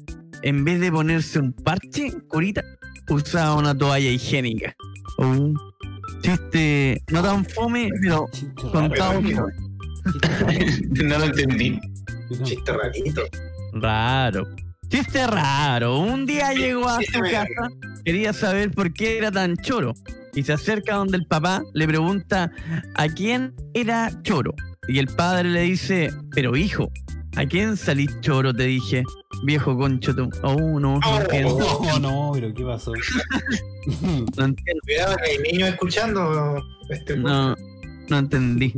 en 0.42 0.64
vez 0.64 0.80
de 0.80 0.90
ponerse 0.90 1.38
un 1.38 1.52
parche, 1.52 2.12
curita, 2.28 2.62
usaba 3.08 3.54
una 3.56 3.76
toalla 3.76 4.10
higiénica. 4.10 4.74
Un 5.18 5.56
chiste 6.22 7.02
no 7.10 7.22
tan 7.22 7.44
fome, 7.44 7.90
pero 8.00 8.26
contado. 8.70 9.20
No 10.90 11.16
lo 11.18 11.24
entendí. 11.26 11.80
Chiste 12.42 12.72
rarito. 12.72 13.22
Raro. 13.74 14.48
Chiste 14.92 15.26
raro. 15.26 16.00
Un 16.00 16.26
día 16.26 16.52
llegó 16.52 16.86
a 16.86 16.98
su 17.00 17.18
casa, 17.20 17.70
quería 18.04 18.34
saber 18.34 18.70
por 18.72 18.92
qué 18.92 19.16
era 19.16 19.32
tan 19.32 19.56
choro. 19.56 19.94
Y 20.34 20.42
se 20.42 20.52
acerca 20.52 20.96
donde 20.96 21.16
el 21.16 21.26
papá 21.26 21.62
le 21.72 21.88
pregunta 21.88 22.52
a 22.94 23.08
quién 23.08 23.54
era 23.72 24.10
choro. 24.22 24.52
Y 24.86 24.98
el 24.98 25.06
padre 25.06 25.48
le 25.48 25.62
dice, 25.62 26.10
pero 26.32 26.54
hijo, 26.58 26.90
¿a 27.36 27.46
quién 27.46 27.78
salís 27.78 28.20
choro? 28.20 28.52
Te 28.52 28.64
dije, 28.64 29.02
viejo 29.44 29.78
concho 29.78 30.14
tú. 30.14 30.28
Oh, 30.42 30.78
no, 30.78 31.00
no 31.00 31.20
entiendo. 31.22 31.80
No, 31.84 31.98
no, 31.98 32.30
pero 32.34 32.52
¿qué 32.52 32.62
pasó? 32.62 32.92
No 34.36 34.44
entiendo. 34.44 34.80
Cuidado 34.84 35.16
que 35.16 35.30
hay 35.30 35.38
niños 35.38 35.70
escuchando 35.70 36.62
este 36.90 37.16
No, 37.16 37.56
no 38.10 38.18
entendí. 38.18 38.74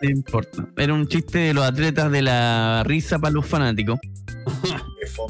No 0.00 0.08
importa. 0.08 0.66
Era 0.78 0.94
un 0.94 1.06
chiste 1.06 1.38
de 1.38 1.54
los 1.54 1.66
atletas 1.66 2.10
de 2.10 2.22
la 2.22 2.82
risa 2.86 3.18
para 3.18 3.34
los 3.34 3.44
fanáticos. 3.44 3.98
Fo- 5.14 5.26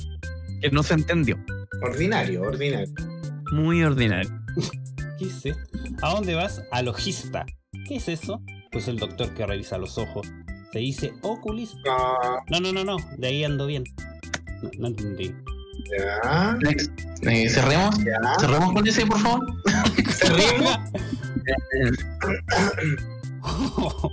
Que 0.61 0.71
no 0.71 0.83
se 0.83 0.95
entendió. 0.95 1.37
Ordinario, 1.83 2.43
ordinario. 2.43 2.93
Muy 3.53 3.83
ordinario. 3.83 4.31
¿Qué 5.19 5.27
es 5.27 5.47
esto? 5.47 5.59
¿A 6.03 6.11
dónde 6.15 6.35
vas? 6.35 6.63
Alogista. 6.71 7.45
¿Qué 7.87 7.97
es 7.97 8.09
eso? 8.09 8.41
Pues 8.71 8.89
el 8.89 8.97
doctor 8.99 9.33
que 9.35 9.47
revisa 9.47 9.79
los 9.79 9.99
ojos. 9.99 10.27
Se 10.73 10.79
dice 10.79 11.13
oculista. 11.23 11.79
No, 12.51 12.61
no, 12.61 12.73
no, 12.73 12.85
no. 12.85 12.97
De 13.19 13.29
ahí 13.29 13.45
ando 13.45 13.67
bien. 13.67 13.85
No, 14.63 14.71
no 14.79 14.87
entendí. 14.89 15.35
Ya. 15.99 16.57
Eh, 17.31 17.49
cerremos. 17.51 17.97
Cerremos 18.41 18.73
con 18.73 18.87
ese, 18.87 19.07
por 19.07 19.19
favor. 19.19 19.41
Cerremos. 20.11 20.77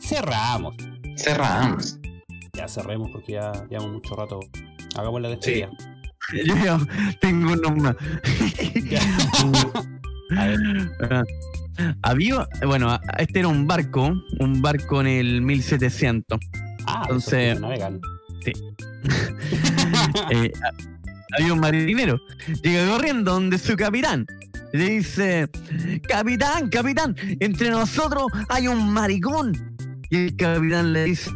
Cerramos. 0.00 0.74
Cerramos. 1.16 1.97
Ya 2.54 2.68
cerremos 2.68 3.10
porque 3.12 3.32
ya 3.32 3.52
llevamos 3.68 3.92
mucho 3.92 4.14
rato. 4.16 4.40
Hagamos 4.96 5.20
la 5.20 5.28
despedida. 5.30 5.68
Yo 6.46 6.54
tengo 7.20 7.52
unos 7.52 7.76
más. 7.76 7.96
A 10.36 10.46
ver. 10.46 10.58
Ah, 11.10 11.22
Había, 12.02 12.46
bueno, 12.66 12.98
este 13.18 13.38
era 13.38 13.48
un 13.48 13.66
barco, 13.66 14.12
un 14.40 14.60
barco 14.60 15.00
en 15.00 15.06
el 15.06 15.40
1700. 15.42 16.38
Ah, 16.86 17.02
Entonces- 17.04 17.58
navegan. 17.60 18.00
Sí. 18.44 18.52
Eh, 20.30 20.52
había 21.38 21.52
un 21.52 21.60
marinero. 21.60 22.18
Llega 22.62 22.86
corriendo 22.88 23.32
donde 23.32 23.58
su 23.58 23.76
capitán. 23.76 24.26
Le 24.72 24.90
dice, 24.90 25.48
capitán, 26.08 26.68
capitán, 26.68 27.14
entre 27.40 27.70
nosotros 27.70 28.26
hay 28.48 28.68
un 28.68 28.92
maricón. 28.92 29.67
Y 30.10 30.16
el 30.16 30.36
capitán 30.36 30.92
le 30.92 31.04
dice, 31.04 31.30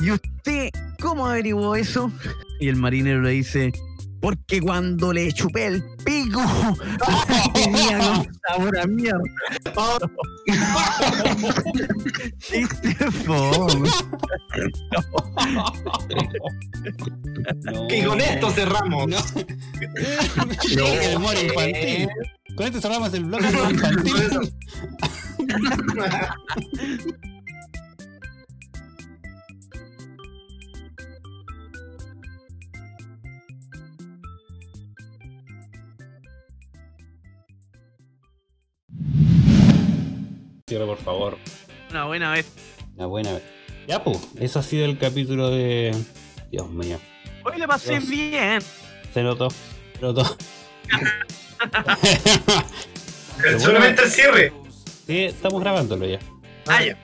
¿y 0.00 0.10
usted 0.10 0.70
cómo 1.00 1.26
averiguó 1.26 1.76
eso? 1.76 2.12
Y 2.60 2.68
el 2.68 2.76
marinero 2.76 3.22
le 3.22 3.30
dice, 3.30 3.72
Porque 4.20 4.60
cuando 4.60 5.12
le 5.12 5.32
chupé 5.32 5.66
el 5.66 5.84
pico, 6.04 6.42
tenía 7.54 7.98
un 7.98 8.28
sabor 8.48 8.78
a 8.78 8.86
mierda. 8.86 9.22
Chiste 12.38 12.94
fome. 13.24 13.88
Y 17.90 18.04
con 18.04 18.20
esto 18.20 18.50
cerramos. 18.50 19.06
El 20.64 21.16
humor 21.16 21.34
infantil. 21.42 22.08
Con 22.56 22.66
esto 22.66 22.80
cerramos 22.80 23.14
el 23.14 23.24
humor 23.24 23.40
infantil. 23.42 24.52
Cierra, 40.68 40.84
por 40.84 40.98
favor. 40.98 41.38
Una 41.90 42.04
buena 42.04 42.32
vez. 42.32 42.46
Una 42.96 43.06
buena 43.06 43.32
vez. 43.32 43.42
Ya, 43.86 44.04
pues, 44.04 44.18
eso 44.38 44.58
ha 44.58 44.62
sido 44.62 44.84
el 44.84 44.98
capítulo 44.98 45.48
de. 45.50 45.96
Dios 46.52 46.68
mío. 46.70 46.98
Hoy 47.44 47.58
le 47.58 47.66
pasé 47.66 47.92
Dios. 47.92 48.08
bien. 48.08 48.60
Se 49.14 49.22
notó. 49.22 49.48
Se 49.50 50.02
notó. 50.02 50.24
Solamente 53.58 54.02
el 54.02 54.10
cierre. 54.10 54.52
Sí, 55.06 55.24
estamos 55.24 55.60
grabándolo 55.62 56.06
ya. 56.06 56.18
Ah, 56.66 56.84
ya. 56.84 56.98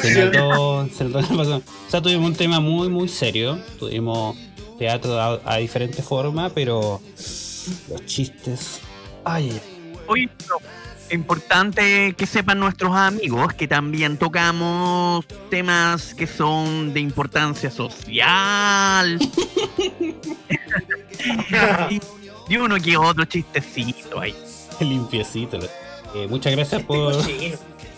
Se 0.00 0.26
notó, 0.30 0.88
se 0.96 1.04
notó 1.04 1.20
la 1.22 1.28
pasada. 1.36 1.56
O 1.56 1.90
sea, 1.90 2.00
tuvimos 2.00 2.26
un 2.26 2.36
tema 2.36 2.60
muy, 2.60 2.88
muy 2.88 3.08
serio. 3.08 3.58
Tuvimos 3.80 4.36
teatro 4.78 5.18
a, 5.18 5.40
a 5.44 5.56
diferente 5.56 6.02
forma, 6.02 6.50
pero 6.50 7.00
los 7.88 8.06
chistes. 8.06 8.80
Ay. 9.24 9.60
Hoy 10.06 10.30
es 10.38 10.46
importante 11.14 12.14
que 12.16 12.26
sepan 12.26 12.58
nuestros 12.60 12.94
amigos 12.94 13.52
que 13.54 13.66
también 13.68 14.16
tocamos 14.16 15.26
temas 15.48 16.14
que 16.14 16.26
son 16.26 16.92
de 16.92 17.00
importancia 17.00 17.70
social. 17.70 19.18
y, 21.90 22.00
y 22.54 22.56
uno 22.56 22.76
que 22.76 22.96
otro 22.96 23.24
chistecito 23.24 24.20
ahí. 24.20 24.34
limpiecito. 24.80 25.58
Eh, 26.14 26.26
muchas 26.28 26.52
gracias 26.54 26.82
por 26.82 27.14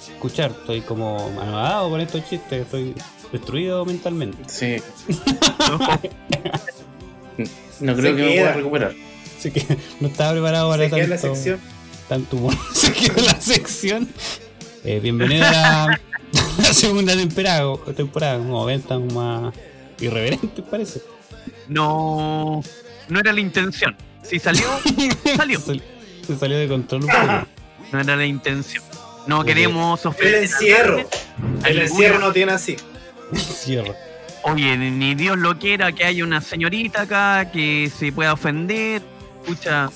escuchar. 0.08 0.50
Estoy 0.50 0.82
como 0.82 1.28
anodado 1.40 1.90
con 1.90 2.00
estos 2.00 2.28
chistes. 2.28 2.62
Estoy 2.62 2.94
destruido 3.32 3.84
mentalmente. 3.84 4.38
Sí. 4.48 4.76
No 7.80 7.96
creo 7.96 8.14
que 8.14 8.22
me 8.22 8.34
pueda 8.36 8.52
recuperar. 8.52 8.94
Así 9.38 9.50
que 9.50 9.66
no 9.98 10.06
estaba 10.06 10.32
preparado 10.32 10.70
para 10.70 10.84
Se 10.84 10.90
queda 10.90 10.98
tanto, 11.00 11.10
la 11.10 11.18
sección. 11.34 11.60
Tanto 12.08 12.36
humor. 12.36 12.54
Se 12.74 12.92
quedó 12.92 13.22
la 13.22 13.40
sección. 13.40 14.08
Eh, 14.84 15.00
bienvenido 15.00 15.46
a 15.46 15.50
la, 15.50 16.00
la 16.58 16.72
segunda 16.74 17.14
temporada, 17.14 17.76
temporada, 17.96 18.38
un 18.38 18.50
momento 18.50 18.98
más 19.00 19.54
irreverente, 20.00 20.62
parece. 20.62 21.02
No, 21.68 22.62
no 23.08 23.20
era 23.20 23.32
la 23.32 23.40
intención. 23.40 23.96
Si 24.22 24.38
salió, 24.38 24.68
salió. 25.36 25.60
Se 25.60 26.36
salió 26.38 26.58
de 26.58 26.68
control 26.68 27.04
un 27.04 27.08
poco. 27.10 27.46
No 27.92 28.00
era 28.00 28.16
la 28.16 28.26
intención. 28.26 28.82
No 29.26 29.44
queremos 29.44 30.00
El 30.04 30.08
ofender. 30.08 30.34
a 30.34 30.38
encierro. 30.42 31.08
El 31.64 31.78
encierro 31.80 32.18
no 32.18 32.32
tiene 32.32 32.52
así. 32.52 32.76
Cierro. 33.36 33.94
Oye, 34.44 34.76
ni 34.76 35.14
Dios 35.14 35.38
lo 35.38 35.56
quiera 35.58 35.92
que 35.92 36.04
haya 36.04 36.24
una 36.24 36.40
señorita 36.40 37.02
acá 37.02 37.50
que 37.52 37.90
se 37.96 38.10
pueda 38.10 38.32
ofender. 38.32 39.02
Escucha, 39.42 39.90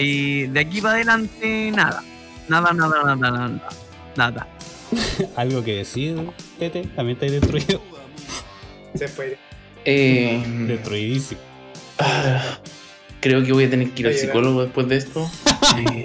eh, 0.00 0.48
de 0.50 0.60
aquí 0.60 0.80
para 0.80 0.94
adelante, 0.94 1.70
nada. 1.74 2.02
Nada, 2.48 2.72
nada, 2.72 3.02
nada, 3.04 3.16
nada. 3.16 3.68
Nada. 4.16 4.48
Algo 5.36 5.62
que 5.62 5.76
decir, 5.76 6.16
Tete, 6.58 6.82
también 6.96 7.16
está 7.20 7.30
destruido. 7.30 7.80
Se 8.94 9.06
fue. 9.08 9.38
Eh, 9.84 10.42
Destruidísimo. 10.66 11.40
ah, 11.98 12.58
creo 13.20 13.42
que 13.44 13.52
voy 13.52 13.64
a 13.64 13.70
tener 13.70 13.90
que 13.90 14.02
ir 14.02 14.08
al 14.08 14.14
psicólogo 14.14 14.62
después 14.62 14.88
de 14.88 14.96
esto. 14.96 15.30
Eh, 15.78 16.04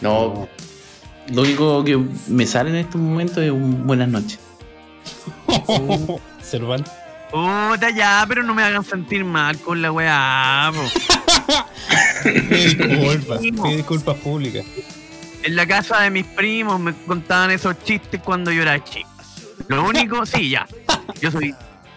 no, 0.00 0.48
lo 1.32 1.42
único 1.42 1.84
que 1.84 1.98
me 2.28 2.46
sale 2.46 2.70
en 2.70 2.76
estos 2.76 3.00
momentos 3.00 3.38
es 3.38 3.50
un 3.50 3.86
buenas 3.86 4.08
noches. 4.08 4.38
Cervantes. 6.42 6.92
Puta 7.30 7.90
ya, 7.94 8.24
pero 8.26 8.42
no 8.42 8.54
me 8.54 8.62
hagan 8.62 8.84
sentir 8.84 9.24
mal 9.24 9.58
con 9.58 9.80
la 9.82 9.92
weá. 9.92 10.72
po. 10.74 11.17
Disculpas, 12.24 13.38
pide 13.40 13.76
disculpas 13.76 14.16
públicas. 14.16 14.64
En 15.42 15.56
la 15.56 15.66
casa 15.66 16.02
de 16.02 16.10
mis 16.10 16.26
primos 16.26 16.78
me 16.80 16.94
contaban 16.94 17.50
esos 17.50 17.82
chistes 17.84 18.20
cuando 18.22 18.50
yo 18.52 18.62
era 18.62 18.82
chico. 18.82 19.08
Lo 19.68 19.84
único, 19.84 20.26
sí, 20.26 20.50
ya. 20.50 20.66
Yo 21.20 21.30
soy 21.30 21.54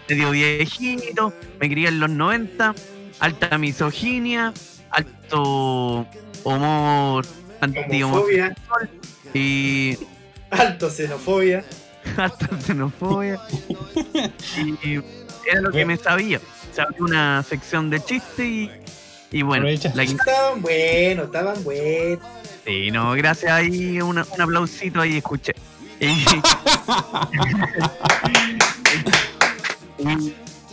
medio 0.07 0.31
viejito, 0.31 1.33
me 1.59 1.69
crié 1.69 1.89
en 1.89 1.99
los 1.99 2.09
90, 2.09 2.75
alta 3.19 3.57
misoginia, 3.57 4.53
alto 4.89 6.05
humor 6.43 7.25
Homofobia. 7.61 8.45
antihomosexual 8.45 8.89
y 9.33 9.97
Alto 10.51 10.89
xenofobia. 10.89 11.63
alta 12.17 12.49
xenofobia. 12.65 13.39
Y 14.83 14.99
era 15.49 15.61
lo 15.61 15.71
que 15.71 15.85
me 15.85 15.97
sabía. 15.97 16.39
Sabía 16.73 16.97
una 16.99 17.43
sección 17.43 17.89
de 17.89 18.03
chistes 18.03 18.45
y, 18.45 18.69
y 19.31 19.41
bueno, 19.43 19.65
la 19.65 19.71
Estaban 20.03 20.61
buenos, 20.61 21.25
estaban 21.25 21.63
buenos. 21.63 22.19
Sí, 22.65 22.91
no, 22.91 23.11
gracias 23.13 23.51
ahí, 23.51 23.99
una- 24.01 24.25
un 24.35 24.41
aplausito 24.41 25.01
ahí, 25.01 25.17
escuché. 25.17 25.53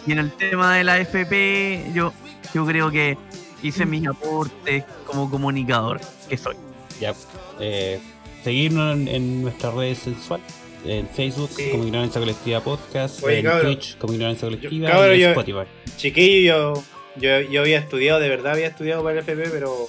Y, 0.06 0.12
en 0.12 0.18
el 0.18 0.32
tema 0.32 0.74
de 0.76 0.84
la 0.84 0.98
FP, 1.00 1.90
yo, 1.94 2.12
yo 2.54 2.64
creo 2.66 2.90
que 2.90 3.18
hice 3.62 3.84
mis 3.84 4.06
aportes 4.06 4.84
como 5.06 5.30
comunicador 5.30 6.00
que 6.28 6.36
soy. 6.38 6.56
Ya. 7.00 7.14
Eh, 7.60 8.00
seguirnos 8.42 8.96
en, 8.96 9.08
en 9.08 9.42
nuestras 9.42 9.74
redes 9.74 9.98
sensuales. 9.98 10.46
En 10.84 11.08
Facebook 11.08 11.50
como 11.72 11.84
Ignorancia 11.84 12.20
Colectiva 12.20 12.60
Podcast, 12.60 13.22
Oye, 13.24 13.40
en 13.40 13.44
cabrón. 13.44 13.66
Twitch 13.66 13.98
como 13.98 14.12
Ignorancia 14.14 14.46
Colectiva 14.48 14.90
Cabrón, 14.90 15.10
y 15.10 15.14
en 15.14 15.20
yo- 15.20 15.28
Spotify. 15.28 15.58
Chiquillo, 15.96 16.74
yo, 16.74 16.82
yo, 17.20 17.40
yo 17.40 17.60
había 17.60 17.78
estudiado, 17.78 18.20
de 18.20 18.28
verdad 18.28 18.52
había 18.52 18.68
estudiado 18.68 19.02
para 19.02 19.14
el 19.14 19.18
FP, 19.20 19.50
pero 19.50 19.86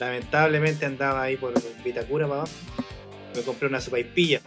lamentablemente 0.00 0.86
andaba 0.86 1.22
ahí 1.22 1.36
por 1.36 1.52
Vitacura 1.84 2.26
para 2.26 2.40
abajo. 2.42 2.52
Me 3.36 3.42
compré 3.42 3.68
una 3.68 3.80
sopaipilla. 3.80 4.40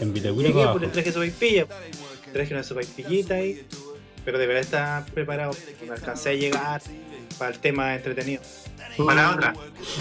En 0.00 0.12
Vitacura 0.12 0.48
para 0.48 0.54
pues, 0.54 0.66
abajo. 0.76 0.92
traje 0.92 1.12
sopaipilla. 1.12 1.66
Traje 2.32 2.54
una 2.54 2.62
sopaipillita 2.62 3.34
ahí. 3.34 3.64
Pero 4.24 4.38
de 4.38 4.46
verdad 4.46 4.62
estaba 4.62 5.06
preparado. 5.06 5.52
No 5.86 5.92
alcancé 5.92 6.30
a 6.30 6.34
llegar 6.34 6.82
para 7.38 7.50
el 7.52 7.58
tema 7.58 7.94
entretenido. 7.94 8.42
Para 8.96 9.14
la 9.22 9.30
otra. 9.32 9.54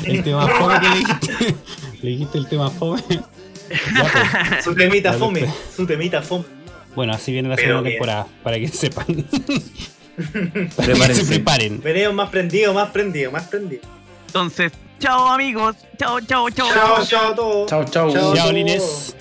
El 0.05 0.23
tema 0.23 0.47
fome 0.57 0.79
que 0.79 0.89
le 0.89 0.95
dijiste. 0.95 1.55
le 2.01 2.09
dijiste 2.09 2.37
el 2.37 2.47
tema 2.47 2.69
fome. 2.69 3.03
Ya, 3.09 4.47
pues. 4.49 4.63
Su 4.63 4.73
temita 4.75 5.13
fome. 5.13 5.41
pues. 5.41 5.53
Su 5.75 5.85
temita 5.85 6.21
fome. 6.21 6.45
Bueno, 6.95 7.13
así 7.13 7.31
viene 7.31 7.49
la 7.49 7.55
Pero 7.55 7.67
segunda 7.69 7.89
bien. 7.89 7.93
temporada, 7.99 8.27
para 8.43 8.59
que 8.59 8.67
sepan. 8.69 9.05
Prepárense. 10.75 11.25
preparen. 11.25 11.81
Venimos 11.81 12.13
más 12.13 12.29
prendido, 12.29 12.73
más 12.73 12.89
prendido, 12.91 13.31
más 13.31 13.47
prendido. 13.47 13.81
Entonces, 14.27 14.71
chao 14.99 15.27
amigos, 15.29 15.75
chao, 15.97 16.19
chao, 16.21 16.49
chao. 16.49 16.69
Chao, 16.73 17.05
chao 17.05 17.31
a 17.31 17.35
todos. 17.35 17.69
Chao, 17.69 17.85
chao. 17.85 18.35
Chao. 18.35 18.51
Inés. 18.51 19.15